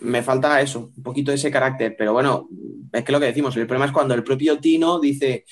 [0.01, 2.47] Me falta eso, un poquito de ese carácter, pero bueno,
[2.91, 5.45] es que lo que decimos, el problema es cuando el propio Tino dice,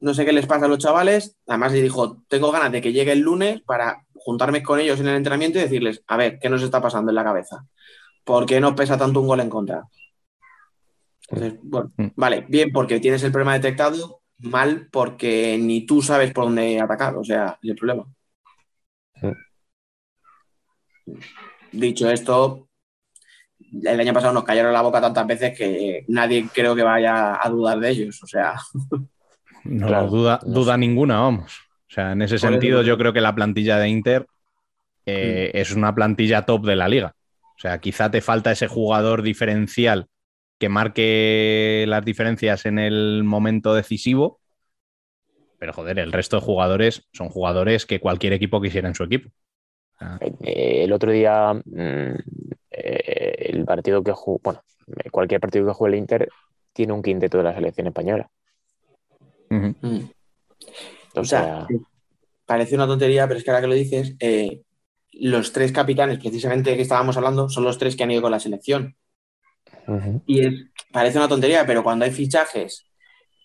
[0.00, 2.92] no sé qué les pasa a los chavales, además le dijo, tengo ganas de que
[2.92, 6.48] llegue el lunes para juntarme con ellos en el entrenamiento y decirles, a ver, ¿qué
[6.48, 7.64] nos está pasando en la cabeza?
[8.24, 9.84] ¿Por qué nos pesa tanto un gol en contra?
[11.28, 12.08] Entonces, bueno, Mm.
[12.16, 17.16] vale, bien porque tienes el problema detectado, mal porque ni tú sabes por dónde atacar,
[17.16, 18.06] o sea, es el problema.
[21.72, 22.68] dicho esto,
[23.84, 27.48] el año pasado nos cayeron la boca tantas veces que nadie creo que vaya a
[27.50, 28.22] dudar de ellos.
[28.22, 28.54] O sea,
[29.64, 30.76] No Claro, duda, no duda sé.
[30.76, 31.52] ninguna, vamos.
[31.90, 32.82] O sea, en ese Por sentido, eso.
[32.82, 34.26] yo creo que la plantilla de Inter
[35.06, 37.14] eh, es una plantilla top de la liga.
[37.56, 40.08] O sea, quizá te falta ese jugador diferencial
[40.58, 44.40] que marque las diferencias en el momento decisivo.
[45.58, 49.30] Pero joder, el resto de jugadores son jugadores que cualquier equipo quisiera en su equipo.
[50.40, 52.14] Eh, el otro día, mm,
[52.72, 54.62] eh, el partido que jugó, bueno,
[55.10, 56.28] cualquier partido que juegue el Inter
[56.72, 58.30] tiene un quinteto de la selección española.
[59.50, 59.98] mm.
[61.14, 61.78] O O sea, sea,
[62.46, 64.62] parece una tontería, pero es que ahora que lo dices, eh,
[65.12, 68.40] los tres capitanes precisamente que estábamos hablando son los tres que han ido con la
[68.40, 68.96] selección.
[70.26, 70.54] Y es-
[70.90, 72.86] parece una tontería, pero cuando hay fichajes,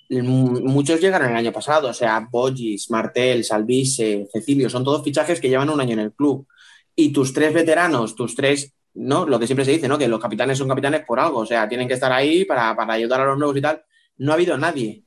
[0.09, 1.89] muchos llegaron el año pasado.
[1.89, 6.13] O sea, Bogis, Martel, Salvise, Cecilio, son todos fichajes que llevan un año en el
[6.13, 6.47] club.
[6.95, 9.25] Y tus tres veteranos, tus tres, ¿no?
[9.25, 9.97] Lo que siempre se dice, ¿no?
[9.97, 11.39] Que los capitanes son capitanes por algo.
[11.39, 13.83] O sea, tienen que estar ahí para, para ayudar a los nuevos y tal.
[14.17, 15.03] No ha habido nadie.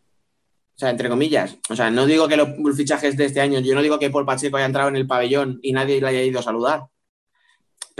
[0.74, 1.58] O sea, entre comillas.
[1.68, 4.24] O sea, no digo que los fichajes de este año, yo no digo que Paul
[4.24, 6.84] Pacheco haya entrado en el pabellón y nadie le haya ido a saludar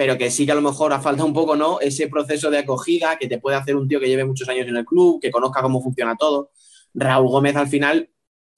[0.00, 1.78] pero que sí que a lo mejor ha falta un poco, ¿no?
[1.78, 4.76] Ese proceso de acogida que te puede hacer un tío que lleve muchos años en
[4.76, 6.52] el club, que conozca cómo funciona todo.
[6.94, 8.08] Raúl Gómez al final,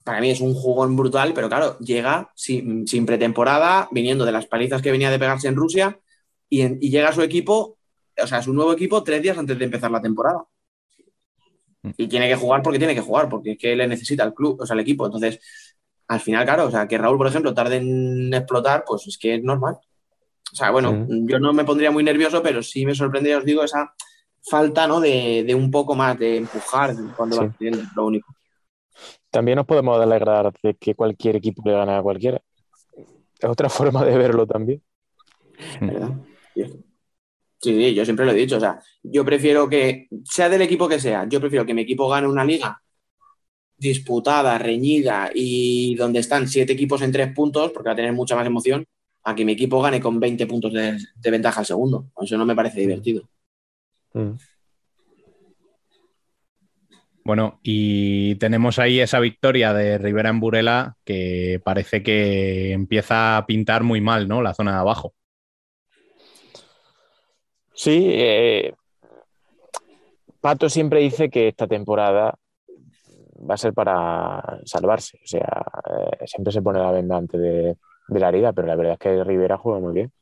[0.05, 4.45] para mí es un jugón brutal, pero claro, llega sin, sin pretemporada, viniendo de las
[4.45, 5.99] palizas que venía de pegarse en Rusia,
[6.57, 7.77] y, en- y llega a su equipo,
[8.21, 10.43] o sea, a su nuevo equipo tres días antes de empezar la temporada.
[11.97, 14.61] Y tiene que jugar porque tiene que jugar, porque es que le necesita el club,
[14.61, 15.05] o sea, el equipo.
[15.05, 15.39] Entonces,
[16.07, 19.35] al final, claro, o sea, que Raúl, por ejemplo, tarde en explotar, pues es que
[19.35, 19.77] es normal.
[20.51, 21.27] O sea, bueno, Mm.
[21.27, 23.93] yo no me pondría muy nervioso, pero sí me sorprendería, os digo, esa
[24.49, 24.99] falta, ¿no?
[25.01, 27.45] De, de un poco más, de empujar cuando Sí.
[27.45, 28.33] va es lo único.
[29.31, 32.39] También nos podemos alegrar de que cualquier equipo le gane a cualquiera.
[33.39, 33.67] Es otra
[34.01, 34.81] forma de verlo también.
[35.81, 36.11] ¿verdad?
[36.55, 36.65] Sí,
[37.61, 38.57] sí, yo siempre lo he dicho.
[38.57, 42.09] O sea, yo prefiero que, sea del equipo que sea, yo prefiero que mi equipo
[42.09, 42.81] gane una liga
[43.77, 48.35] disputada, reñida y donde están siete equipos en tres puntos, porque va a tener mucha
[48.35, 48.85] más emoción,
[49.23, 52.07] a que mi equipo gane con 20 puntos de, de ventaja al segundo.
[52.21, 53.27] Eso no me parece divertido.
[54.13, 54.33] Mm.
[57.25, 63.45] Bueno, y tenemos ahí esa victoria de Rivera en Burela que parece que empieza a
[63.45, 64.41] pintar muy mal, ¿no?
[64.41, 65.13] La zona de abajo.
[67.83, 68.73] Sí, eh,
[70.39, 72.33] Pato siempre dice que esta temporada
[73.49, 75.19] va a ser para salvarse.
[75.21, 77.75] O sea, eh, siempre se pone la venda antes de,
[78.07, 80.13] la herida, pero la verdad es que Rivera juega muy bien.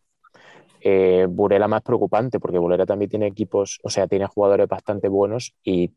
[0.79, 5.53] Eh, Burela más preocupante, porque Burela también tiene equipos, o sea, tiene jugadores bastante buenos
[5.63, 5.91] y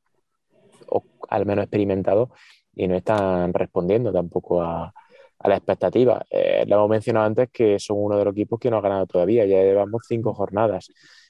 [1.30, 2.28] al menos experimentados
[2.74, 4.92] y no están respondiendo tampoco a,
[5.38, 6.24] a la expectativa.
[6.30, 9.06] Eh, lo hemos mencionado antes que son uno de los equipos que no ha ganado
[9.06, 10.88] todavía, ya llevamos cinco jornadas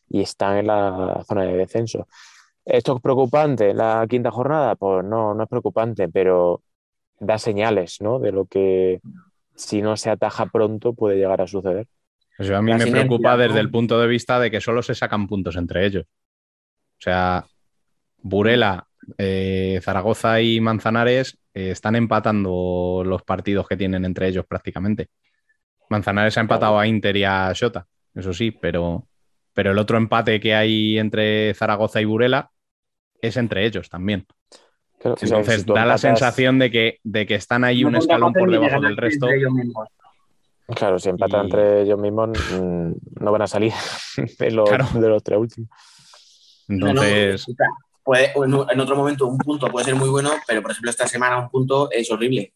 [0.09, 2.07] y están en la zona de descenso.
[2.65, 3.75] ¿Esto es preocupante?
[3.75, 4.75] ¿La quinta jornada?
[4.77, 6.63] Pues no, no es preocupante, pero
[7.21, 8.19] da señales ¿no?
[8.19, 9.01] de lo que
[9.55, 11.87] si no se ataja pronto puede llegar a suceder.
[12.39, 14.83] O sea, a mí La me preocupa desde el punto de vista de que solo
[14.83, 16.05] se sacan puntos entre ellos.
[16.07, 17.47] O sea,
[18.19, 25.11] Burela, eh, Zaragoza y Manzanares eh, están empatando los partidos que tienen entre ellos prácticamente.
[25.91, 29.07] Manzanares ha empatado a Inter y a Shota, eso sí, pero,
[29.55, 32.51] pero el otro empate que hay entre Zaragoza y Burela
[33.21, 34.27] es entre ellos también.
[34.99, 38.51] Claro, Entonces si da la sensación de que, de que están ahí un escalón por
[38.51, 39.29] debajo del resto.
[40.75, 43.73] Claro, si empatan Y- entre ellos mismos mm, no van a salir
[44.39, 44.87] de los, Claro.
[44.95, 45.71] de los tres últimos.
[46.69, 48.33] Entonces, No, no, puede-
[48.73, 51.51] en otro momento un punto puede ser muy bueno, pero por ejemplo esta semana un
[51.51, 52.55] punto es horrible.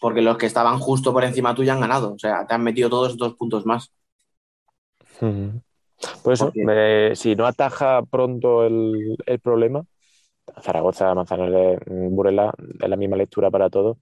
[0.00, 2.14] Porque los que estaban justo por encima tuya han ganado.
[2.14, 3.92] O sea, te han metido todos dos puntos más.
[5.20, 5.60] Ujú.
[6.22, 9.84] Por eso, eh, si no ataja pronto el, el problema,
[10.62, 13.98] Zaragoza, Manzanares, mm, Burela, es la misma lectura para todos,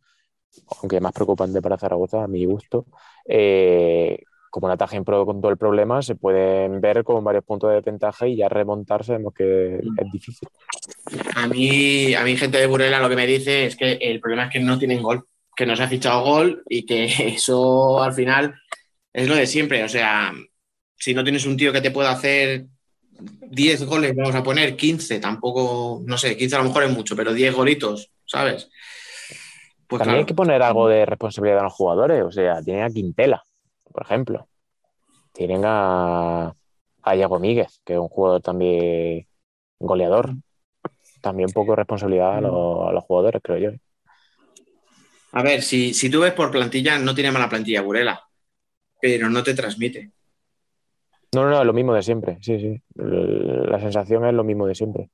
[0.81, 2.87] aunque más preocupante para Zaragoza, a mi gusto.
[3.27, 4.19] Eh,
[4.51, 8.27] como atajen pro con todo el problema, se pueden ver con varios puntos de desventaja
[8.27, 10.49] y ya remontar sabemos que es difícil.
[11.35, 14.45] A mí, a mí gente de Burela lo que me dice es que el problema
[14.45, 17.05] es que no tienen gol, que no se ha fichado gol y que
[17.35, 18.55] eso al final
[19.13, 19.85] es lo de siempre.
[19.85, 20.33] O sea,
[20.99, 22.67] si no tienes un tío que te pueda hacer
[23.19, 27.17] 10 goles, vamos a poner 15, tampoco, no sé, 15 a lo mejor es mucho,
[27.17, 28.69] pero 10 golitos, ¿sabes?
[29.87, 32.25] Pues También hay que poner algo de responsabilidad a los jugadores.
[32.25, 33.45] O sea, tienen a Quintela,
[33.85, 34.49] por ejemplo.
[35.33, 36.53] Tienen a,
[37.03, 39.27] a Iago Míguez, que es un jugador también
[39.79, 40.35] goleador.
[41.21, 43.79] También un poco de responsabilidad a los, a los jugadores, creo yo.
[45.33, 48.23] A ver, si, si tú ves por plantilla, no tiene mala plantilla Burela,
[49.01, 50.13] pero no te transmite.
[51.37, 52.83] No, no, no, lo mismo de siempre, sí, sí.
[52.95, 55.11] La sensación es lo mismo de siempre.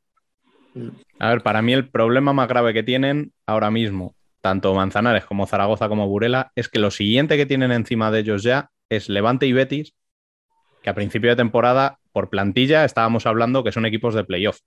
[1.18, 5.48] A ver, para mí el problema más grave que tienen ahora mismo, tanto Manzanares como
[5.48, 9.48] Zaragoza como Burela, es que lo siguiente que tienen encima de ellos ya es Levante
[9.48, 9.96] y Betis,
[10.80, 14.60] que a principio de temporada, por plantilla, estábamos hablando que son equipos de playoff.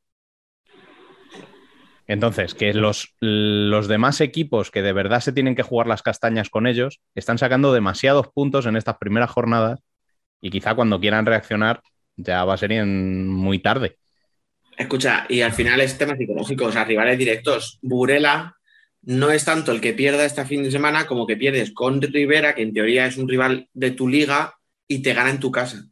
[2.05, 6.49] Entonces, que los, los, demás equipos que de verdad se tienen que jugar las castañas
[6.49, 9.79] con ellos están sacando demasiados puntos en estas primeras jornadas
[10.41, 11.81] y quizá cuando quieran reaccionar
[12.15, 13.97] ya va a ser muy tarde.
[14.77, 17.79] Escucha, y al final es tema psicológico, o sea, rivales directos.
[17.81, 18.55] Burela
[19.03, 22.55] no es tanto el que pierda este fin de semana como que pierdes con Rivera,
[22.55, 24.55] que en teoría es un rival de tu liga
[24.87, 25.85] y te gana en tu casa.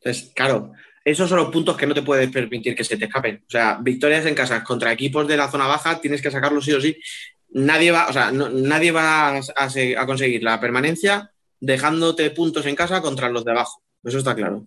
[0.00, 0.72] Entonces, claro,
[1.04, 3.44] esos son los puntos que no te puedes permitir que se te escapen.
[3.46, 6.72] O sea, victorias en casa contra equipos de la zona baja tienes que sacarlos sí
[6.72, 6.96] o sí.
[7.50, 11.30] Nadie va, o sea, nadie va a, conseguir la permanencia
[11.64, 13.82] dejándote puntos en casa contra los de abajo.
[14.02, 14.66] Eso está claro.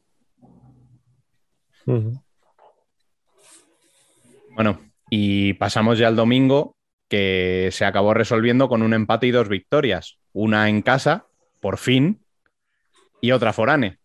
[4.56, 6.76] Bueno, y pasamos ya al domingo,
[7.08, 10.18] que se acabó resolviendo con un empate y dos victorias.
[10.34, 11.28] Una en casa,
[11.62, 12.20] por fin,
[13.22, 14.00] y otra forane.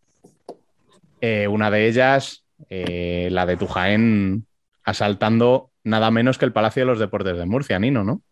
[1.20, 4.46] Eh, una de ellas, eh, la de Tujaén,
[4.84, 8.22] asaltando nada menos que el Palacio de los Deportes de Murcia, Nino, ¿no?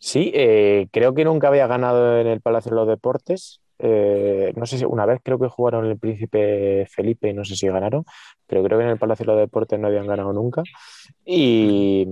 [0.00, 3.60] Sí, eh, creo que nunca había ganado en el Palacio de los Deportes.
[3.78, 7.68] no sé si una vez creo que jugaron el Príncipe Felipe y no sé si
[7.68, 8.04] ganaron,
[8.46, 10.62] pero creo que en el Palacio de los Deportes no habían ganado nunca.
[11.24, 12.06] Y,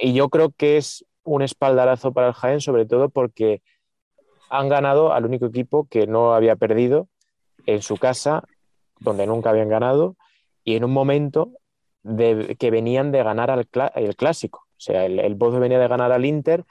[0.00, 3.62] y yo creo que es un espaldarazo para el Jaén, sobre todo porque
[4.48, 7.08] han ganado al único equipo que no había perdido
[7.66, 8.44] en su casa
[9.00, 10.16] donde nunca habían ganado,
[10.64, 11.52] y en un momento
[12.02, 14.66] de, que venían de ganar al el clásico.
[14.70, 16.64] O sea, el, el venía de ganar al Inter,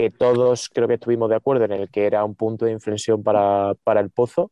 [0.00, 3.22] que todos creo que estuvimos de acuerdo en el que era un punto de inflexión
[3.22, 4.50] para, el Pozo,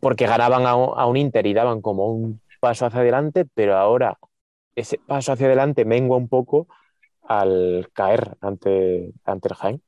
[0.00, 4.16] porque ganaban a un, Inter y daban como un paso hacia adelante, pero ahora
[4.76, 6.68] ese paso hacia adelante mengua un poco
[7.22, 9.82] al caer ante, ante el Jaén.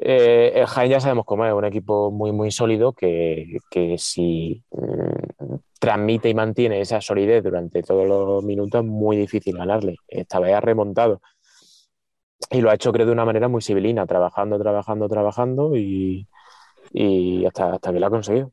[0.00, 3.60] Eh, el Jaén ya sabemos cómo es, un equipo muy, muy sólido que,
[3.98, 9.96] si mm, transmite y mantiene esa solidez durante todos los minutos, es muy difícil ganarle.
[10.08, 11.20] Esta vez ha remontado.
[12.50, 16.26] Y lo ha hecho, creo, de una manera muy civilina, trabajando, trabajando, trabajando y,
[17.46, 18.52] hasta, hasta que lo ha conseguido.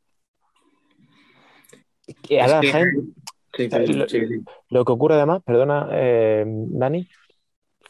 [4.69, 7.07] lo, que ocurre además, perdona, eh, Dani,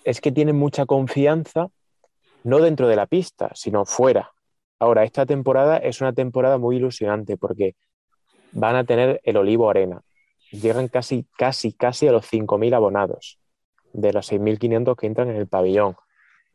[0.03, 1.69] es que tiene mucha confianza
[2.43, 4.31] no dentro de la pista, sino fuera.
[4.77, 7.75] Ahora, esta temporada es una temporada muy ilusionante porque
[8.51, 10.01] van a tener el Olivo Arena.
[10.51, 13.39] Llegan casi, casi, casi a los 5.000 abonados
[13.95, 15.95] de los 6.500 que entran en el pabellón.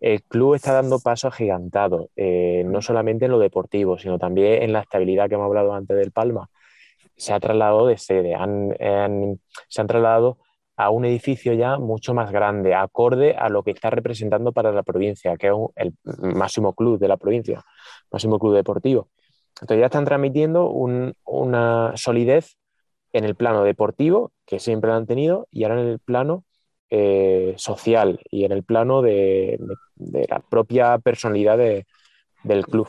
[0.00, 4.72] El club está dando paso agigantado, eh, no solamente en lo deportivo, sino también en
[4.72, 6.48] la estabilidad que hemos hablado antes del Palma.
[7.16, 8.34] Se ha trasladado de sede,
[9.68, 10.38] se han trasladado
[10.76, 14.82] a un edificio ya mucho más grande, acorde a lo que está representando para la
[14.82, 15.92] provincia, que es el
[16.34, 17.62] máximo club de la provincia,
[18.10, 19.10] máximo club deportivo.
[19.60, 22.56] Entonces ya están transmitiendo una solidez
[23.12, 26.44] en el plano deportivo, que siempre lo han tenido, y ahora en el plano
[26.90, 29.58] eh, social y en el plano de,
[29.96, 31.58] la propia personalidad
[32.42, 32.88] del club.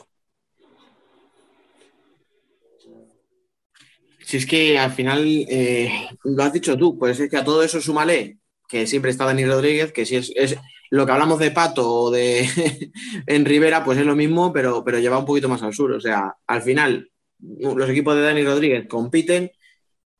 [4.24, 7.62] Si es que al final, eh, lo has dicho tú, pues es que a todo
[7.62, 8.38] eso súmale
[8.72, 10.56] que siempre está Dani Rodríguez, que si es,
[10.90, 12.48] lo que hablamos de Pato o de
[13.26, 15.92] en Rivera, pues es lo mismo, pero, pero lleva un poquito más al sur.
[15.92, 19.52] O sea, al final, los equipos de Dani Rodríguez compiten,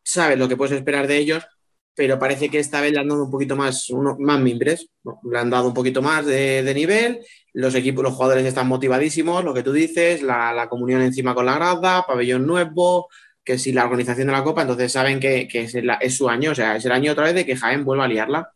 [0.03, 1.45] sabes lo que puedes esperar de ellos,
[1.95, 4.89] pero parece que esta vez le han dado un poquito más, más mimbres,
[5.25, 7.21] le han dado un poquito más de, nivel,
[7.53, 11.47] los equipos, los jugadores están motivadísimos, lo que tú dices, la, la comunión encima con
[11.47, 13.09] la grada, pabellón nuevo,
[13.45, 16.77] que si la organización de la Copa, entonces saben que, es, su año, o sea,
[16.77, 18.53] es el año otra vez de que Jaén vuelva a liarla.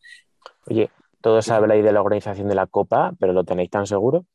[0.66, 0.90] Oye,
[1.20, 4.26] todos habláis de la organización de la Copa, pero ¿lo tenéis tan seguro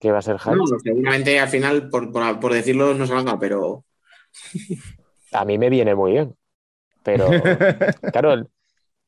[0.00, 0.58] que va a ser Jaén?
[0.58, 3.84] No, seguramente al final, por, decirlo, no se va pero...
[5.32, 6.34] a mí me viene muy bien,
[7.16, 7.28] pero
[8.12, 8.46] claro...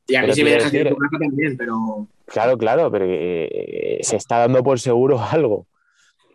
[0.07, 2.09] Y a mí sí me deja decir, también, pero...
[2.27, 5.67] Claro, claro, pero eh, se está dando por seguro algo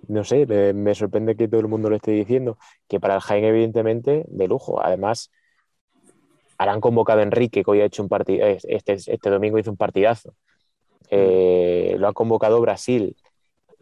[0.07, 3.45] no sé, me, sorprende que todo el mundo lo esté diciendo, que para el Jaén
[3.45, 4.81] evidentemente de lujo.
[4.83, 5.31] Además,
[6.57, 9.77] harán convocado a Enrique, que hoy ha hecho un partido, este, este domingo hizo un
[9.77, 10.35] partidazo.
[11.09, 13.15] Eh, lo ha convocado Brasil.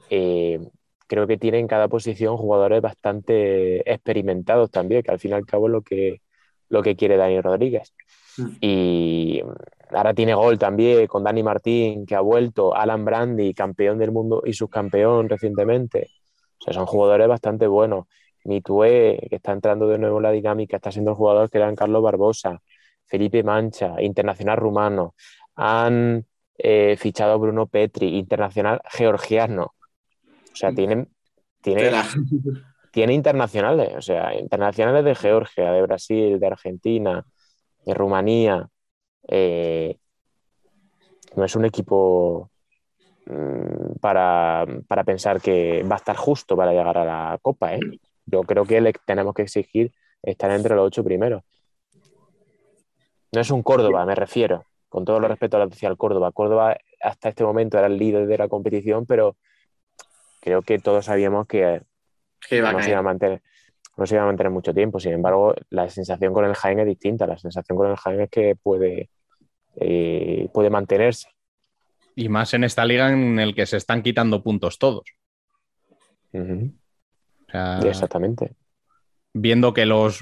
[0.09, 0.59] Eh,
[1.07, 5.45] creo que tiene en cada posición jugadores bastante experimentados también, que al fin y al
[5.45, 6.21] cabo es lo que,
[6.73, 7.93] lo que quiere Dani Rodríguez.
[8.37, 8.47] Mm.
[8.59, 9.41] Y
[9.91, 14.41] ahora tiene gol también con Dani Martín, que ha vuelto, Alan Brandy, campeón del mundo
[14.43, 16.09] y subcampeón recientemente.
[16.59, 18.07] O sea, son jugadores bastante buenos.
[18.45, 21.75] Mitue, que está entrando de nuevo en la dinámica, está siendo el jugador que eran
[21.75, 22.59] Carlos Barbosa,
[23.05, 25.13] Felipe Mancha, internacional rumano.
[25.55, 26.25] Han
[26.57, 29.73] eh, fichado a Bruno Petri, internacional georgiano.
[30.51, 31.07] O sea, tienen,
[31.61, 31.91] tiene,
[32.93, 37.25] tiene internacionales, o sea, internacionales de Georgia, de Brasil, de Argentina,
[37.83, 38.69] de Rumanía.
[39.27, 39.97] Eh,
[41.35, 42.51] no es un equipo
[43.25, 47.73] mm, para, para, pensar que va a estar justo para llegar a la Copa.
[47.73, 47.79] ¿eh?
[48.27, 49.91] Yo creo que tenemos que exigir
[50.21, 51.41] estar entre los ocho primeros.
[53.31, 56.31] No es un Córdoba, me refiero, con todo respeto lo que decía el Córdoba.
[56.31, 59.35] Córdoba hasta este momento era el líder de la competición, pero
[60.41, 61.81] creo que todos sabíamos que,
[62.51, 63.41] no, se iba a mantener,
[63.97, 64.99] no se iba a mantener mucho tiempo.
[64.99, 67.27] Sin embargo, la sensación con el Jaén es distinta.
[67.27, 69.09] La sensación con el Jaén es que puede,
[69.75, 71.29] eh, puede mantenerse.
[72.15, 75.03] Y más en esta liga en el que se están quitando puntos todos.
[77.83, 78.55] Exactamente.
[79.33, 80.21] Viendo que los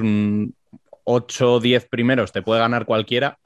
[1.04, 3.38] 8 o 10 primeros te puede ganar cualquiera,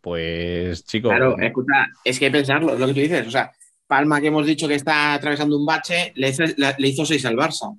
[0.00, 1.10] pues chicos.
[1.10, 3.52] Claro, escucha, es que pensarlo, lo que tú dices, o sea,
[3.86, 7.36] Palma que hemos dicho que está atravesando un bache, le hizo, le hizo 6 al
[7.36, 7.76] Barça.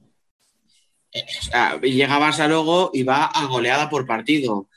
[1.82, 4.68] Llega Barça luego y va a goleada por partido.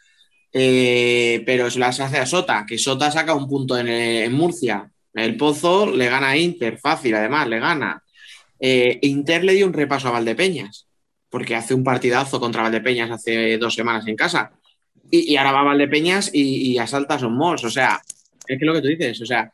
[0.56, 4.88] Eh, pero se las hace a Sota, que Sota saca un punto en, Murcia.
[5.12, 8.02] El Pozo le gana a Inter, fácil, además, le gana.
[8.60, 10.86] Eh, Inter le dio un repaso a Valdepeñas,
[11.28, 14.52] porque hace un partidazo contra Valdepeñas hace dos semanas en casa.
[15.10, 18.00] Y, ahora va a Valdepeñas y, y asalta a Son O sea,
[18.46, 19.52] es que lo que tú dices, o sea,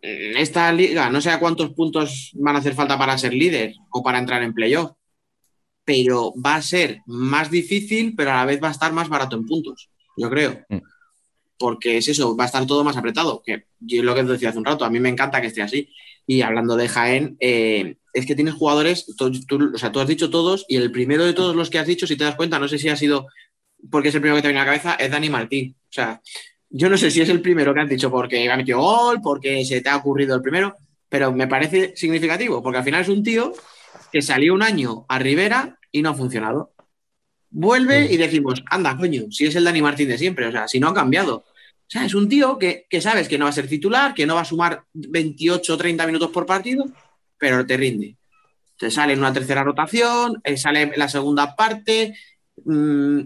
[0.00, 4.02] esta liga no sé a cuántos puntos van a hacer falta para ser líder o
[4.02, 4.92] para entrar en playoff,
[5.88, 9.36] pero va a ser más difícil, pero a la vez va a estar más barato
[9.36, 9.88] en puntos,
[10.18, 10.60] yo creo.
[10.68, 10.80] Mm.
[11.56, 14.50] Porque es eso, va a estar todo más apretado, que yo lo que te decía
[14.50, 15.88] hace un rato, a mí me encanta que esté así.
[16.26, 19.32] Y hablando de Jaén, eh, es que tienes jugadores, tú,
[19.74, 22.06] o sea, tú has dicho todos, y el primero de todos los que has dicho,
[22.06, 23.28] si te das cuenta, no sé si ha sido
[23.90, 25.74] porque es el primero que te viene a la cabeza, es Dani Martín.
[25.84, 26.20] O sea,
[26.68, 29.64] yo no sé si es el primero que has dicho porque ha metido gol, porque
[29.64, 30.74] se te ha ocurrido el primero,
[31.08, 33.54] pero me parece significativo, porque al final es un tío
[34.12, 36.72] que salió un año a Rivera y no ha funcionado.
[37.50, 40.80] Vuelve y decimos, anda, coño, si es el Dani Martín de siempre, o sea, si
[40.80, 41.36] no ha cambiado.
[41.36, 44.34] O sea, es un tío que, sabes que no va a ser titular, que no
[44.34, 46.84] va a sumar 28 o 30 minutos por partido,
[47.38, 48.16] pero te rinde.
[48.76, 52.14] Te sale en una tercera rotación, eh, sale en la segunda parte,
[52.64, 53.20] mmm,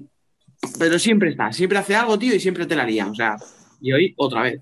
[0.79, 3.09] pero siempre está, siempre hace algo, tío, y siempre te la haría.
[3.09, 3.37] O sea,
[3.81, 4.61] y hoy otra vez.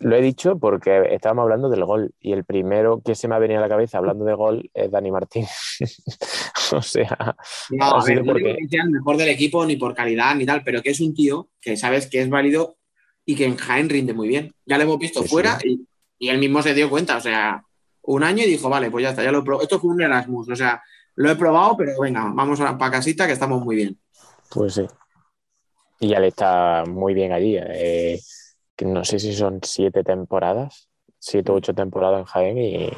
[0.00, 3.38] Lo he dicho porque estábamos hablando del gol y el primero que se me ha
[3.38, 5.44] venido a la cabeza hablando de gol es Dani Martín.
[6.72, 7.36] o sea,
[7.70, 8.56] no, a ver, no porque...
[8.56, 11.14] que sea el mejor del equipo ni por calidad ni tal, pero que es un
[11.14, 12.78] tío que sabes que es válido
[13.26, 14.54] y que en Jaén rinde muy bien.
[14.64, 15.86] Ya lo hemos visto fuera Y,
[16.18, 17.18] y, él mismo se dio cuenta.
[17.18, 17.62] O sea,
[18.02, 19.62] un año y dijo, vale, pues ya está, ya lo probado.
[19.62, 20.48] Esto fue un Erasmus.
[20.48, 20.82] O sea,
[21.16, 23.98] lo he probado, pero venga, vamos a, para casita que estamos muy bien.
[24.50, 24.86] Pues sí.
[26.00, 27.58] Y ya le está muy bien allí.
[27.58, 28.18] Eh,
[28.84, 30.88] no sé si son siete temporadas,
[31.18, 32.90] siete o ocho temporadas en Jaén y,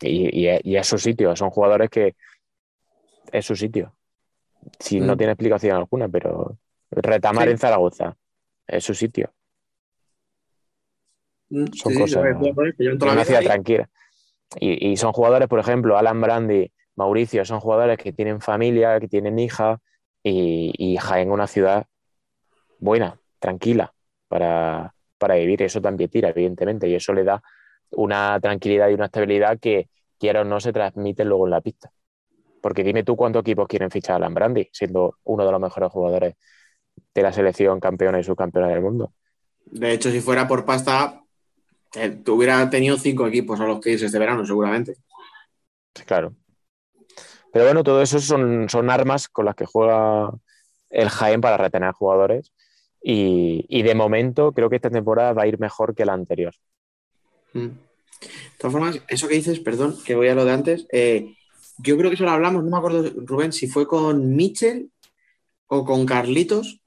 [0.00, 1.34] y, es su sitio.
[1.36, 2.16] Son jugadores que
[3.32, 3.94] es su sitio.
[4.78, 5.18] Si no mm.
[5.18, 6.58] tiene explicación alguna, pero
[6.90, 8.16] retamar en Zaragoza
[8.66, 9.32] es su sitio.
[11.50, 12.24] Mm, son cosas.
[13.00, 13.88] una ciudad tranquila.
[14.58, 19.06] Y, y, son jugadores, por ejemplo, Alan Brandi, Mauricio, son jugadores que tienen familia, que
[19.06, 19.80] tienen hija,
[20.24, 21.86] y, y Jaén una ciudad
[22.80, 23.94] buena, tranquila
[24.30, 25.60] para, para vivir.
[25.62, 27.42] Eso también tira, evidentemente, y eso le da
[27.90, 29.88] una tranquilidad y una estabilidad que,
[30.20, 31.90] quiera o no, se transmite luego en la pista.
[32.60, 35.90] Porque dime tú cuántos equipos quieren fichar a Alan Brandi, siendo uno de los mejores
[35.90, 36.34] jugadores
[37.14, 39.14] de la selección campeona y subcampeona del mundo.
[39.64, 41.22] De hecho, si fuera por pasta,
[41.94, 44.96] eh, hubiera tenido cinco equipos a los que irse este verano, seguramente.
[46.06, 46.34] Claro.
[47.52, 50.30] Pero bueno, todo eso son, son armas con las que juega
[50.90, 52.52] el Jaén para retener jugadores.
[53.02, 56.54] Y, de momento creo que esta temporada va a ir mejor que la anterior.
[57.52, 57.66] Mm.
[57.66, 61.34] De todas formas, eso que dices, perdón, que voy a lo de antes, eh,
[61.78, 64.90] yo creo que eso lo hablamos, no me acuerdo, Rubén, si fue con Mitchell
[65.66, 66.82] o con Carlitos,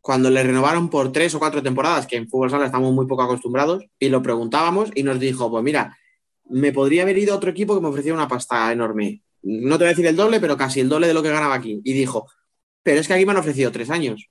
[0.00, 3.22] cuando le renovaron por tres o cuatro temporadas, que en fútbol sala estamos muy poco
[3.22, 5.98] acostumbrados, y lo preguntábamos y nos dijo, pues mira,
[6.44, 9.84] me podría haber ido a otro equipo que me ofrecía una pasta enorme no te
[9.84, 11.80] voy a decir el doble, pero casi el doble de lo que ganaba aquí.
[11.84, 12.28] Y dijo,
[12.82, 14.28] pero es que aquí me han ofrecido tres años.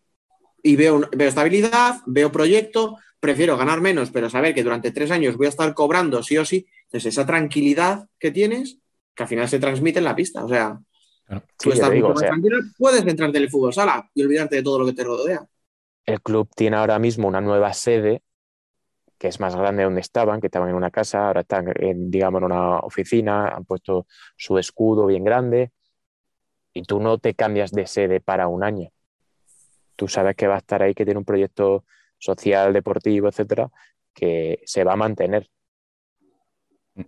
[0.63, 5.37] Y veo, veo estabilidad, veo proyecto, prefiero ganar menos, pero saber que durante tres años
[5.37, 6.67] voy a estar cobrando sí o sí.
[6.85, 8.79] Entonces, esa tranquilidad que tienes,
[9.15, 10.43] que al final se transmite en la pista.
[10.43, 10.79] O sea,
[11.57, 14.93] tú estás tranquilo, puedes entrarte en el fútbol sala y olvidarte de todo lo que
[14.93, 15.45] te rodea.
[16.05, 18.23] El club tiene ahora mismo una nueva sede
[19.19, 22.09] que es más grande de donde estaban, que estaban en una casa, ahora están en,
[22.09, 24.07] digamos, en una oficina, han puesto
[24.37, 25.71] su escudo bien grande
[26.73, 28.89] y tú no te cambias de sede para un año.
[29.99, 31.83] Tú sabes que va a estar ahí, que tiene un proyecto
[32.17, 33.69] social, deportivo, etcétera,
[34.13, 35.49] que se va a mantener.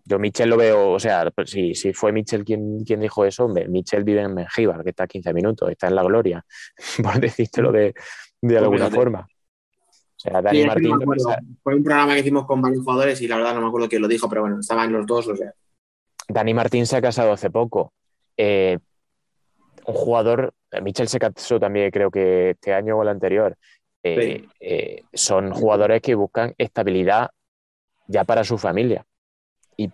[0.03, 3.45] Yo Michel lo veo, o sea, pues si, si fue Michel quien, quien dijo eso,
[3.45, 6.45] hombre, Michel vive en Mengíbar, que está a 15 minutos, está en la gloria,
[7.01, 7.93] por decírtelo de,
[8.41, 8.95] de alguna fíjate.
[8.97, 9.19] forma.
[9.22, 11.35] O sea, Dani Sí, no Martín, acuerdo.
[11.63, 14.01] Fue un programa que hicimos con varios jugadores y la verdad no me acuerdo quién
[14.01, 15.53] lo dijo, pero bueno, estaban los dos, o sea.
[16.27, 17.93] Dani Martín se ha casado hace poco.
[18.35, 18.80] Eh,
[19.85, 23.57] un jugador, Michel se casó también creo que este año o el anterior.
[24.03, 27.29] Eh, eh, son jugadores que buscan estabilidad
[28.07, 29.05] ya para su familia.
[29.77, 29.89] Y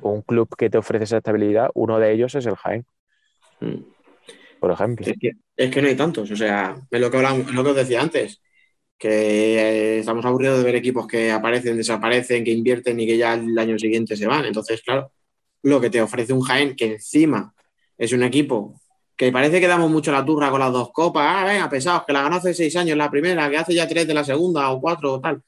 [0.00, 2.84] un club que te ofrece esa estabilidad, uno de ellos es el Jaén,
[3.60, 3.76] mm.
[4.60, 5.06] por ejemplo.
[5.06, 7.62] Es que, es que no hay tantos, o sea, es lo que, hablamos- es lo
[7.62, 8.42] que os decía antes,
[8.98, 13.34] que eh, estamos aburridos de ver equipos que aparecen, desaparecen, que invierten y que ya
[13.34, 14.44] el año siguiente se van.
[14.44, 15.12] Entonces, claro,
[15.62, 17.54] lo que te ofrece un Jaén, que encima
[17.96, 18.80] es un equipo
[19.16, 22.12] que parece que damos mucho la turra con las dos copas, ah, venga, pesados, que
[22.12, 24.80] la ganó hace seis años la primera, que hace ya tres de la segunda o
[24.80, 25.42] cuatro o tal.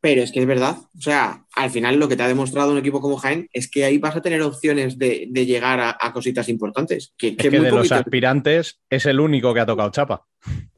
[0.00, 2.78] Pero es que es verdad, o sea, al final lo que te ha demostrado un
[2.78, 6.12] equipo como Jaén es que ahí vas a tener opciones de, de llegar a, a
[6.12, 7.14] cositas importantes.
[7.18, 10.24] Que, Es que que muy de los aspirantes es el único que ha tocado chapa.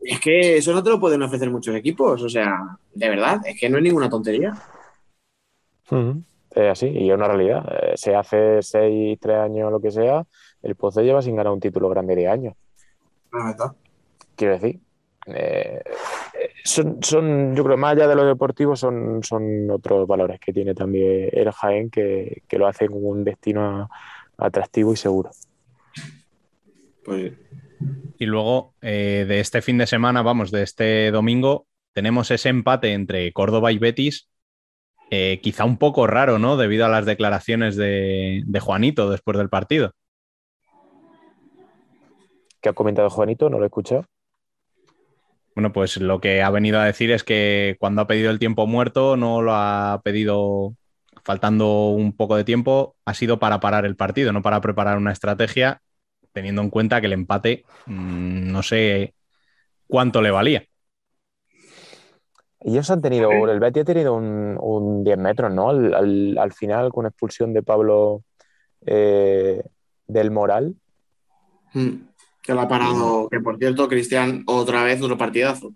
[0.03, 3.61] es que eso no te lo pueden ofrecer muchos equipos, o sea, de verdad, es
[3.61, 4.55] que no es ninguna tontería.
[5.91, 6.23] Ujú.
[6.53, 7.65] Es así, y es una realidad.
[7.83, 10.25] Eh, se hace seis, tres años, lo que sea,
[10.63, 12.55] el Pozo lleva sin ganar un título grande de años.
[13.33, 13.73] La verdad.
[14.37, 14.81] Quiero decir,
[15.27, 15.83] eh,
[16.35, 20.53] eh, son, son, yo creo, más allá de lo deportivo, son, son otros valores que
[20.53, 23.91] tiene también el Jaén que, que lo hacen un destino
[24.39, 25.31] atractivo y seguro.
[27.05, 27.33] Pues
[28.19, 32.93] Y luego eh, de este fin de semana, vamos, de este domingo, tenemos ese empate
[32.93, 34.29] entre Córdoba y Betis,
[35.11, 36.57] eh, quizá un poco raro, ¿no?
[36.57, 39.93] Debido a las declaraciones de, de Juanito después del partido.
[42.61, 43.49] ¿Qué ha comentado Juanito?
[43.51, 44.05] No lo he escuchado.
[45.55, 48.67] Bueno, pues lo que ha venido a decir es que cuando ha pedido el tiempo
[48.67, 50.75] muerto, no lo ha pedido
[51.25, 55.13] faltando un poco de tiempo, ha sido para parar el partido, no para preparar una
[55.13, 55.83] estrategia,
[56.33, 59.15] teniendo en cuenta que el empate mmm, no sé
[59.87, 60.65] cuánto le valía.
[62.61, 65.71] Ellos han tenido, el Betis ha tenido un, un 10 metros, ¿no?
[65.71, 68.23] Al, al, al final, con expulsión de Pablo
[68.87, 69.63] eh,
[70.07, 70.77] del Moral.
[71.75, 72.10] mm,
[72.43, 75.73] que lo ha parado, que por cierto, Cristian, otra vez otro partidazo.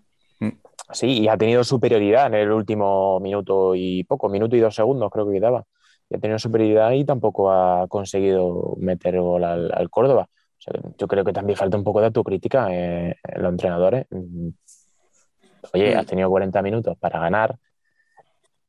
[0.91, 5.09] Sí, y ha tenido superioridad en el último minuto y poco, minuto y dos segundos
[5.11, 5.63] creo que quedaba.
[6.09, 10.27] Y ha tenido superioridad y tampoco ha conseguido meter gol al, al Córdoba.
[10.31, 14.05] O sea, yo creo que también falta un poco de autocrítica en, en los entrenadores.
[15.73, 15.99] Oye, Mm.
[15.99, 17.57] has tenido 40 minutos para ganar,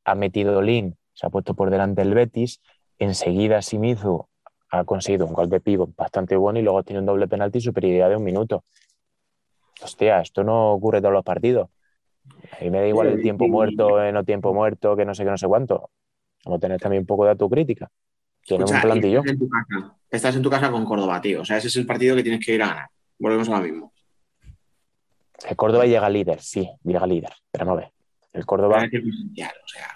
[0.05, 2.61] ha metido Lin, se ha puesto por delante el Betis,
[2.99, 4.27] enseguida Simizu
[4.71, 7.63] ha conseguido un gol de pivo bastante bueno y luego tiene un doble penalti y
[7.63, 8.65] superioridad de un minuto.
[9.83, 11.69] Hostia, esto no ocurre todos los partidos.
[12.59, 15.25] A mí me da igual el tiempo muerto, eh, no tiempo muerto, que no sé
[15.25, 15.91] qué, no sé cuánto.
[16.45, 17.91] Vamos a tener también un poco de autocrítica.
[18.45, 19.21] Tiene un plantillo.
[19.21, 19.97] estás en tu casa.
[20.11, 21.43] Estás en tu casa con Córdoba, tío.
[21.43, 22.89] O sea, ese es el partido que tienes que ir a ganar.
[23.19, 23.93] Volvemos a lo mismo.
[25.49, 27.33] El Córdoba llega líder, sí, llega líder.
[27.51, 27.93] Pero no ve.
[28.33, 29.91] El Córdoba o sea.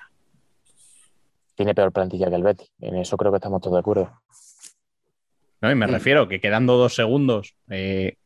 [1.55, 2.73] tiene peor plantilla que el Betis.
[2.81, 4.11] En eso creo que estamos todos de acuerdo.
[5.61, 5.71] ¿No?
[5.71, 5.93] Y me Mm.
[5.93, 8.17] refiero que quedando dos segundos, eh,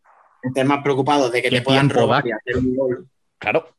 [0.43, 3.09] Estés más preocupado de que ¿Qué te puedan robar y hacer un gol.
[3.39, 3.77] claro,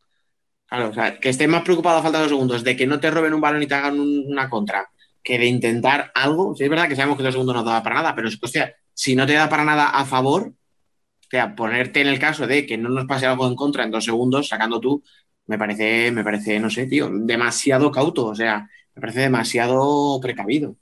[0.67, 2.99] Claro, o sea, que estés más preocupado a falta de dos segundos de que no
[2.99, 4.89] te roben un balón y te hagan un- una contra
[5.23, 6.55] que de intentar algo.
[6.55, 8.45] Sí, es verdad que sabemos que dos segundos no da para nada, pero es que,
[8.45, 12.47] hostia, si no te da para nada a favor, o sea, ponerte en el caso
[12.47, 15.03] de que no nos pase algo en contra en dos segundos, sacando tú,
[15.47, 20.77] me parece, me parece, no sé, tío, demasiado cauto, o sea, me parece demasiado precavido.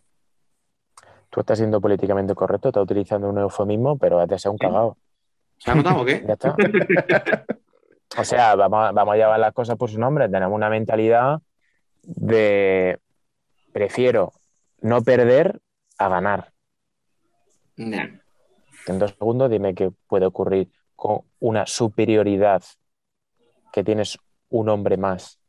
[1.34, 4.97] Tú estás siendo políticamente correcto, estás utilizando un eufemismo, pero has de ser un cagado.
[5.57, 6.23] ¿Se ha notado o qué?
[6.27, 6.55] Ya está.
[8.19, 10.30] o sea, vamos a, vamos a llevar las cosas por su nombre.
[10.30, 11.39] Tenemos una mentalidad
[12.03, 12.99] de
[13.72, 14.31] prefiero
[14.81, 15.60] no perder
[15.97, 16.51] a ganar.
[17.77, 18.10] Nah.
[18.85, 22.61] En dos segundos, dime qué puede ocurrir con una superioridad
[23.72, 24.19] que tienes
[24.49, 25.39] un hombre más.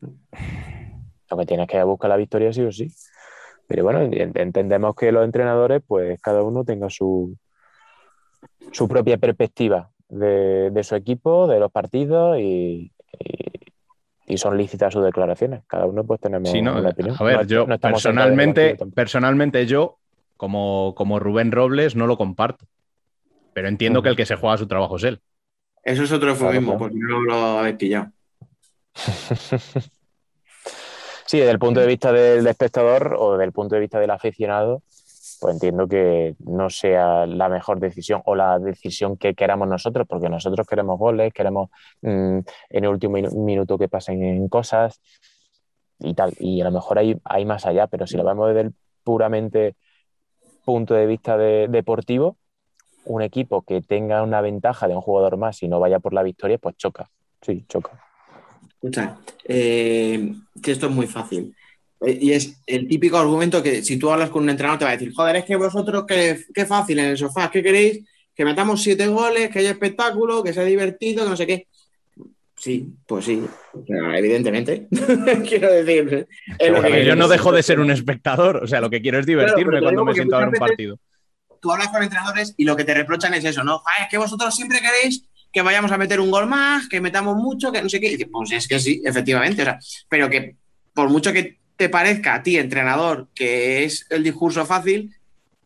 [0.00, 2.90] Lo que tienes que buscar la victoria sí o sí.
[3.66, 7.36] Pero bueno, ent- entendemos que los entrenadores, pues cada uno tenga su,
[8.72, 13.52] su propia perspectiva de, de su equipo, de los partidos y, y-
[14.26, 15.62] y son lícitas sus declaraciones.
[15.66, 17.16] Cada uno pues tenemos Sí, no, una opinión.
[17.18, 19.98] a ver, No- yo no personalmente, personalmente yo,
[20.36, 22.66] como, como Rubén Robles, no lo comparto.
[23.52, 25.20] Pero entiendo que el que se juega su trabajo es él.
[25.84, 26.78] Eso es otro eufemismo, Claro, claro.
[26.78, 28.10] porque no lo habéis pillado.
[31.26, 34.10] Sí, desde el punto de vista del espectador o desde el punto de vista del
[34.10, 34.82] aficionado,
[35.40, 40.28] pues entiendo que no sea la mejor decisión o la decisión que queramos nosotros, porque
[40.28, 41.70] nosotros queremos goles, queremos
[42.02, 45.00] mm, en el último minuto que pasen en cosas
[45.98, 46.32] y tal.
[46.38, 49.76] Y a lo mejor hay, hay más allá, pero si lo vemos desde el puramente
[50.64, 52.36] punto de vista deportivo,
[53.04, 56.22] un equipo que tenga una ventaja de un jugador más y no vaya por la
[56.22, 57.10] victoria, pues choca.
[57.42, 58.02] Sí, choca.
[58.84, 61.56] Escucha, eh, que esto es muy fácil.
[62.04, 64.90] Eh, y es el típico argumento que si tú hablas con un entrenador te va
[64.90, 68.04] a decir, joder, es que vosotros qué, qué fácil en el sofá, ¿qué queréis?
[68.34, 71.66] Que metamos siete goles, que haya espectáculo, que sea divertido, que no sé qué.
[72.58, 73.42] Sí, pues sí,
[74.14, 74.86] evidentemente.
[75.48, 76.28] quiero decir.
[77.06, 80.04] yo no dejo de ser un espectador, o sea, lo que quiero es divertirme cuando
[80.04, 80.98] me siento a ver un partido.
[81.58, 83.82] Tú hablas con entrenadores y lo que te reprochan es eso, ¿no?
[84.02, 87.70] es que vosotros siempre queréis que vayamos a meter un gol más, que metamos mucho,
[87.70, 88.28] que no sé qué.
[88.30, 89.62] pues es que sí, efectivamente.
[89.62, 89.78] O sea,
[90.08, 90.56] pero que
[90.92, 95.14] por mucho que te parezca a ti, entrenador, que es el discurso fácil,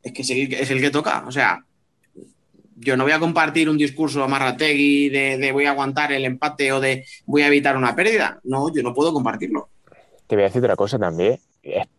[0.03, 0.23] es que
[0.61, 1.25] es el que toca.
[1.27, 1.65] O sea,
[2.77, 6.71] yo no voy a compartir un discurso a Marrategui de, voy a aguantar el empate
[6.71, 8.41] o de voy a evitar una pérdida.
[8.45, 9.71] No, yo no puedo compartirlo.
[10.27, 11.39] Te voy a decir otra cosa también.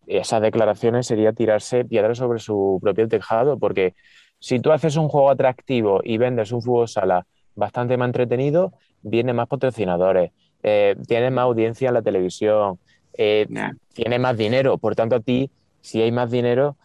[0.05, 3.95] Esas declaraciones sería tirarse piedras sobre su propio tejado, porque
[4.39, 7.25] si tú haces un juego atractivo y vendes un fútbol sala
[7.55, 10.31] bastante más entretenido, vienen más patrocinadores,
[10.63, 12.79] eh, tienes más audiencia en la televisión,
[13.13, 13.47] eh,
[13.93, 14.77] tienes más dinero.
[14.77, 15.49] Por tanto, a ti,
[15.81, 16.77] si hay más dinero,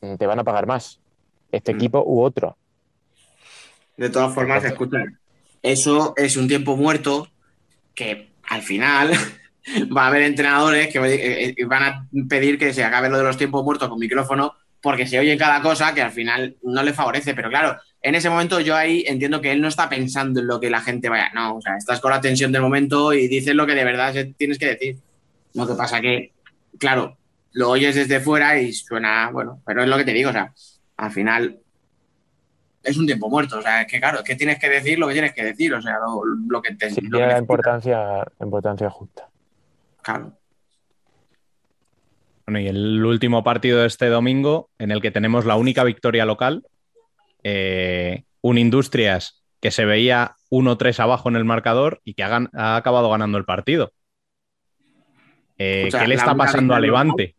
[0.00, 1.00] mm, te van a pagar más.
[1.50, 1.76] Este mm.
[1.76, 2.56] equipo u otro.
[3.96, 5.04] De todas formas, escucha,
[5.62, 7.28] eso es un tiempo muerto
[7.94, 9.12] que al final
[9.96, 13.24] va a haber entrenadores que eh, eh, van a pedir que se acabe lo de
[13.24, 16.92] los tiempos muertos con micrófono porque se oye cada cosa que al final no le
[16.92, 17.34] favorece.
[17.34, 20.58] Pero claro, en ese momento yo ahí entiendo que él no está pensando en lo
[20.58, 21.30] que la gente vaya.
[21.34, 24.14] No, o sea, estás con la tensión del momento y dices lo que de verdad
[24.36, 24.98] tienes que decir.
[25.54, 26.32] Lo que pasa que,
[26.78, 27.16] claro,
[27.52, 30.52] lo oyes desde fuera y suena, bueno, pero es lo que te digo, o sea,
[30.96, 31.60] al final
[32.82, 33.58] es un tiempo muerto.
[33.58, 35.72] O sea, es que claro, es que tienes que decir lo que tienes que decir,
[35.72, 35.98] o sea,
[36.48, 36.90] lo, que te.
[36.90, 39.28] Sí, tiene la importancia, importancia justa.
[40.02, 40.32] Claro.
[42.46, 46.24] Bueno, y el último partido de este domingo, en el que tenemos la única victoria
[46.24, 46.64] local,
[47.42, 52.76] eh, un Industrias que se veía 1-3 abajo en el marcador y que ha, ha
[52.76, 53.92] acabado ganando el partido.
[55.58, 57.36] Eh, ¿Qué le está pasando a Levante?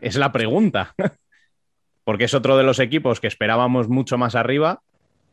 [0.00, 0.94] Es la pregunta
[2.04, 4.80] porque es otro de los equipos que esperábamos mucho más arriba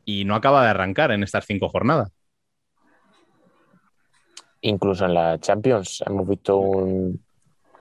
[0.04, 2.12] y no acaba de arrancar en estas cinco jornadas.
[4.62, 7.20] Incluso en la Champions hemos visto un,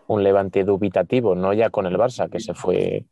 [0.08, 3.04] levante dubitativo, no ya con el Barça, que se fue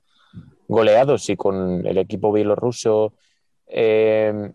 [0.69, 3.15] goleado, sí con el equipo bielorruso
[3.67, 4.53] eh,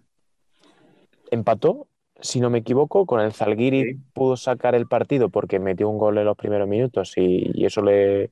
[1.32, 1.88] empató,
[2.20, 6.18] si no me equivoco, con el Zalgiri pudo sacar el partido porque metió un gol
[6.18, 8.32] en los primeros minutos y, eso le,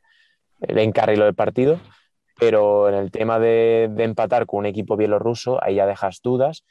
[0.59, 1.79] le encarriló el partido
[2.37, 6.63] pero en el tema de, empatar con un equipo bielorruso, ahí ya dejas dudas.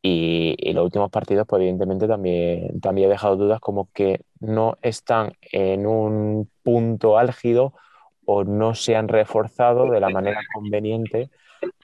[0.00, 5.32] Y, los últimos partidos, pues evidentemente también, también he dejado dudas como que no están
[5.52, 7.74] en un punto álgido
[8.30, 11.30] o no se han reforzado de la manera conveniente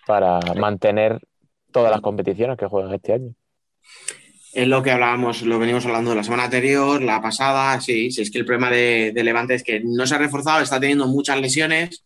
[0.07, 1.19] para mantener
[1.73, 3.35] todas las competiciones que juegan este año.
[4.53, 8.31] Es lo que hablábamos, lo venimos hablando la semana anterior, la pasada, sí, sí, es
[8.31, 11.41] que el problema de, de Levante es que no se ha reforzado, está teniendo muchas
[11.41, 12.05] lesiones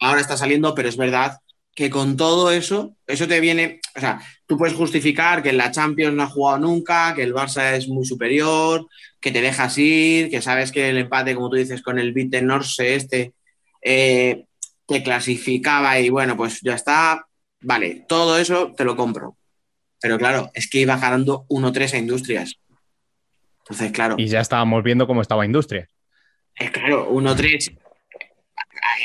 [0.00, 1.38] ahora está saliendo, pero es verdad
[1.74, 5.72] que con todo eso, eso te viene, o sea, tú puedes justificar que en la
[5.72, 8.86] Champions no ha jugado nunca, que el Barça es muy superior,
[9.20, 12.42] que te dejas ir, que sabes que el empate, como tú dices, con el Vite
[12.42, 13.32] Norse este,
[13.84, 14.46] eh,
[14.86, 17.26] te clasificaba y bueno, pues ya está,
[17.60, 19.36] vale, todo eso te lo compro.
[20.00, 22.56] Pero claro, es que iba ganando 1-3 a Industrias.
[23.60, 24.16] Entonces, claro.
[24.18, 25.88] Y ya estábamos viendo cómo estaba Industrias.
[26.56, 27.78] Es claro, 1-3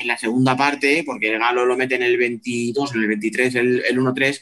[0.01, 3.55] en la segunda parte, porque el Galo lo mete en el 22, en el 23,
[3.55, 4.41] el, 1-3,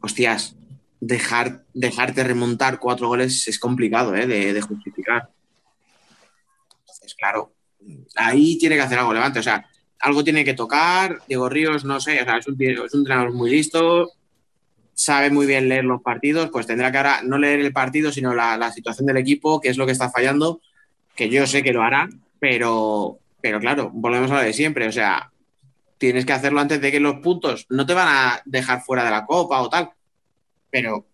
[0.00, 0.56] hostias,
[1.00, 4.26] dejar, dejarte remontar cuatro goles es complicado ¿eh?
[4.26, 5.30] de, justificar.
[6.80, 7.52] Entonces, claro,
[8.16, 9.66] ahí tiene que hacer algo Levante, o sea,
[10.00, 11.20] algo tiene que tocar.
[11.28, 14.12] Diego Ríos, no sé, es, un, es un entrenador muy listo,
[14.94, 18.34] sabe muy bien leer los partidos, pues tendrá que ahora no leer el partido, sino
[18.34, 20.60] la, la situación del equipo, que es lo que está fallando,
[21.14, 22.08] que yo sé que lo hará,
[22.38, 25.30] pero, pero claro, volvemos a lo de siempre, o sea,
[25.98, 29.10] tienes que hacerlo antes de que los puntos no te van a dejar fuera de
[29.10, 29.90] la copa o tal,
[30.70, 31.06] pero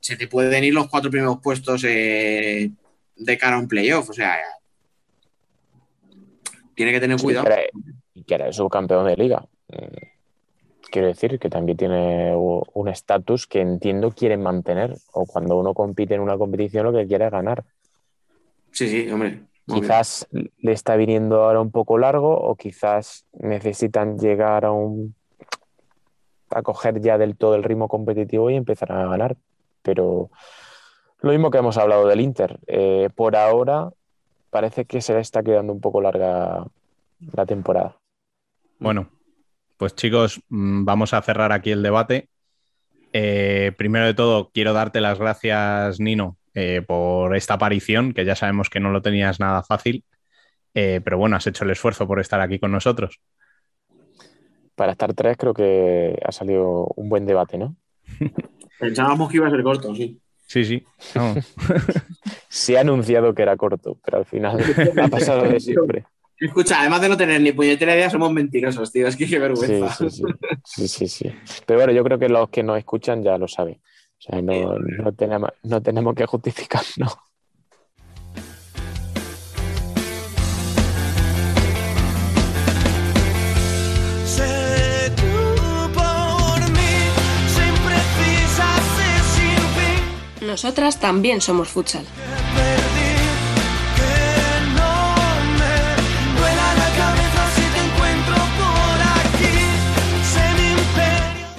[0.00, 2.70] se te pueden ir los cuatro primeros puestos eh,
[3.16, 4.36] de cara a un playoff, o sea,
[6.76, 7.48] tiene que tener cuidado.
[8.14, 9.44] y que era el subcampeón de liga.
[9.68, 9.96] Mm,
[10.90, 16.14] quiero decir que también tiene un estatus que entiendo quieren mantener, o cuando uno compite
[16.14, 17.64] en una competición lo que quiere es ganar.
[18.70, 19.40] Sí, sí, hombre.
[19.66, 25.16] Quizás le está viniendo ahora un poco largo o quizás necesitan llegar a un
[26.50, 29.36] a coger ya del todo el ritmo competitivo y empezar a ganar.
[29.82, 30.30] Pero
[31.20, 32.60] lo mismo que hemos hablado del Inter.
[32.68, 33.90] eh, por ahora
[34.56, 36.64] parece que se le está quedando un poco larga
[37.34, 37.98] la temporada.
[38.78, 39.10] Bueno,
[39.76, 42.30] pues chicos, mm, vamos a cerrar aquí el debate.
[43.12, 48.34] Eh, primero de todo, quiero darte las gracias, Nino, eh, por esta aparición, que ya
[48.34, 50.04] sabemos que no lo tenías nada fácil,
[50.78, 53.20] Eh, pero bueno, has hecho el esfuerzo por estar aquí con nosotros.
[54.74, 57.76] Para estar tres creo que ha salido un buen debate, ¿no?
[58.78, 60.20] Pensábamos que iba a ser corto, sí.
[60.46, 60.84] Sí, sí.
[61.14, 61.34] no.
[62.48, 64.58] Se ha anunciado que era corto, pero al final
[65.02, 66.04] ha pasado de siempre.
[66.38, 69.08] Escucha, además de no tener ni puñetera idea, somos mentirosos, tío.
[69.08, 69.94] Es que qué Sí, vergüenza.
[69.94, 70.22] sí, sí.
[70.64, 71.32] Sí, sí, sí.
[71.64, 73.80] Pero bueno, yo creo que los que nos escuchan ya lo saben.
[74.18, 77.16] O sea, no, no tenemos, no tenemos que justificarnos.
[90.56, 92.06] Nosotras también somos futsal.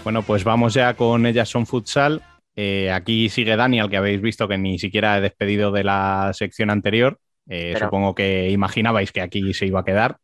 [0.03, 2.21] Bueno, pues vamos ya con Ellas son futsal.
[2.55, 6.31] Eh, aquí sigue Dani, al que habéis visto que ni siquiera he despedido de la
[6.33, 7.19] sección anterior.
[7.49, 10.17] Eh, Pero- Supongo que imaginabais que aquí se iba a quedar.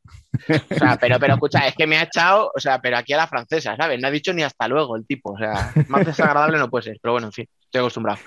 [0.72, 3.18] O sea, pero, pero escucha, es que me ha echado, o sea, pero aquí a
[3.18, 4.00] la francesa, ¿sabes?
[4.02, 6.98] No ha dicho ni hasta luego el tipo, o sea, más desagradable no puede ser,
[7.02, 8.20] pero bueno, en fin, estoy acostumbrado.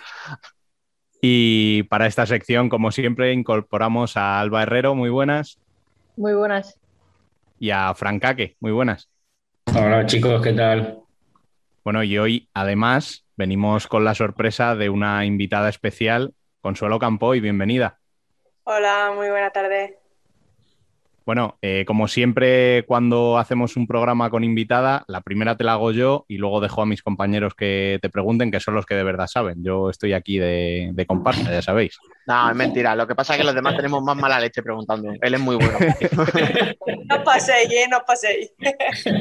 [1.22, 5.58] Y para esta sección, como siempre, incorporamos a Alba Herrero, muy buenas,
[6.16, 6.78] Muy buenas.
[7.60, 9.08] y a Francaque, muy buenas.
[9.72, 10.98] Hola chicos, ¿qué tal?
[11.84, 17.98] Bueno, y hoy además venimos con la sorpresa de una invitada especial, Consuelo Campoy, bienvenida.
[18.64, 19.96] Hola, muy buena tarde.
[21.26, 25.90] Bueno, eh, como siempre, cuando hacemos un programa con invitada, la primera te la hago
[25.90, 29.02] yo y luego dejo a mis compañeros que te pregunten, que son los que de
[29.02, 29.64] verdad saben.
[29.64, 31.98] Yo estoy aquí de, de comparsa, ya sabéis.
[32.28, 35.12] No, es mentira, lo que pasa es que los demás tenemos más mala leche preguntando.
[35.20, 35.78] Él es muy bueno.
[37.08, 37.86] No paséis, ¿eh?
[37.88, 38.52] No paséis.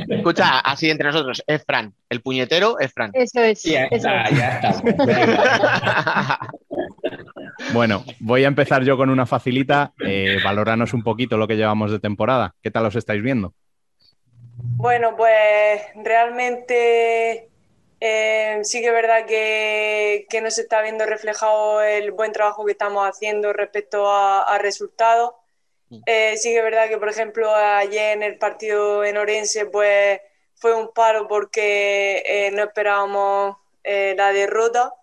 [0.09, 3.11] Escucha, así entre nosotros, es Fran, el puñetero es Fran.
[3.13, 3.61] Eso es.
[3.61, 4.37] Ya eso está, es.
[4.37, 6.49] ya está.
[7.73, 9.93] Bueno, voy a empezar yo con una facilita.
[9.99, 12.55] Eh, valoranos un poquito lo que llevamos de temporada.
[12.61, 13.53] ¿Qué tal os estáis viendo?
[14.77, 17.49] Bueno, pues realmente
[17.99, 22.65] eh, sí que es verdad que, que no se está viendo reflejado el buen trabajo
[22.65, 25.31] que estamos haciendo respecto a, a resultados.
[26.05, 30.19] Eh, sí que es verdad que, por ejemplo, ayer en el partido en Orense, pues
[30.55, 34.93] fue un paro porque eh, no esperábamos eh, la derrota.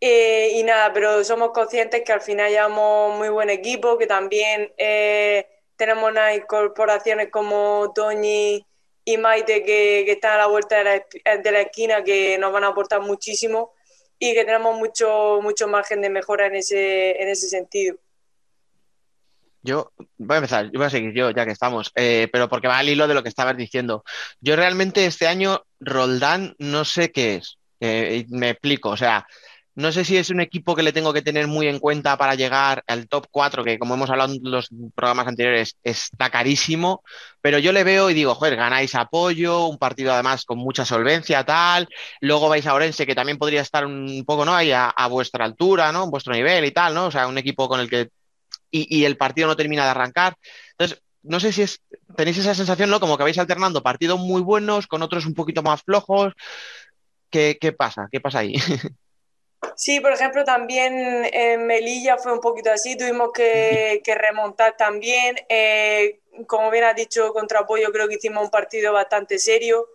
[0.00, 4.72] Eh, y nada, pero somos conscientes que al final llevamos muy buen equipo, que también
[4.76, 5.46] eh,
[5.76, 8.64] tenemos unas incorporaciones como Toñi
[9.04, 12.52] y Maite que, que están a la vuelta de la, de la esquina, que nos
[12.52, 13.72] van a aportar muchísimo
[14.18, 17.96] y que tenemos mucho, mucho margen de mejora en ese, en ese sentido.
[19.62, 22.68] Yo voy a empezar, yo voy a seguir yo, ya que estamos, eh, pero porque
[22.68, 24.04] va al hilo de lo que estabas diciendo.
[24.40, 27.58] Yo realmente este año Roldán no sé qué es.
[27.80, 29.26] Eh, me explico, o sea,
[29.76, 32.34] no sé si es un equipo que le tengo que tener muy en cuenta para
[32.34, 37.04] llegar al top 4, que como hemos hablado en los programas anteriores, está carísimo,
[37.42, 41.44] pero yo le veo y digo, joder, ganáis apoyo, un partido además con mucha solvencia,
[41.44, 41.88] tal,
[42.22, 44.54] luego vais a Orense, que también podría estar un poco, ¿no?
[44.54, 46.04] Ahí a, vuestra altura, ¿no?
[46.04, 47.06] En vuestro nivel y tal, ¿no?
[47.06, 48.08] O sea, un equipo con el que
[48.70, 50.36] y, y el partido no termina de arrancar.
[50.72, 51.82] Entonces, no sé si es,
[52.16, 53.00] tenéis esa sensación, ¿no?
[53.00, 56.32] Como que vais alternando partidos muy buenos con otros un poquito más flojos.
[57.30, 58.08] ¿Qué, qué pasa?
[58.10, 58.54] ¿Qué pasa ahí?
[59.74, 65.36] Sí, por ejemplo, también en Melilla fue un poquito así, tuvimos que, que remontar también.
[65.48, 69.88] Eh, como bien has dicho, contra Apoyo creo que hicimos un partido bastante serio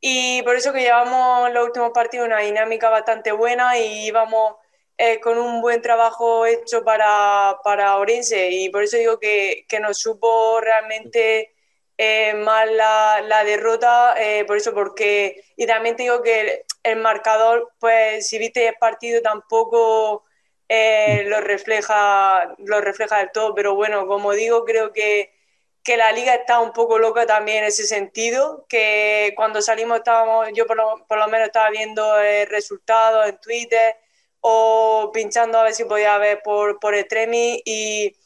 [0.00, 4.56] y por eso que llevamos los últimos partidos una dinámica bastante buena y íbamos
[4.98, 9.80] eh, con un buen trabajo hecho para, para Orense y por eso digo que, que
[9.80, 11.52] nos supo realmente
[11.96, 16.96] eh, mal la, la derrota, eh, por eso porque, y también te digo que el,
[16.96, 20.24] marcador, pues si viste el partido tampoco
[20.68, 25.32] eh, lo, refleja, lo refleja del todo, pero bueno, como digo, creo que,
[25.82, 30.48] que la liga está un poco loca también en ese sentido, que cuando salimos estábamos,
[30.54, 33.96] yo por lo, por lo menos estaba viendo eh, resultados en Twitter
[34.40, 38.16] o pinchando a ver si podía ver por, por Extremi y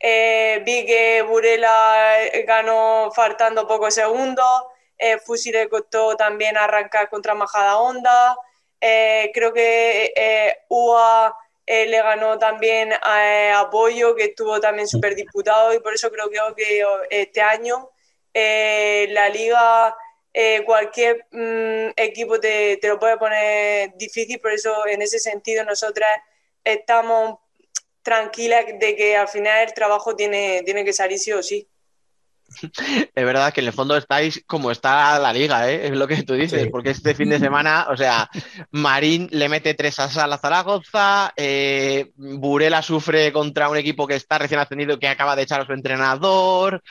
[0.00, 2.16] eh, vi que Burela
[2.46, 4.62] ganó faltando pocos segundos,
[5.00, 8.36] eh, Fusi le costó también arrancar contra Majada Honda,
[8.80, 11.36] eh, creo que eh, UA
[11.66, 16.10] eh, le ganó también a eh, Apoyo, que estuvo también súper disputado, y por eso
[16.10, 17.90] creo, creo que este año
[18.34, 19.96] la liga,
[20.64, 26.10] cualquier mm, equipo te, te lo puede poner difícil, por eso en ese sentido nosotras
[26.62, 27.38] estamos
[28.02, 31.68] tranquilas de que al final el trabajo tiene, tiene que salir sí o sí.
[33.14, 35.86] Es verdad que en el fondo estáis como está la liga, ¿eh?
[35.86, 36.68] es lo que tú dices, Sí.
[36.70, 38.28] porque este fin de semana, o sea,
[38.70, 44.38] Marín le mete tres a la Zaragoza, eh, Burela sufre contra un equipo que está
[44.38, 46.82] recién ascendido que acaba de echar a su entrenador,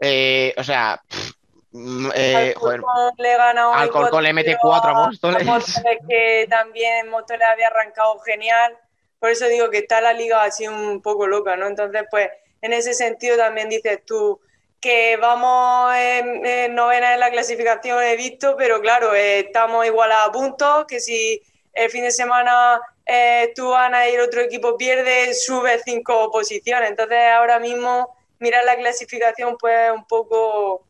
[0.00, 1.32] eh, o sea, pff,
[1.72, 2.80] mm, eh, joder,
[3.18, 5.44] le Alcorcón le mete 4-0 cuatro a Móstoles.
[5.44, 8.76] Móstoles, que también Móstoles había arrancado genial.
[9.18, 11.66] Por eso digo que está la liga así un poco loca, ¿no?
[11.66, 12.28] Entonces, pues,
[12.62, 14.40] en ese sentido también dices tú
[14.80, 20.10] que vamos en, en novena en la clasificación, he visto, pero claro, eh, estamos igual
[20.12, 21.42] a puntos, que si
[21.74, 26.90] el fin de semana eh, tú ganas y el otro equipo pierde, sube cinco posiciones.
[26.90, 30.84] Entonces, ahora mismo, mirar la clasificación, pues, un poco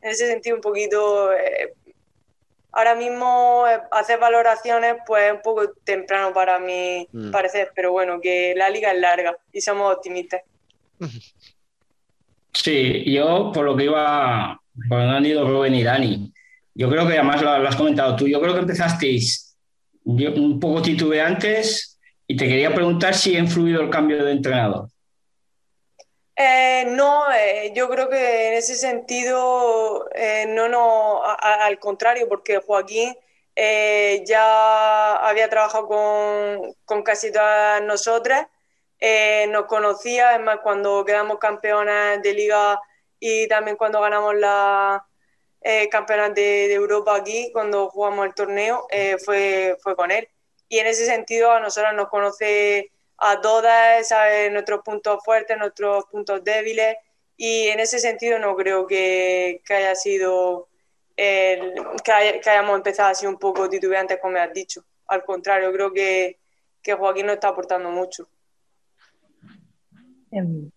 [0.00, 1.74] en ese sentido un poquito eh,
[2.72, 7.30] ahora mismo eh, hacer valoraciones pues es un poco temprano para mi Mm.
[7.30, 10.42] parecer pero bueno que la liga es larga y somos optimistas
[12.62, 14.58] Sí, yo por lo que iba,
[14.88, 16.32] por donde han ido Rubén y Dani,
[16.74, 19.56] yo creo que además lo, has comentado tú, yo creo que empezasteis
[20.04, 24.88] yo- un poco titubeantes y te quería preguntar si ha influido el cambio de entrenador.
[26.34, 32.58] Eh, no, eh, yo creo que en ese sentido eh, no, no, al contrario, porque
[32.58, 33.16] Joaquín
[33.54, 38.46] eh, ya había trabajado con, con casi todas nosotras,
[39.00, 42.80] eh, nos conocía, es más, cuando quedamos campeonas de liga
[43.20, 45.06] y también cuando ganamos la
[45.62, 45.88] eh,
[46.34, 50.28] de, Europa aquí, cuando jugamos el torneo, eh, fue, fue con él.
[50.68, 56.04] Y en ese sentido a nosotras nos conoce a todas, sabe nuestros puntos fuertes, nuestros
[56.06, 56.96] puntos débiles,
[57.36, 60.68] y en ese sentido no creo que, que haya sido
[61.16, 61.74] el-
[62.04, 64.84] que, haya- que hayamos empezado así un poco titubeantes, como me has dicho.
[65.08, 66.38] Al contrario, creo que,
[66.82, 68.28] que Joaquín nos está aportando mucho.
[70.36, 70.70] Em,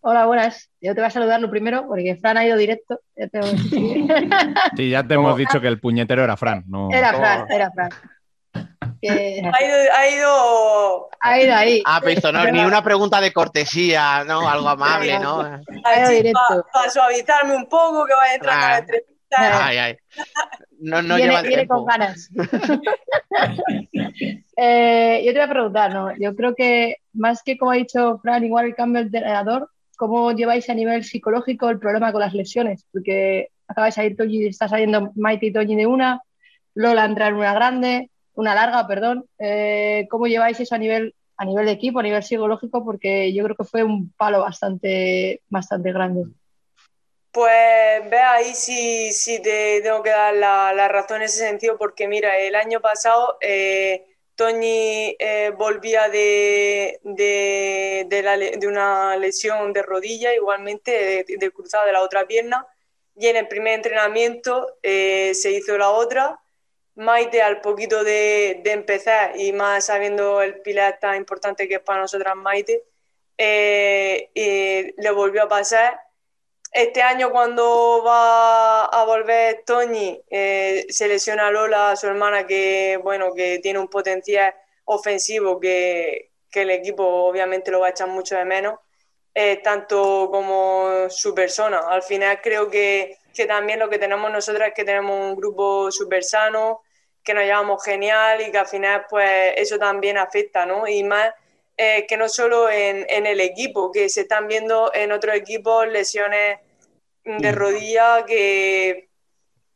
[0.00, 0.70] Hola, buenas.
[0.80, 3.00] Yo te voy a saludar lo primero porque Fran ha ido directo.
[3.16, 4.06] Ya te voy a decir.
[4.76, 6.62] Sí, ya te hemos dicho que el puñetero era Fran.
[6.68, 6.90] No...
[6.92, 7.90] Era Fran, era Fran.
[9.00, 11.82] Que Ha ido, ha ido ha ido ahí.
[11.84, 14.48] Ah, pero no, ni una pregunta de cortesía, ¿no?
[14.48, 15.38] Algo amable, ¿no?
[15.82, 19.66] para suavizarme un poco, que vaya a la entrevista.
[19.66, 19.96] Ay, ay.
[20.80, 21.74] No, no viene, lleva viene tiempo.
[21.74, 22.30] con ganas.
[24.58, 26.16] Eh, yo te voy a preguntar, ¿no?
[26.16, 30.32] Yo creo que más que como ha dicho Fran, igual el cambio de entrenador, ¿cómo
[30.32, 32.86] lleváis a nivel psicológico el problema con las lesiones?
[32.90, 36.22] Porque acaba de salir Toñi, está saliendo Maite y Toñi de una,
[36.74, 39.26] Lola entra en una grande, una larga, perdón.
[39.38, 42.84] Eh, ¿Cómo lleváis eso a nivel, a nivel de equipo, a nivel psicológico?
[42.84, 46.24] Porque yo creo que fue un palo bastante, bastante grande.
[47.36, 51.76] Pues ve ahí si, si te tengo que dar la, la razón en ese sentido,
[51.76, 54.06] porque mira, el año pasado eh,
[54.36, 62.00] Toñi eh, volvía de, de, de una lesión de rodilla, igualmente de, cruzado de la
[62.00, 62.66] otra pierna,
[63.14, 66.40] y en el primer entrenamiento eh, se hizo la otra.
[66.94, 72.00] Maite, al poquito de, empezar, y más sabiendo el pilar tan importante que es para
[72.00, 72.82] nosotras Maite,
[73.36, 76.05] eh, le volvió a pasar
[76.72, 83.32] este año cuando va a volver Toñi, eh, se lesiona Lola, su hermana, que bueno,
[83.34, 88.36] que tiene un potencial ofensivo que, que el equipo obviamente lo va a echar mucho
[88.36, 88.78] de menos,
[89.34, 91.80] eh, tanto como su persona.
[91.88, 95.90] Al final creo que, que también lo que tenemos nosotras es que tenemos un grupo
[95.90, 96.82] súper sano,
[97.22, 100.86] que nos llevamos genial y que al final pues eso también afecta, ¿no?
[100.86, 101.34] Y más
[101.76, 105.86] eh, que no solo en, en el equipo, que se están viendo en otros equipos
[105.88, 106.58] lesiones
[107.24, 109.08] de rodilla que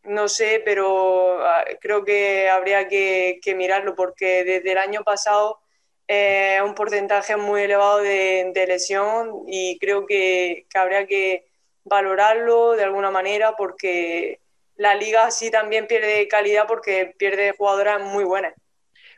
[0.04, 5.60] no sé, pero ah, creo que habría que, que mirarlo porque desde el año pasado
[6.08, 11.46] eh, es un porcentaje muy elevado de, de lesión y creo que, que habría que
[11.84, 14.40] valorarlo de alguna manera porque
[14.76, 18.54] la liga así también pierde calidad porque pierde jugadoras muy buenas.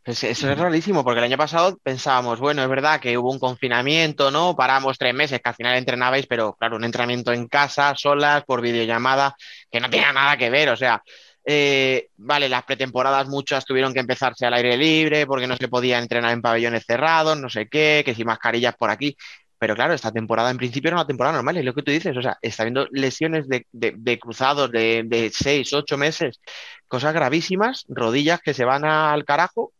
[0.04, 3.38] Pues eso es rarísimo, porque el año pasado pensábamos, bueno, es verdad que hubo un
[3.38, 4.56] confinamiento, ¿no?
[4.56, 8.60] Paramos tres meses, que al final entrenabais, pero claro, un entrenamiento en casa, solas, por
[8.60, 9.36] videollamada,
[9.70, 11.00] que no tenía nada que ver, o sea,
[11.44, 16.00] eh, vale, las pretemporadas muchas tuvieron que empezarse al aire libre porque no se podía
[16.00, 19.16] entrenar en pabellones cerrados, no sé qué, que si mascarillas por aquí.
[19.58, 22.16] Pero claro, esta temporada en principio era una temporada normal, es lo que tú dices,
[22.16, 26.40] o sea, está habiendo lesiones de, de- de cruzados de, de seis, ocho meses,
[26.88, 29.72] cosas gravísimas, rodillas que se van al carajo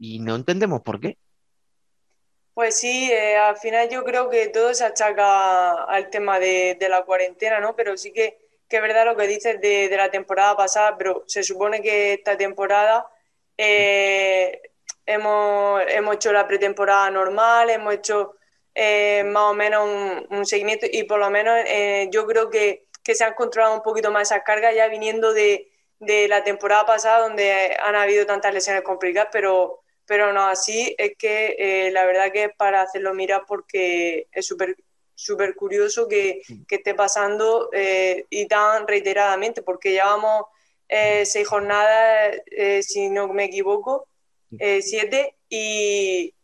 [0.00, 1.18] y, no entendemos por qué.
[2.54, 7.02] Pues sí, eh, al final yo creo que todo se achaca al tema de, la
[7.02, 7.74] cuarentena, ¿no?
[7.74, 8.38] Pero sí que,
[8.68, 12.36] que es verdad lo que dices de, la temporada pasada, pero se supone que esta
[12.36, 13.06] temporada
[13.58, 14.60] eh,
[15.06, 18.36] hemos, hemos hecho la pretemporada normal, hemos hecho
[18.74, 22.86] eh, más o menos un, un seguimiento y por lo menos eh, yo creo que,
[23.04, 25.70] que se han controlado un poquito más esas cargas ya viniendo de,
[26.04, 31.12] de la temporada pasada donde han habido tantas lesiones complicadas, pero, pero no así es
[31.16, 34.76] que eh, la verdad que es para hacerlo mirar porque es súper
[35.14, 40.46] súper curioso que, que esté pasando eh, y tan reiteradamente, porque llevamos
[40.88, 44.08] eh, seis jornadas, eh, si no me equivoco,
[44.58, 46.34] eh, siete, y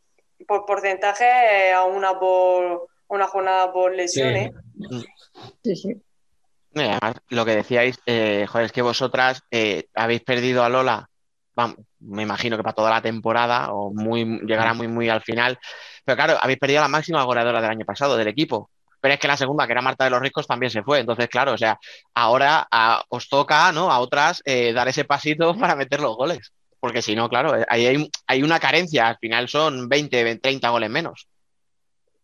[0.46, 4.52] por porcentaje eh, a una por una jornada por lesiones.
[5.64, 6.02] Sí, sí.
[6.72, 11.08] Y además, lo que decíais, eh, joder, es que vosotras eh, habéis perdido a Lola,
[11.54, 15.58] vamos, me imagino que para toda la temporada, o muy, llegará muy, muy al final.
[16.04, 18.70] Pero claro, habéis perdido a la máxima goleadora del año pasado del equipo.
[19.00, 21.00] Pero es que la segunda, que era Marta de los Ricos, también se fue.
[21.00, 21.78] Entonces, claro, o sea,
[22.14, 22.68] ahora
[23.08, 23.90] os toca, ¿no?
[23.90, 26.52] A otras eh, dar ese pasito para meter los goles.
[26.78, 29.08] Porque si no, claro, eh, ahí hay, hay una carencia.
[29.08, 31.28] Al final son 20, 20, 30 goles menos.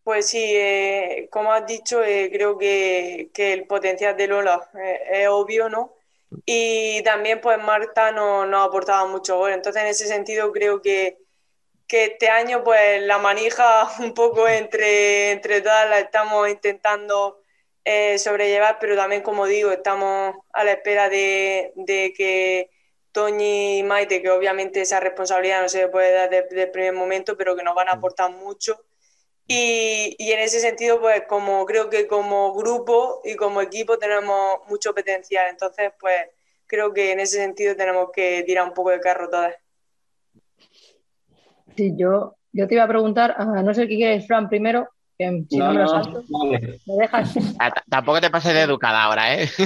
[0.06, 5.00] Pues sí, eh, como has dicho, eh, creo que, que el potencial de Lola eh,
[5.22, 5.96] es obvio, ¿no?
[6.44, 9.50] Y también pues Marta no, no aportaba mucho gol.
[9.52, 11.18] Entonces en ese sentido creo que,
[11.88, 17.42] que este año pues la manija un poco entre, entre todas la estamos intentando
[17.84, 22.70] eh, sobrellevar, pero también como digo, estamos a la espera de, de que
[23.12, 27.36] Toñi y Maite, que obviamente esa responsabilidad no se puede dar desde el primer momento,
[27.36, 28.80] pero que nos van a aportar mucho.
[29.48, 34.60] Y, y en ese sentido, pues como creo que como grupo y como equipo tenemos
[34.68, 35.46] mucho potencial.
[35.50, 36.16] Entonces, pues
[36.66, 39.54] creo que en ese sentido tenemos que tirar un poco de carro todas.
[41.76, 45.44] Sí, yo, yo te iba a preguntar, a no ser que quieres, Fran, primero, que
[45.48, 46.80] si no, No, me lo no, salto, vale.
[46.86, 47.34] me dejas.
[47.60, 49.48] Ah, Tampoco te pases de educada ahora, ¿eh?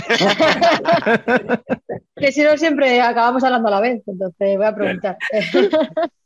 [2.16, 5.16] Que si no, siempre acabamos hablando a la vez, entonces voy a preguntar.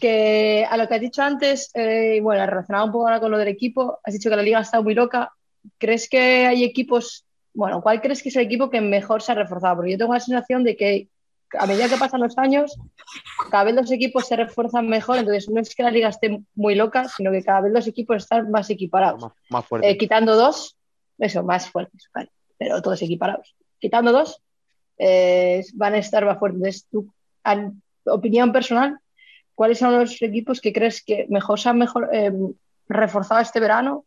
[0.00, 3.38] que a lo que has dicho antes, eh, bueno, relacionado un poco ahora con lo
[3.38, 5.32] del equipo, has dicho que la liga ha estado muy loca.
[5.78, 7.24] ¿Crees que hay equipos,
[7.54, 9.76] bueno, cuál crees que es el equipo que mejor se ha reforzado?
[9.76, 11.08] Porque yo tengo la sensación de que
[11.58, 12.76] a medida que pasan los años,
[13.50, 16.74] cada vez los equipos se refuerzan mejor, entonces no es que la liga esté muy
[16.76, 19.20] loca, sino que cada vez los equipos están más equiparados.
[19.20, 19.90] Más, más fuerte.
[19.90, 20.76] Eh, quitando dos,
[21.18, 23.54] eso, más fuertes, vale, pero todos equiparados.
[23.80, 24.40] Quitando dos,
[24.96, 26.86] eh, van a estar más fuertes.
[27.44, 27.70] A-
[28.06, 28.98] opinión personal,
[29.60, 32.32] ¿cuáles son los equipos que crees que mejor se han mejor, eh,
[32.88, 34.06] reforzado este verano?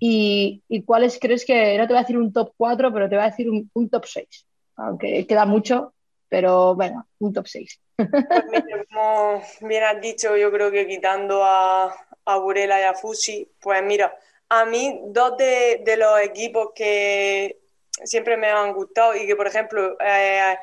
[0.00, 3.24] Y, cuáles crees que, no te voy a decir un top 4, pero te voy
[3.24, 4.46] a decir un, top 6?
[4.74, 5.94] Aunque queda mucho,
[6.28, 7.80] pero venga, un top 6.
[7.94, 11.94] Pues como bien has dicho, yo creo que quitando a,
[12.24, 14.12] a Burela y a Fusi, pues mira,
[14.48, 17.60] a mí dos de, de los equipos que
[18.02, 20.58] siempre me han gustado y que, por ejemplo, eh,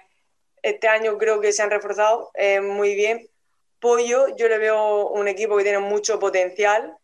[0.62, 3.30] este año creo que se han reforzado eh, muy bien.
[3.80, 6.98] Pollo, yo le veo un equipo que tiene mucho potencial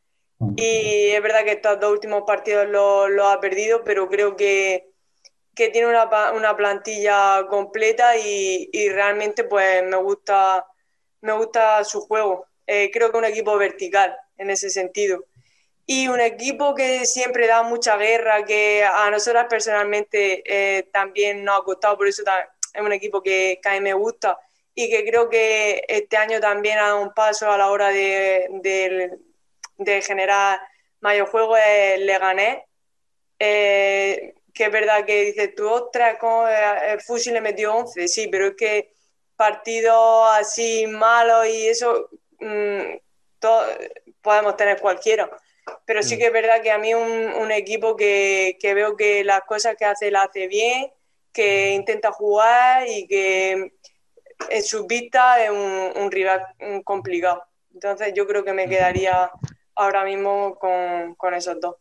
[0.56, 4.90] y es verdad que estos dos últimos partidos los lo ha perdido, pero creo que,
[5.56, 10.66] que tiene una, una plantilla completa y, y realmente pues me gusta,
[11.22, 12.48] me gusta su juego.
[12.68, 15.26] Eh, creo que un equipo vertical en ese sentido.
[15.86, 21.60] Y un equipo que siempre da mucha guerra, que a nosotras personalmente eh, también nos
[21.60, 22.24] ha costado, por eso
[22.74, 24.40] es un equipo que, que a mí me gusta
[24.76, 28.48] y que creo que este año también ha dado un paso a la hora de,
[28.62, 29.18] de-
[29.78, 30.60] de generar
[31.02, 32.60] mayor juego, es Leganés.
[33.40, 38.08] Eh, que es verdad que dices tú, ostras, ¿cómo, eh, el Fusi le metió 11,
[38.08, 38.94] sí, pero es que
[39.36, 42.10] partidos así malos y eso
[42.40, 42.82] mm,
[43.40, 43.66] to-
[44.22, 45.30] podemos tener cualquiera.
[45.86, 49.24] Pero sí que es verdad que a mí un, un equipo que, que veo que
[49.24, 50.91] las cosas que hace las hace bien,
[51.34, 53.72] que intenta jugar y que
[54.49, 56.41] en sus vistas es un, un rival
[56.84, 57.44] complicado.
[57.74, 59.30] Entonces yo creo que me quedaría
[59.76, 61.76] ahora mismo con, con esos dos.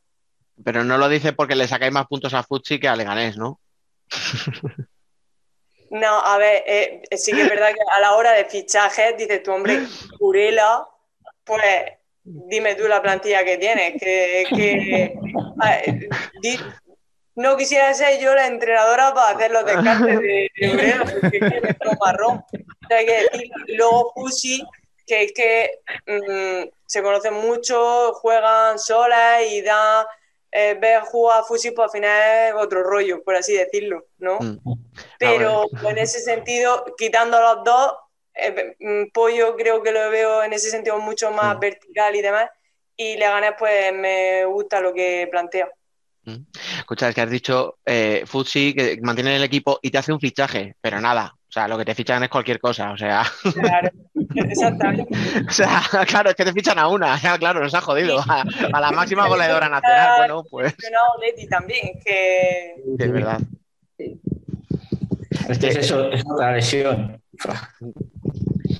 [0.64, 3.60] Pero no lo dice porque le sacáis más puntos a Futsi que a Leganés, ¿no?
[5.90, 9.42] No, a ver, eh, sí que es verdad que a la hora de fichajes dices
[9.42, 9.78] tú, hombre,
[10.18, 10.86] Curela,
[11.44, 11.62] pues
[12.24, 15.14] dime tú la plantilla que tienes, que, que
[15.60, 16.08] a ver,
[16.40, 16.58] di-
[17.34, 21.98] no quisiera ser yo la entrenadora para hacer los descartes de, de porque es es
[22.00, 22.44] marrón.
[22.90, 24.62] Hay que decir, y luego Fusi,
[25.06, 25.70] que es que
[26.06, 30.06] mm, se conocen mucho, juegan solas y da,
[30.50, 34.38] eh, ver jugar a Fusi, pues al final es otro rollo, por así decirlo, ¿no?
[34.40, 34.58] Mm.
[35.18, 37.94] Pero Ah, en ese sentido, quitando los dos,
[38.34, 42.50] eh, mm, Pollo creo que lo veo en ese sentido mucho más vertical y demás.
[42.96, 45.70] y Leganés pues me gusta lo que plantea.
[46.78, 50.20] Escucha, es que has dicho eh, Futsi que mantiene el equipo y te hace un
[50.20, 51.34] fichaje, pero nada.
[51.34, 52.92] O sea, lo que te fichan es cualquier cosa.
[52.92, 53.90] O sea, Claro,
[54.36, 55.06] exactamente.
[55.48, 57.20] o sea, claro, es que te fichan a una.
[57.20, 58.20] Ya, claro, nos ha jodido.
[58.20, 58.42] A,
[58.72, 60.18] a la máxima goleadora nacional.
[60.18, 60.72] Bueno, pues.
[60.72, 63.40] Mencionado Leti también, que Es verdad.
[65.48, 67.20] Es que es eso, es otra lesión.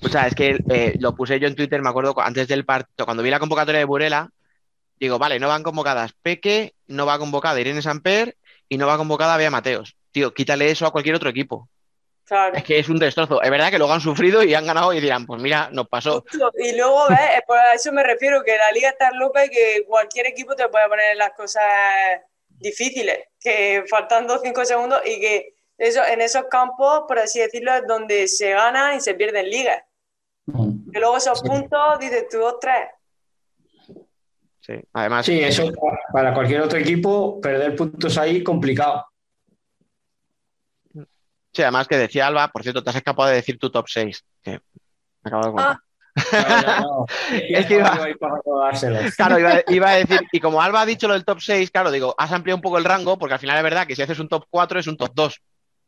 [0.03, 3.05] O sea, es que eh, lo puse yo en Twitter, me acuerdo, antes del partido,
[3.05, 4.31] cuando vi la convocatoria de Burela,
[4.99, 8.37] digo, vale, no van convocadas Peque, no va convocada Irene Samper
[8.69, 9.97] y no va convocada Bea Mateos.
[10.13, 11.69] Tío, quítale eso a cualquier otro equipo.
[12.25, 12.57] claro.
[12.57, 13.43] Es que es un destrozo.
[13.43, 16.25] Es verdad que luego han sufrido y han ganado y dirán, pues mira, nos pasó.
[16.59, 17.19] Y luego, ¿ves?
[17.19, 20.89] A eso me refiero, que la liga está loca y que cualquier equipo te puede
[20.89, 21.63] poner las cosas
[22.49, 27.87] difíciles, que faltando cinco segundos y que eso, en esos campos, por así decirlo, es
[27.87, 29.87] donde se gana y se pierde en liga.
[30.93, 32.91] Que luego esos puntos, dices tú, ostras,
[34.63, 35.27] Sí, además.
[35.27, 35.73] Sí, eso
[36.13, 39.05] para cualquier otro equipo, perder puntos ahí complicado.
[41.53, 44.25] Sí, además que decía Alba, por cierto, te has escapado de decir tu top 6.
[44.41, 44.59] Que me
[45.25, 45.79] acabo de contar.
[46.81, 47.99] No, Es que iba-.
[49.17, 51.91] Claro, iba, iba a decir, y como Alba ha dicho lo del top 6, claro,
[51.91, 54.21] digo, has ampliado un poco el rango, porque al final es verdad que si haces
[54.21, 55.43] un top 4 es un top 2.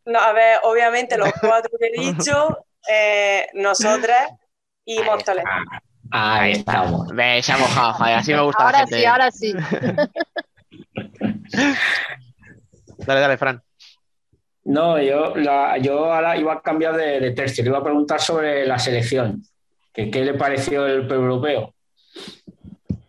[0.07, 4.31] no, a ver, obviamente los cuatro que he dicho, eh, nosotras
[4.85, 5.45] y Móstoles.
[6.11, 7.09] Ahí estamos.
[7.15, 8.97] Ve, se ha mojado, joder, así me gusta la Ahora gente.
[8.99, 9.55] sí, ahora sí.
[12.99, 13.63] Dale, dale, Fran.
[14.65, 17.63] No, yo, la- yo ahora iba a cambiar de, de tercio.
[17.65, 19.43] Le iba a preguntar sobre la selección.
[19.93, 21.75] que ¿Qué le pareció el europeo?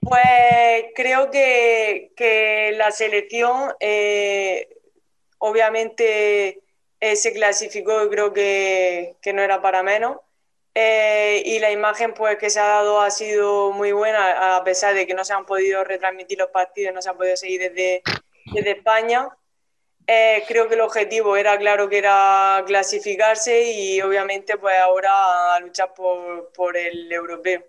[0.02, 4.68] Pues creo que, que la selección eh,
[5.40, 6.60] obviamente
[7.00, 10.18] eh, se clasificó y creo que, que no era para menos.
[10.78, 14.94] Eh, y la imagen pues, que se ha dado ha sido muy buena, a pesar
[14.94, 18.04] de que no se han podido retransmitir los partidos, no se han podido seguir desde,
[18.54, 19.30] desde España.
[20.06, 25.94] Eh, creo que el objetivo era claro que era clasificarse y obviamente pues ahora luchar
[25.94, 27.64] por, por el europeo.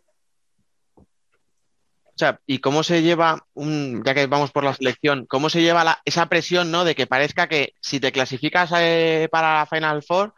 [0.97, 5.63] O sea, ¿y cómo se lleva, un, ya que vamos por la selección, cómo se
[5.63, 6.85] lleva la- esa presión, ¿no?
[6.85, 10.35] De que parezca que si te clasificas eh, para la Final Four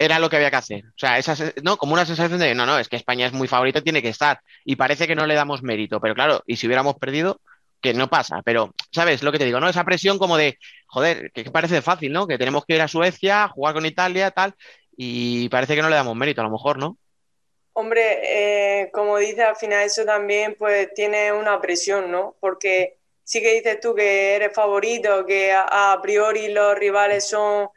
[0.00, 0.84] era lo que había que hacer.
[0.86, 1.76] O sea, esa, ¿no?
[1.76, 4.40] Como una sensación de, no, no, es que España es muy favorita, tiene que estar.
[4.64, 6.00] Y parece que no le damos mérito.
[6.00, 7.38] Pero claro, y si hubiéramos perdido,
[7.82, 8.40] que no pasa.
[8.42, 9.68] Pero, ¿sabes lo que te digo, no?
[9.68, 12.26] Esa presión como de, joder, que parece fácil, ¿no?
[12.26, 14.54] Que tenemos que ir a Suecia, jugar con Italia, tal.
[14.96, 16.96] Y parece que no le damos mérito, a lo mejor, ¿no?
[17.74, 18.20] Hombre,
[18.82, 22.36] eh, como dices, al final eso también pues tiene una presión, ¿no?
[22.40, 27.68] Porque sí que dices tú que eres favorito, que a priori los rivales son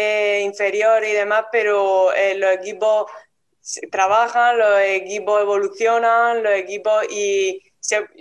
[0.00, 3.10] eh, inferiores y demás, pero eh, los equipos
[3.90, 7.60] trabajan, los equipos evolucionan, los equipos y,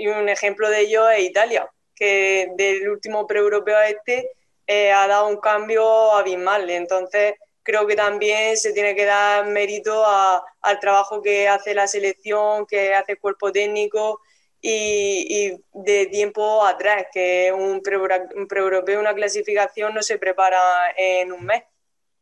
[0.07, 4.31] un ejemplo de ello es Italia, que del último pre-europeo a este
[4.65, 6.67] eh, ha dado un cambio abismal.
[6.67, 12.65] Entonces, creo que también se tiene que dar mérito al trabajo que hace la selección,
[12.65, 14.19] que hace el cuerpo técnico
[14.61, 17.97] y, y de tiempo atrás, que un pre-
[18.35, 20.57] un pre-europeo, una clasificación no se prepara
[20.97, 21.63] en un mes,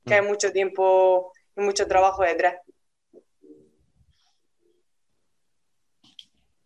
[0.06, 2.56] que hay mucho tiempo y mucho trabajo detrás.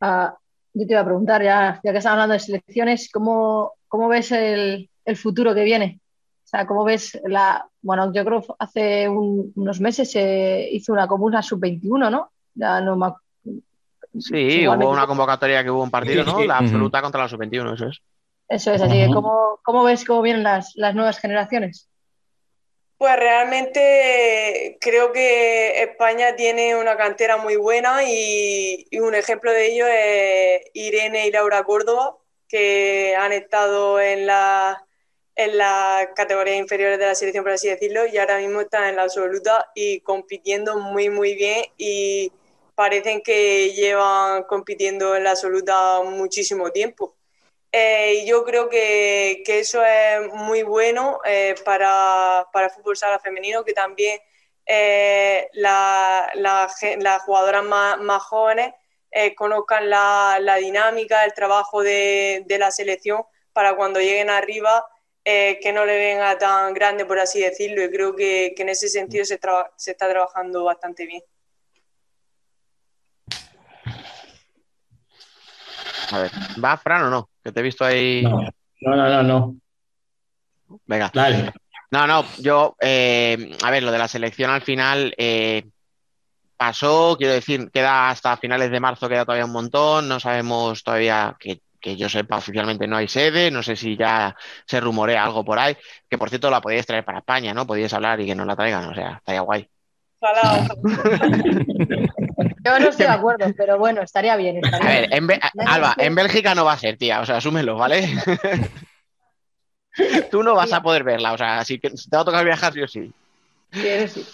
[0.01, 0.37] Ah,
[0.73, 4.31] yo te iba a preguntar, ya, ya que estamos hablando de selecciones, ¿cómo, cómo ves
[4.31, 5.99] el, el futuro que viene?
[6.45, 7.67] O sea, ¿cómo ves la...
[7.81, 12.31] Bueno, yo creo que hace un- unos meses se hizo una comuna sub-21, ¿no?
[12.55, 13.19] Ya no me ac-
[14.17, 16.43] Sí, hubo una convocatoria que hubo un partido, ¿no?
[16.43, 18.01] La absoluta contra la sub-21, eso es.
[18.47, 19.13] Eso es, así que.
[19.13, 21.87] ¿cómo, cómo ves cómo vienen las, las nuevas generaciones?
[22.97, 29.71] Pues realmente creo que España tiene una cantera muy buena y, y un ejemplo de
[29.71, 32.17] ello es Irene y Laura Córdoba,
[32.47, 34.83] que han estado en la
[35.39, 38.97] en las categorías inferiores de la selección, por así decirlo, y ahora mismo están en
[38.97, 42.29] la absoluta y compitiendo muy, muy bien y
[42.79, 47.17] parecen que llevan compitiendo en la absoluta muchísimo tiempo.
[47.73, 52.95] Eh, y yo creo que, que eso es muy bueno eh, para, para el fútbol
[52.95, 54.21] sala femenino, que también
[54.65, 58.73] eh, las jugadoras más, más jóvenes
[59.11, 64.85] eh, conozcan la, la dinámica, el trabajo de, de la selección para cuando lleguen arriba
[65.25, 67.83] que no le venga tan grande, por así decirlo.
[67.83, 69.37] Y creo que, que en ese sentido se,
[69.75, 71.21] se está trabajando bastante bien.
[76.11, 76.31] A ver,
[76.63, 77.29] ¿va Fran o no?
[77.43, 78.23] Que te he visto ahí.
[78.23, 78.41] No,
[78.81, 79.23] no, no, no.
[79.23, 79.55] no.
[80.85, 81.11] Venga.
[81.13, 81.51] Dale.
[81.91, 85.65] No, no, yo, eh, a ver, lo de la selección al final, eh,
[86.55, 91.35] pasó, quiero decir, queda hasta finales de marzo, queda todavía un montón, no sabemos todavía
[91.39, 94.35] que, que yo sepa oficialmente no hay sede, no sé si ya
[94.67, 95.75] se rumorea algo por ahí,
[96.07, 97.65] que por cierto la podíais traer para España, ¿no?
[97.65, 99.67] Podíais hablar y que nos la traigan, o sea, estaría guay.
[102.63, 104.65] Yo no estoy de acuerdo, pero bueno, estaría bien.
[104.65, 105.31] A estaría ver, bien.
[105.31, 108.09] en Alba, en Bélgica no va a ser, tía, o sea, asúmelo, ¿vale?
[110.31, 112.73] Tú no vas a poder verla, o sea, así que te va a tocar viajar
[112.73, 113.11] sí o sí.
[113.71, 114.25] Sí.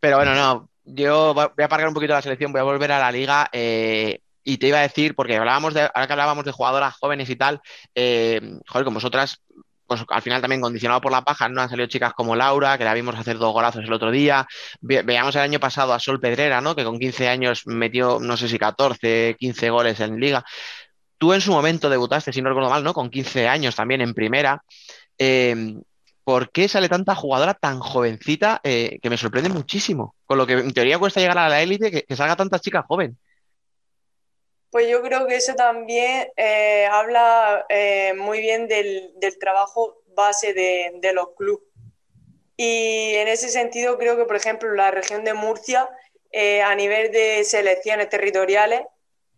[0.00, 2.98] Pero bueno, no, yo voy a aparcar un poquito la selección, voy a volver a
[2.98, 6.52] la liga eh, y te iba a decir, porque hablábamos de, ahora que hablábamos de
[6.52, 7.60] jugadoras jóvenes y tal,
[7.94, 9.40] eh, joder, con vosotras,
[9.86, 11.60] pues al final también condicionado por la paja, ¿no?
[11.60, 14.46] Han salido chicas como Laura, que la vimos hacer dos golazos el otro día.
[14.80, 16.74] Ve- veíamos el año pasado a Sol Pedrera, ¿no?
[16.74, 20.44] Que con 15 años metió, no sé si 14, 15 goles en liga.
[21.18, 22.92] Tú en su momento debutaste, si no recuerdo mal, ¿no?
[22.94, 24.62] Con 15 años también en primera.
[25.18, 25.76] Eh,
[26.24, 30.16] ¿por qué sale tanta jugadora tan jovencita eh, que me sorprende muchísimo?
[30.24, 32.82] Con lo que en teoría cuesta llegar a la élite, que, que salga tanta chica
[32.88, 33.18] joven.
[34.74, 40.52] Pues yo creo que eso también eh, habla eh, muy bien del, del trabajo base
[40.52, 41.62] de, de los clubes.
[42.56, 45.88] Y en ese sentido creo que, por ejemplo, la región de Murcia,
[46.32, 48.80] eh, a nivel de selecciones territoriales,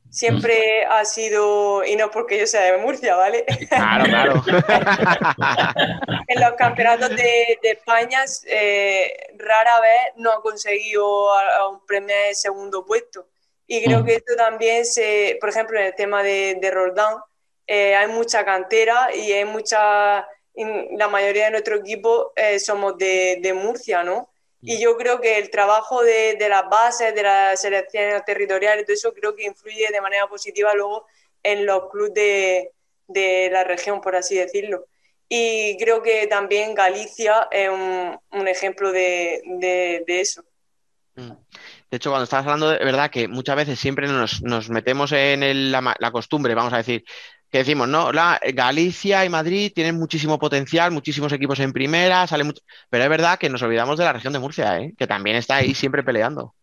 [0.08, 3.44] siempre ha sido, y no porque yo sea de Murcia, ¿vale?
[3.68, 4.42] Claro, claro.
[6.28, 11.84] en los campeonatos de, de España eh, rara vez no ha conseguido a, a un
[11.84, 13.28] premio de segundo puesto.
[13.66, 17.16] Y creo que esto también se, por ejemplo, en el tema de, de Roldán,
[17.66, 23.38] eh, hay mucha cantera y hay mucha, la mayoría de nuestro equipo eh, somos de,
[23.40, 24.30] de Murcia, ¿no?
[24.62, 28.94] Y yo creo que el trabajo de, de las bases, de las selecciones territoriales, todo
[28.94, 31.06] eso creo que influye de manera positiva luego
[31.42, 32.72] en los clubes de,
[33.06, 34.86] de la región, por así decirlo.
[35.28, 40.42] Y creo que también Galicia es un, un ejemplo de, de, de eso.
[41.90, 45.42] De hecho, cuando estabas hablando, de verdad que muchas veces siempre nos, nos metemos en
[45.42, 47.04] el- la, costumbre, vamos a decir,
[47.50, 52.44] que decimos, no, la, Galicia y Madrid tienen muchísimo potencial, muchísimos equipos en primera, sale
[52.44, 52.60] mucho...
[52.90, 54.94] pero es verdad que nos olvidamos de la región de Murcia, ¿eh?
[54.98, 56.54] que también está ahí siempre peleando.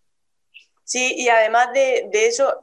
[0.84, 2.54] Sí, y además de, de eso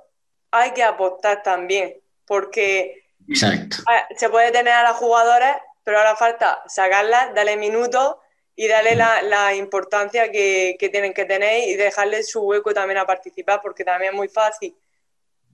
[0.50, 1.94] hay que apostar también,
[2.26, 3.78] porque Exacto.
[4.16, 8.16] se puede tener a las jugadoras, pero ahora falta sacarlas, darle minutos
[8.60, 12.98] y darle la, la importancia que, que tienen que tener y dejarles su hueco también
[12.98, 14.76] a participar, porque también es muy fácil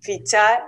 [0.01, 0.65] fichar,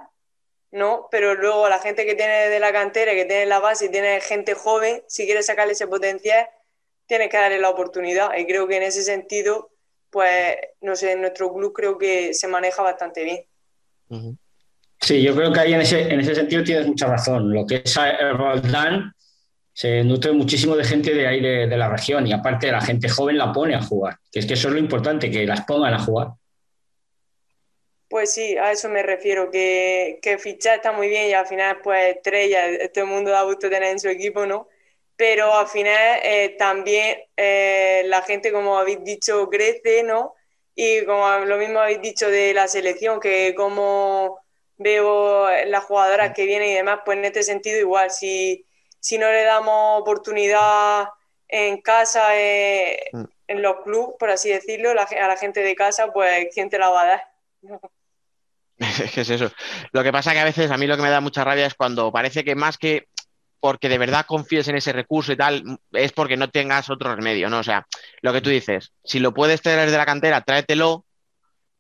[0.70, 1.09] ¿no?
[1.10, 4.20] Pero luego la gente que tiene de la cantera, que tiene la base y tiene
[4.20, 6.47] gente joven, si quieres sacarle ese potencial,
[7.06, 8.32] tienes que darle la oportunidad.
[8.36, 9.73] Y creo que en ese sentido,
[10.09, 14.39] pues, no sé, en nuestro club creo que se maneja bastante bien.
[15.01, 17.52] Sí, yo creo que ahí en ese, en ese sentido tienes mucha razón.
[17.52, 19.12] Lo que es eh, Roldán
[19.78, 23.09] se nutre muchísimo de gente de ahí de, de la región y aparte la gente
[23.09, 25.94] joven la pone a jugar, que es que eso es lo importante, que las pongan
[25.94, 26.30] a jugar.
[28.09, 31.78] Pues sí, a eso me refiero, que, que fichar está muy bien y al final,
[31.80, 34.66] pues, estrella, todo el mundo da gusto tener en su equipo, ¿no?
[35.14, 40.34] Pero al final eh, también eh, la gente, como habéis dicho, crece, ¿no?
[40.74, 44.40] Y como lo mismo habéis dicho de la selección, que como
[44.76, 48.64] veo las jugadoras que vienen y demás, pues en este sentido igual, si,
[49.00, 51.08] si no le damos oportunidad
[51.48, 53.10] en casa, eh,
[53.46, 56.78] en los clubes, por así decirlo, la a la gente de casa, pues ¿quién te
[56.78, 57.22] la va a dar?
[58.78, 59.50] Es que es eso.
[59.90, 61.74] Lo que pasa que a veces a mí lo que me da mucha rabia es
[61.74, 63.08] cuando parece que más que
[63.60, 67.50] porque de verdad confíes en ese recurso y tal, es porque no tengas otro remedio,
[67.50, 67.58] ¿no?
[67.58, 67.86] O sea,
[68.20, 71.04] lo que tú dices, si lo puedes traer de la cantera, tráetelo,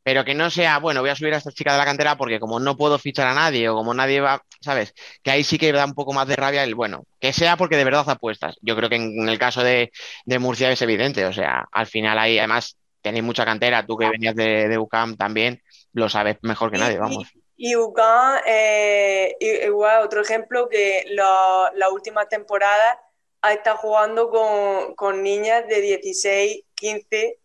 [0.08, 2.40] pero que no sea, bueno, voy a subir a esta chica de la cantera porque
[2.40, 4.94] como no puedo fichar a nadie o como nadie va, ¿sabes?
[5.22, 7.76] Que ahí sí que da un poco más de rabia el, bueno, que sea porque
[7.76, 8.56] de verdad apuestas.
[8.62, 9.92] Yo creo que en el caso de,
[10.24, 14.08] de Murcia es evidente, o sea, al final ahí además tenéis mucha cantera, tú que
[14.08, 15.60] venías de, de UCAM también,
[15.92, 17.28] lo sabes mejor que nadie, vamos.
[17.58, 19.36] Y UCAM, eh,
[19.66, 22.98] igual otro ejemplo que la, la última temporada
[23.42, 27.40] ha estado jugando con, con niñas de 16, 15,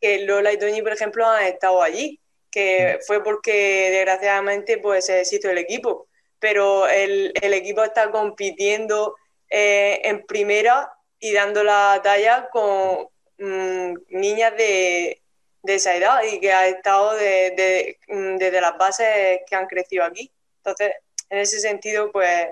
[0.00, 2.20] que Lola y Toñi, por ejemplo, han estado allí,
[2.50, 6.08] que fue porque desgraciadamente pues se deshizo el equipo,
[6.38, 9.14] pero el, el equipo está compitiendo
[9.48, 13.08] eh, en primera y dando la talla con
[13.38, 15.20] mm, niñas de,
[15.62, 19.66] de esa edad y que ha estado de- de- mm, desde las bases que han
[19.66, 20.30] crecido aquí.
[20.58, 20.92] Entonces,
[21.28, 22.48] en ese sentido, pues,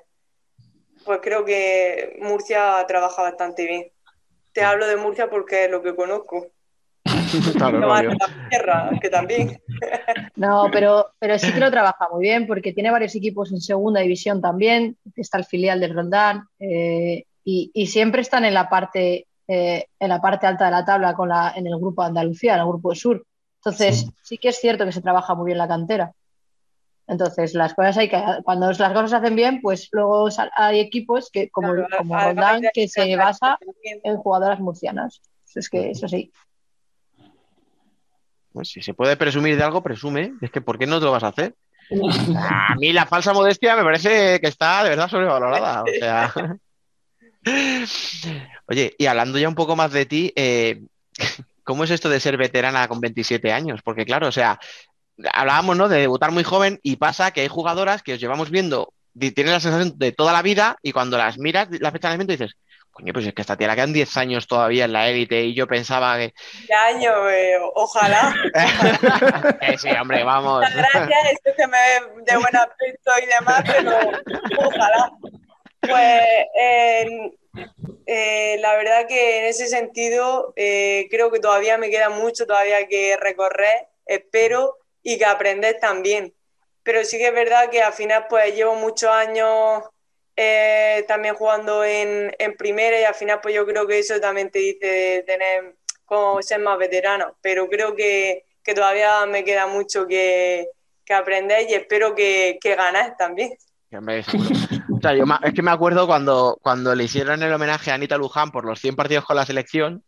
[1.04, 3.90] pues creo que Murcia trabaja bastante bien.
[4.52, 6.48] Te hablo de Murcia porque es lo que conozco.
[7.56, 8.10] Claro, No más obvio.
[8.10, 9.60] de la tierra, que también.
[10.36, 14.00] No, pero, pero sí que lo trabaja muy bien porque tiene varios equipos en segunda
[14.00, 14.96] división también.
[15.16, 20.10] Está el filial del Roldán eh, y, y siempre están en la parte eh, en
[20.10, 22.66] la parte alta de la tabla con la, en el grupo de Andalucía, en el
[22.66, 23.24] grupo sur.
[23.56, 24.36] Entonces, sí.
[24.36, 26.12] que es cierto que se trabaja muy bien la cantera.
[27.06, 31.30] Entonces, las cosas hay que, cuando las cosas se hacen bien, pues luego hay equipos
[31.30, 33.58] que, como, Claro, como Roldán, que se basa
[34.04, 35.22] en jugadoras murcianas.
[35.54, 36.30] Es que eso sí.
[38.58, 40.32] Pues si se puede presumir de algo, presume.
[40.40, 41.54] Es que ¿por qué no te lo vas a hacer?
[42.36, 45.84] A mí la falsa modestia me parece que está de verdad sobrevalorada.
[45.84, 46.34] O sea.
[48.66, 50.82] Oye, y hablando ya un poco más de ti, eh,
[51.62, 53.80] ¿cómo es esto de ser veterana con 27 años?
[53.84, 54.58] Porque claro, o sea,
[55.32, 55.88] hablábamos, ¿no?
[55.88, 59.52] De debutar muy joven y pasa que hay jugadoras que os llevamos viendo, y tienes
[59.52, 62.56] la sensación de toda la vida y cuando las miras, la fecha de nacimiento dices,
[62.98, 65.54] coño, pues es que esta tía le quedan 10 años todavía en la élite y
[65.54, 66.34] yo pensaba que...
[66.66, 68.34] De año, eh, ojalá.
[69.60, 70.60] Eh, sí, hombre, vamos.
[70.60, 73.92] Muchas gracias, esto que me ve de buen aspecto y demás, pero
[74.66, 75.10] ojalá.
[75.80, 76.20] Pues
[76.60, 77.32] eh,
[78.06, 82.86] eh, la verdad que en ese sentido eh, creo que todavía me queda mucho todavía
[82.88, 86.34] que recorrer, espero, y que aprender también.
[86.82, 89.84] Pero sí que es verdad que al final pues llevo muchos años
[90.40, 94.52] eh, también jugando en, en primera y al final pues yo creo que eso también
[94.52, 95.74] te dice tener
[96.04, 97.34] como ser más veterano.
[97.42, 100.68] Pero creo que, que todavía me queda mucho que,
[101.04, 103.50] que aprender y espero que, que ganar también.
[105.42, 108.80] Es que me acuerdo cuando, cuando le hicieron el homenaje a Anita Luján por los
[108.80, 110.02] 100 partidos con la selección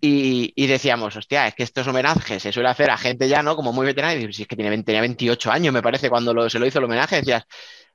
[0.00, 3.56] y, y decíamos, hostia, es que estos homenajes se suele hacer a gente ya, ¿no?
[3.56, 6.08] Como muy veterana y dices, si es que tiene, 20 tenía 28 años, me parece,
[6.08, 7.44] cuando se lo hizo el homenaje, decías,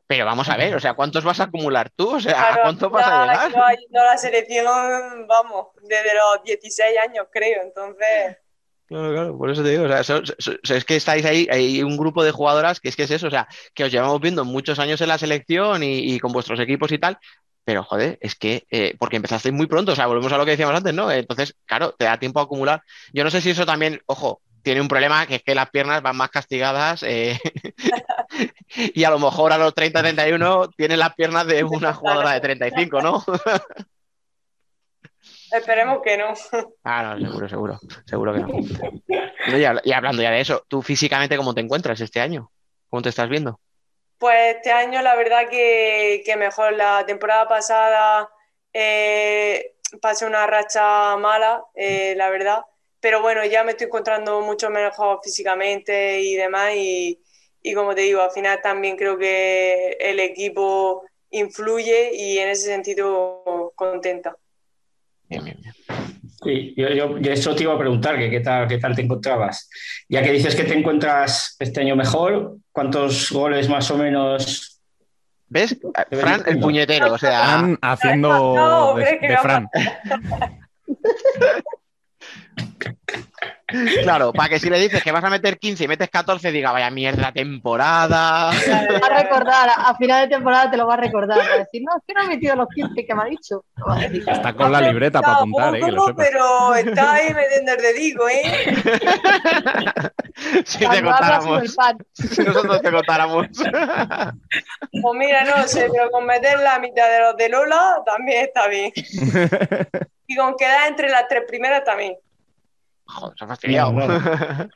[0.07, 2.15] pero vamos a ver, o sea, ¿cuántos vas a acumular tú?
[2.15, 3.51] O sea, ¿a cuánto vas a llegar?
[3.79, 7.63] yendo a la selección, vamos, desde los 16 años, creo.
[7.63, 8.37] Entonces,
[8.87, 11.47] Claro, claro, por eso te digo, o sea, so- so- so- es que estáis ahí,
[11.49, 14.21] hay un grupo de jugadoras que es que es eso, o sea, que os llevamos
[14.21, 17.17] viendo muchos años en la selección y, y con vuestros equipos y tal,
[17.63, 20.51] pero joder, es que, eh, porque empezasteis muy pronto, o sea, volvemos a lo que
[20.51, 21.09] decíamos antes, ¿no?
[21.11, 22.83] Entonces, claro, te da tiempo a acumular.
[23.11, 26.01] Yo no sé si eso también, ojo, tiene un problema, que es que las piernas
[26.01, 27.39] van más castigadas eh,
[28.75, 32.41] y a lo mejor a los 30, 31 tienes las piernas de una jugadora de
[32.41, 33.23] 35, ¿no?
[35.51, 36.33] esperemos que no.
[36.83, 38.47] Ah, no, seguro, seguro, seguro que no.
[39.57, 42.51] Y, habla- y hablando ya de eso, ¿tú físicamente cómo te encuentras este año?
[42.89, 43.59] ¿Cómo te estás viendo?
[44.17, 46.73] Pues este año la verdad que, que mejor.
[46.73, 48.29] La temporada pasada
[48.73, 52.65] eh, pasé una racha mala, eh, la verdad.
[53.05, 56.71] Pero bueno, ya me estoy encontrando mucho mejor físicamente y demás.
[56.75, 57.21] Y,
[57.61, 62.65] y como te digo, al final también creo que el equipo influye y en ese
[62.65, 64.35] sentido contenta.
[66.43, 69.03] Sí, yo, yo- yo eso te iba a preguntar, que qué tal, qué tal te
[69.03, 69.69] encontrabas.
[70.09, 74.81] Ya que dices que te encuentras este año mejor, ¿cuántos goles más o menos?
[75.47, 75.77] ¿Ves?
[76.09, 77.43] Fran, el puñetero, o sea.
[77.43, 79.37] Fran haciendo No, de, de.
[79.37, 79.69] Fran.
[83.67, 86.71] Claro, para que si le dices que vas a meter 15 y metes 14, diga,
[86.71, 88.51] vaya mierda temporada.
[88.63, 91.39] Te va a recordar, a final de temporada te lo va a recordar.
[91.39, 93.65] Va a decir, no, es que no he metido los 15 que me ha dicho.
[94.27, 96.27] Está con la libreta para apuntar, eh, que lo Poco, sepas.
[96.29, 98.75] pero está ahí metiendo el dedico, ¿eh?
[100.65, 101.75] Si te contáramos.
[102.13, 103.47] Si nosotros te contáramos.
[103.47, 108.67] Pues mira, no sé, pero con meter la mitad de los de Lola también está
[108.67, 108.91] bien.
[110.27, 112.15] Y con quedar entre las tres primeras también.
[113.07, 113.93] Joder, se ha fastidiado.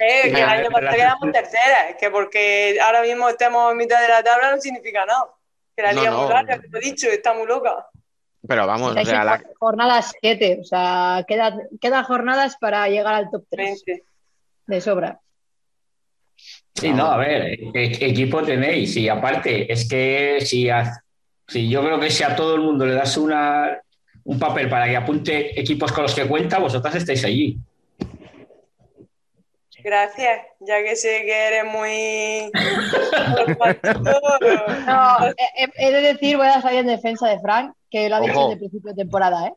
[0.00, 4.00] Eh, que el año pasado quedamos tercera, es que porque ahora mismo estemos en mitad
[4.02, 5.26] de la tabla no significa nada.
[5.76, 6.22] Que la liga no.
[6.22, 7.86] muy larga, te lo he dicho, está muy loca.
[8.46, 13.44] Pero vamos, o sea, la- Jornadas 7, o sea, quedan, jornadas para llegar al top
[13.48, 13.84] 3.
[13.86, 14.04] 20.
[14.66, 15.20] De sobra.
[16.74, 21.00] Sí, no, a ver, equipo tenéis y aparte es que si, a-
[21.46, 23.80] si yo creo que si a todo el mundo le das una,
[24.24, 27.58] un papel para que apunte equipos con los que cuenta, vosotras estáis allí.
[29.82, 32.50] Gracias, ya que sé que eres muy...
[34.86, 38.20] No, he, he de decir, voy a salir en defensa de Frank, que lo ha
[38.20, 39.52] dicho desde el principio de temporada, ¿eh?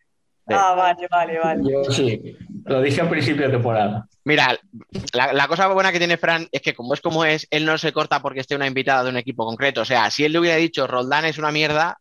[0.49, 1.63] Ah, vale, vale, vale.
[1.69, 2.35] Yo sí,
[2.67, 4.07] lo dije al principio de temporada.
[4.23, 4.57] Mira,
[5.13, 7.77] la, la cosa buena que tiene Fran es que como es como es, él no
[7.77, 9.81] se corta porque esté una invitada de un equipo concreto.
[9.81, 11.97] O sea, si él le hubiera dicho Roldán es una mierda,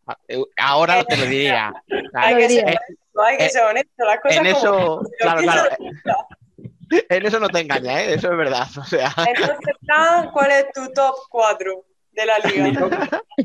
[0.57, 1.73] ahora te lo diría.
[2.13, 5.41] Hay que ser eh, honesto, hay que ser honesto, las cosas en eso, claro,
[7.09, 8.13] en eso no te engaña, ¿eh?
[8.13, 8.67] eso es verdad.
[8.77, 12.79] O sea, Entonces, Fran, ¿cuál es tu top 4 de la Mi liga?
[12.79, 12.93] top,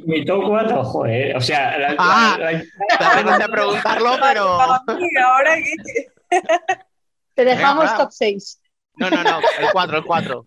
[0.07, 2.36] mi top 4, joder, o sea, la- la- Ah.
[2.39, 6.07] la- también de preguntarlo, pero ahora que...
[7.35, 8.61] Te dejamos Venga, top 6.
[8.97, 10.47] no, no, no, el 4, el 4.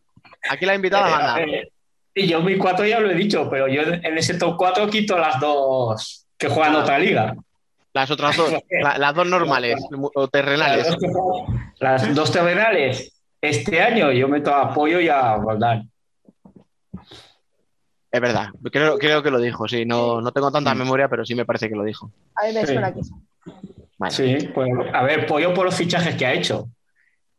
[0.49, 1.41] Aquí la invitada manda.
[1.41, 1.69] Eh,
[2.17, 5.17] Y yo mi 4 ya lo he dicho, pero yo en ese top 4 quito
[5.17, 6.79] las dos que juegan Ah.
[6.79, 7.35] otra liga.
[7.93, 8.51] Las otras dos,
[8.81, 9.75] la- las dos normales
[10.15, 10.87] o terrenales.
[11.79, 15.89] Las dos, las terrenales, este año yo meto a Pollo y a Roldán.
[18.11, 19.85] Es verdad, creo, creo que lo dijo, sí.
[19.85, 22.11] No, no tengo tanta memoria, pero sí me parece que lo dijo.
[22.41, 22.73] A mí me Sí.
[22.73, 23.11] suena que sí.
[23.97, 26.67] Bueno, Sí, pues a ver, Pollo por los fichajes que ha hecho.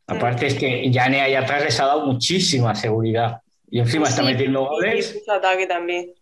[0.06, 3.40] Aparte es que Yane ahí atrás les ha dado muchísima seguridad.
[3.68, 4.28] Y encima está Sí.
[4.28, 5.14] metiendo Y goles.
[5.14, 6.12] mucho ataque también.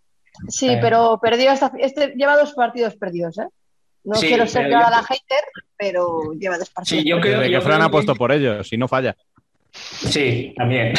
[0.49, 0.79] Sí, Eh.
[0.81, 3.47] pero perdió hasta, este lleva dos partidos perdidos, ¿eh?
[4.05, 5.45] No Sí, quiero ser yo- la hater,
[5.77, 7.03] pero lleva dos partidos.
[7.03, 9.15] Sí, yo creo, yo que Fran creo ha puesto por ellos, si no falla.
[9.73, 10.95] Sí, también.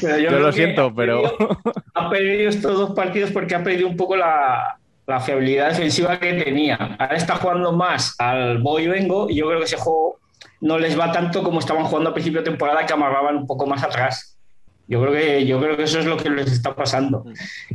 [0.00, 1.58] Pero Yo creo lo siento, ha pero- perdido-
[1.94, 6.32] ha perdido estos dos partidos porque ha perdido un poco la, la fiabilidad defensiva que
[6.34, 6.76] tenía.
[6.76, 10.18] Ahora está jugando más al voy y vengo y yo creo que ese juego
[10.60, 13.66] no les va tanto como estaban jugando a principio de temporada que amarraban un poco
[13.66, 14.38] más atrás.
[14.86, 17.24] Yo creo que, yo creo que eso es lo que les está pasando.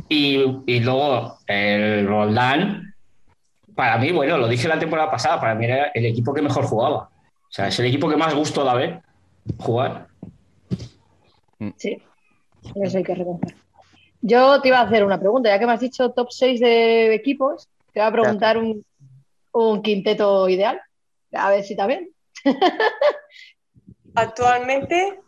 [0.08, 2.94] Y, y luego el Roldán,
[3.74, 6.64] para mí, bueno, lo dije la temporada pasada, para mí era el equipo que mejor
[6.64, 7.10] jugaba.
[7.50, 9.02] O sea, es el equipo que más gusto da ver
[9.58, 10.06] jugar.
[11.76, 12.00] Sí,
[12.82, 13.56] eso hay que reconocer.
[14.22, 17.14] Yo te iba a hacer una pregunta, ya que me has dicho top 6 de
[17.14, 18.84] equipos, te voy a preguntar un,
[19.52, 20.80] un quinteto ideal.
[21.32, 22.10] A ver si está bien.
[24.14, 25.20] Actualmente,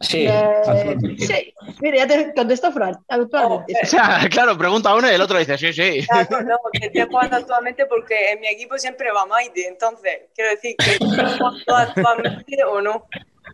[0.00, 2.96] Sí, Eh, sí, mira, ya te contesto Fran.
[3.08, 3.72] Actualmente.
[3.84, 6.04] O sea, claro, pregunta uno y el otro dice, sí, sí.
[6.08, 10.50] claro, no, que estoy jugando actualmente porque en mi equipo siempre va Maite, entonces quiero
[10.50, 13.06] decir que estoy jugando actualmente o no.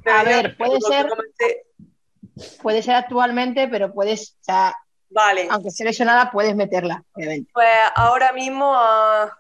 [0.03, 1.65] Pero A ver, puede ser- comenté-
[2.63, 4.75] Puede ser actualmente, pero puedes, o sea,
[5.11, 7.51] Vale, aunque esté lesionada, puedes meterla, obviamente.
[7.55, 9.35] pues ahora mismo a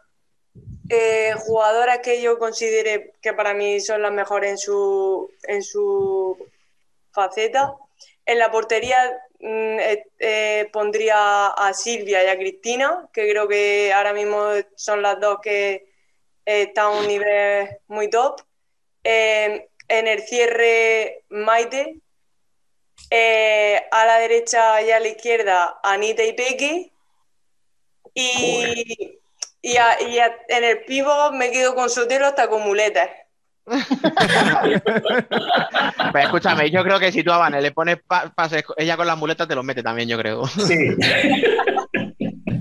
[0.88, 6.38] eh, jugadoras que yo considere que para mí son las mejores en su, en su
[7.12, 7.74] faceta.
[8.24, 8.96] En la portería
[9.40, 14.46] mm, eh, eh, pondría a Silvia y a Cristina, que creo que ahora mismo
[14.76, 15.92] son las dos que
[16.46, 18.40] están a un nivel muy top.
[19.02, 22.00] En el cierre, Maite.
[23.10, 26.93] Eh, a la derecha y a la izquierda, Anita y Peque.
[28.14, 29.18] Y,
[29.62, 33.09] y, a- y a- en el pivo me quedo con Sotelo hasta con muletas.
[36.12, 39.06] Pues escúchame, yo creo que si tú a Vane le pones pa- pases, ella con
[39.06, 40.47] las muletas te los mete también, yo creo.
[40.47, 40.97] Sí.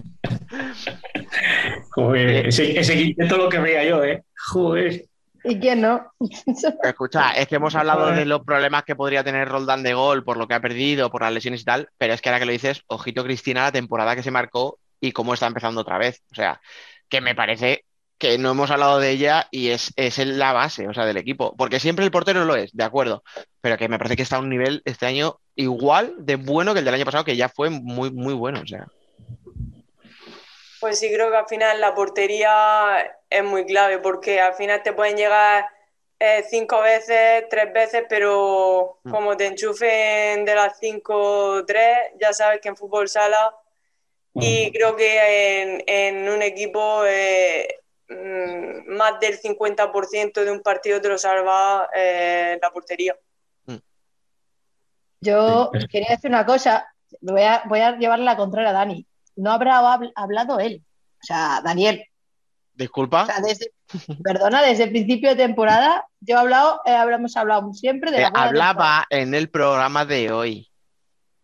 [1.92, 4.24] Joder, ese, ese quinteto lo querría yo, ¿eh?
[4.50, 5.06] Joder.
[5.48, 6.12] ¿Y quién no?
[6.84, 10.38] Escucha, es que hemos hablado de los problemas que podría tener Roldán de gol por
[10.38, 12.52] lo que ha perdido, por las lesiones y tal, pero es que ahora que lo
[12.52, 16.22] dices, ojito Cristina, la temporada que se marcó y cómo está empezando otra vez.
[16.32, 16.60] O sea,
[17.08, 17.86] que me parece
[18.18, 21.56] que no hemos hablado de ella y es, es la base, o sea, del equipo.
[21.56, 23.24] Porque siempre el portero lo es, de acuerdo,
[23.62, 26.80] pero que me parece que está a un nivel este año igual de bueno que
[26.80, 28.62] el del año pasado, que ya fue muy, muy bueno.
[28.62, 28.88] O sea,
[30.82, 34.94] Pues sí, creo que al final la portería es muy clave porque al final te
[34.94, 35.66] pueden llegar
[36.20, 39.12] eh, cinco veces, tres veces, pero Mm.
[39.12, 43.56] como te enchufen de las cinco, tres, ya sabes que en fútbol sala
[44.34, 47.68] y creo que en, en un equipo eh,
[48.10, 53.16] mm, más del 50% de un partido te lo salva eh, la portería.
[55.22, 59.06] Yo quería decir una cosa, voy a, voy a llevarle la contraria a Dani.
[59.36, 60.84] No habrá habl- hablado él,
[61.22, 62.04] o sea, Daniel.
[62.78, 63.24] Disculpa.
[63.24, 63.72] O sea, desde,
[64.24, 68.22] perdona, desde el principio de temporada, yo he hablado, eh, habremos hablado siempre de Eh,
[68.22, 70.70] la hablaba en el programa de hoy,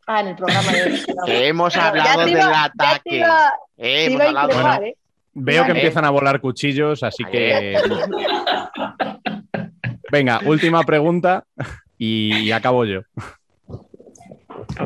[0.05, 1.03] Ah, en el programa de hoy.
[1.25, 3.17] que hemos Pero ya hablado del ataque.
[3.17, 4.73] iba- Eh, hemos hablado- Bueno.
[4.85, 4.97] ¿eh?
[5.35, 7.75] Veo que empiezan a volar cuchillos, así que.
[10.11, 11.43] Venga, última pregunta
[11.97, 13.01] y acabo yo.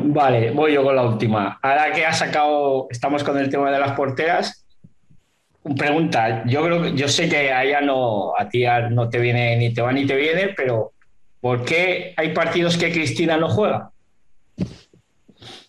[0.02, 1.58] Vale, voy yo con la última.
[1.62, 4.64] Ahora que has sacado, estamos con el tema de las porteras.
[5.76, 9.56] Pregunta, yo creo que yo sé que a ella no, a ti no te viene
[9.56, 10.92] ni te va ni te viene, pero
[11.40, 13.90] ¿por qué hay partidos que Cristina no juega?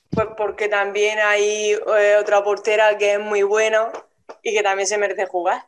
[0.10, 3.88] Pues porque también hay eh, otra portera que es muy buena
[4.44, 5.64] y que también se merece jugar.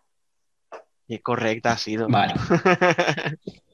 [1.07, 2.07] Qué correcta ha sido.
[2.07, 2.33] Vale.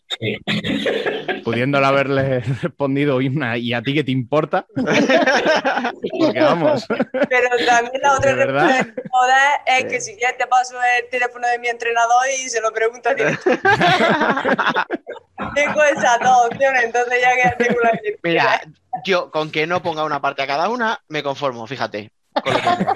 [1.43, 4.65] Pudiéndole haberle respondido una, ¿y a ti qué te importa?
[4.75, 6.85] Porque vamos.
[6.87, 11.47] Pero también la otra respuesta que dar es que si quieres te paso el teléfono
[11.47, 13.49] de mi entrenador y se lo preguntas directo.
[15.55, 18.61] Tengo esas dos opciones, entonces ya quédate con la que Mira,
[19.05, 22.11] yo con que no ponga una parte a cada una, me conformo, fíjate.
[22.43, 22.93] con lo que sea.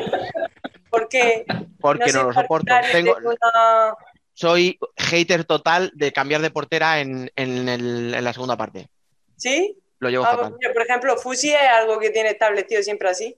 [0.89, 1.45] Porque
[1.79, 2.73] Porque no, soy lo soporto.
[2.91, 3.95] Tengo, de una-
[4.33, 8.89] soy hater total de cambiar de portera en, en el- en la segunda parte.
[9.37, 9.77] ¿Sí?
[9.99, 10.55] Lo llevo Ah, fatal.
[10.59, 13.37] pues, por ejemplo, Fusi es algo que tiene establecido siempre así.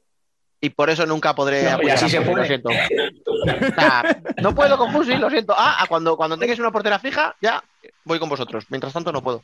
[0.62, 2.70] Y por eso nunca podré No, apoyar así a se Fusi, lo siento.
[2.70, 5.54] O sea, no puedo con Fusi, lo siento.
[5.58, 7.62] Ah, cuando, cuando tengas una portera fija, ya
[8.06, 8.64] voy con vosotros.
[8.70, 9.44] Mientras tanto, no puedo.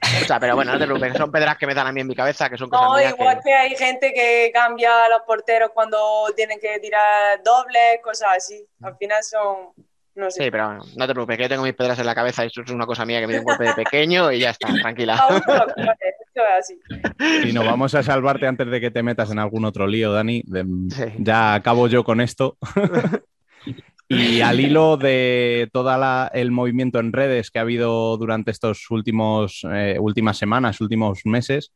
[0.00, 2.14] Escucha, pero bueno, no te preocupes, son pedras que me dan a mí en mi
[2.14, 3.42] cabeza, que son cosas No, igual que...
[3.44, 8.64] que hay gente que cambia a los porteros cuando tienen que tirar dobles, cosas así.
[8.82, 9.72] Al final son,
[10.16, 10.44] no sé.
[10.44, 12.48] Sí, pero bueno, no te preocupes, que yo tengo mis pedras en la cabeza y
[12.48, 14.68] eso es una cosa mía que me dio un golpe de pequeño y ya está,
[14.80, 15.22] tranquila.
[17.44, 20.42] Si no, vamos a salvarte antes de que te metas en algún otro lío, Dani.
[20.46, 21.04] De- Sí.
[21.18, 22.56] Ya acabo yo con esto.
[24.08, 25.90] y al hilo de todo
[26.32, 31.72] el movimiento en redes que ha habido durante estos últimos eh, últimas semanas, últimos meses,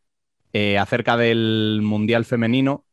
[0.53, 2.85] eh, acerca del Mundial Femenino,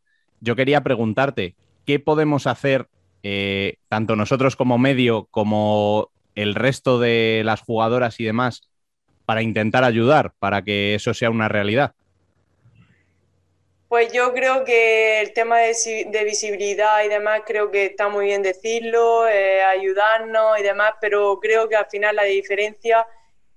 [0.42, 1.56] yo quería preguntarte,
[1.86, 2.88] ¿qué podemos hacer,
[3.26, 8.70] eh, tanto nosotros como medio, como el resto de las jugadoras y demás,
[9.26, 11.96] para intentar ayudar, para que eso sea una realidad?
[13.88, 18.10] Pues yo creo que el tema de, si- de visibilidad y demás, creo que está
[18.10, 23.08] muy bien decirlo, eh, ayudarnos y demás, pero creo que al final la diferencia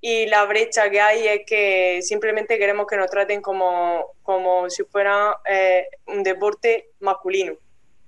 [0.01, 4.85] y la brecha que hay es que simplemente queremos que nos traten como, como si
[4.85, 7.55] fuera eh, un deporte masculino,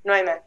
[0.04, 0.40] no hay más.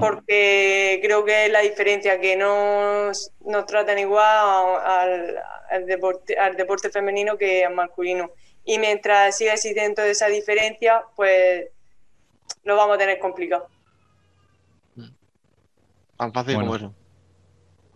[0.00, 5.38] Porque creo que es la diferencia, que no nos, tratan igual al,
[5.70, 8.30] al deporte, al deporte femenino que al masculino.
[8.64, 11.68] Y mientras siga existiendo esa diferencia, pues
[12.64, 13.66] lo vamos a tener complicado.
[16.16, 16.70] Tan fácil Bueno.
[16.70, 16.94] como eso.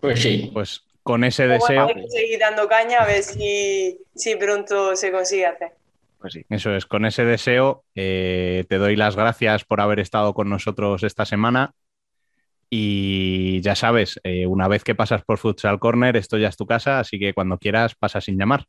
[0.00, 0.50] Pues sí.
[0.52, 4.96] Pues con ese bueno, deseo, hay que seguir dando caña a ver si, si pronto
[4.96, 5.72] se consigue hacer.
[6.18, 6.44] Pues sí.
[6.48, 11.04] eso es, con ese deseo, eh, te doy las gracias por haber estado con nosotros
[11.04, 11.74] esta semana.
[12.68, 16.66] Y ya sabes, eh, una vez que pasas por Futsal Corner, esto ya es tu
[16.66, 18.66] casa, así que cuando quieras pasa sin llamar.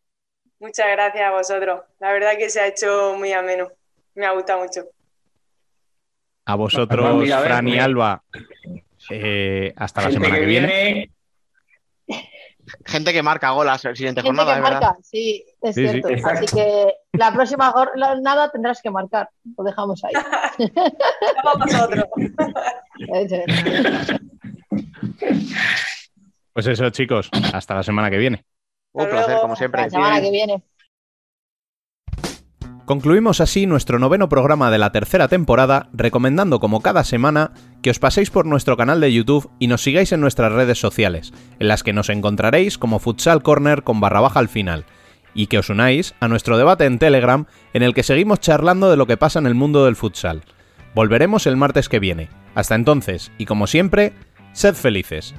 [0.59, 1.81] Muchas gracias a vosotros.
[1.99, 3.69] La verdad que se ha hecho muy ameno.
[4.15, 4.85] Me ha gustado mucho.
[6.45, 7.79] A vosotros, mira, a ver, Fran y.
[7.79, 8.23] Alba,
[9.09, 10.67] eh, hasta la semana que que viene.
[10.67, 11.11] viene,
[12.85, 16.09] Gente que marca golas la siguiente Gente jornada, que marca, sí, es Sí, cierto.
[16.27, 19.29] Así que la próxima jornada tendrás que marcar.
[19.57, 20.13] Lo dejamos ahí.
[21.43, 22.05] Vamos vosotros.
[26.53, 28.45] Pues eso, chicos, hasta la semana que viene.
[28.93, 29.41] Un Hasta placer, luego.
[29.43, 29.81] como siempre.
[29.83, 30.63] La semana que viene.
[32.85, 37.51] Concluimos así nuestro noveno programa de la tercera temporada, recomendando como cada semana
[37.83, 41.33] que os paséis por nuestro canal de YouTube y nos sigáis en nuestras redes sociales,
[41.59, 44.85] en las que nos encontraréis como Futsal Corner con barra baja al final,
[45.37, 48.97] y que os unáis a nuestro debate en Telegram en el que seguimos charlando de
[48.97, 50.41] lo que pasa en el mundo del futsal.
[50.95, 52.27] Volveremos el martes que viene.
[52.55, 54.13] Hasta entonces, y como siempre,
[54.51, 55.35] sed felices.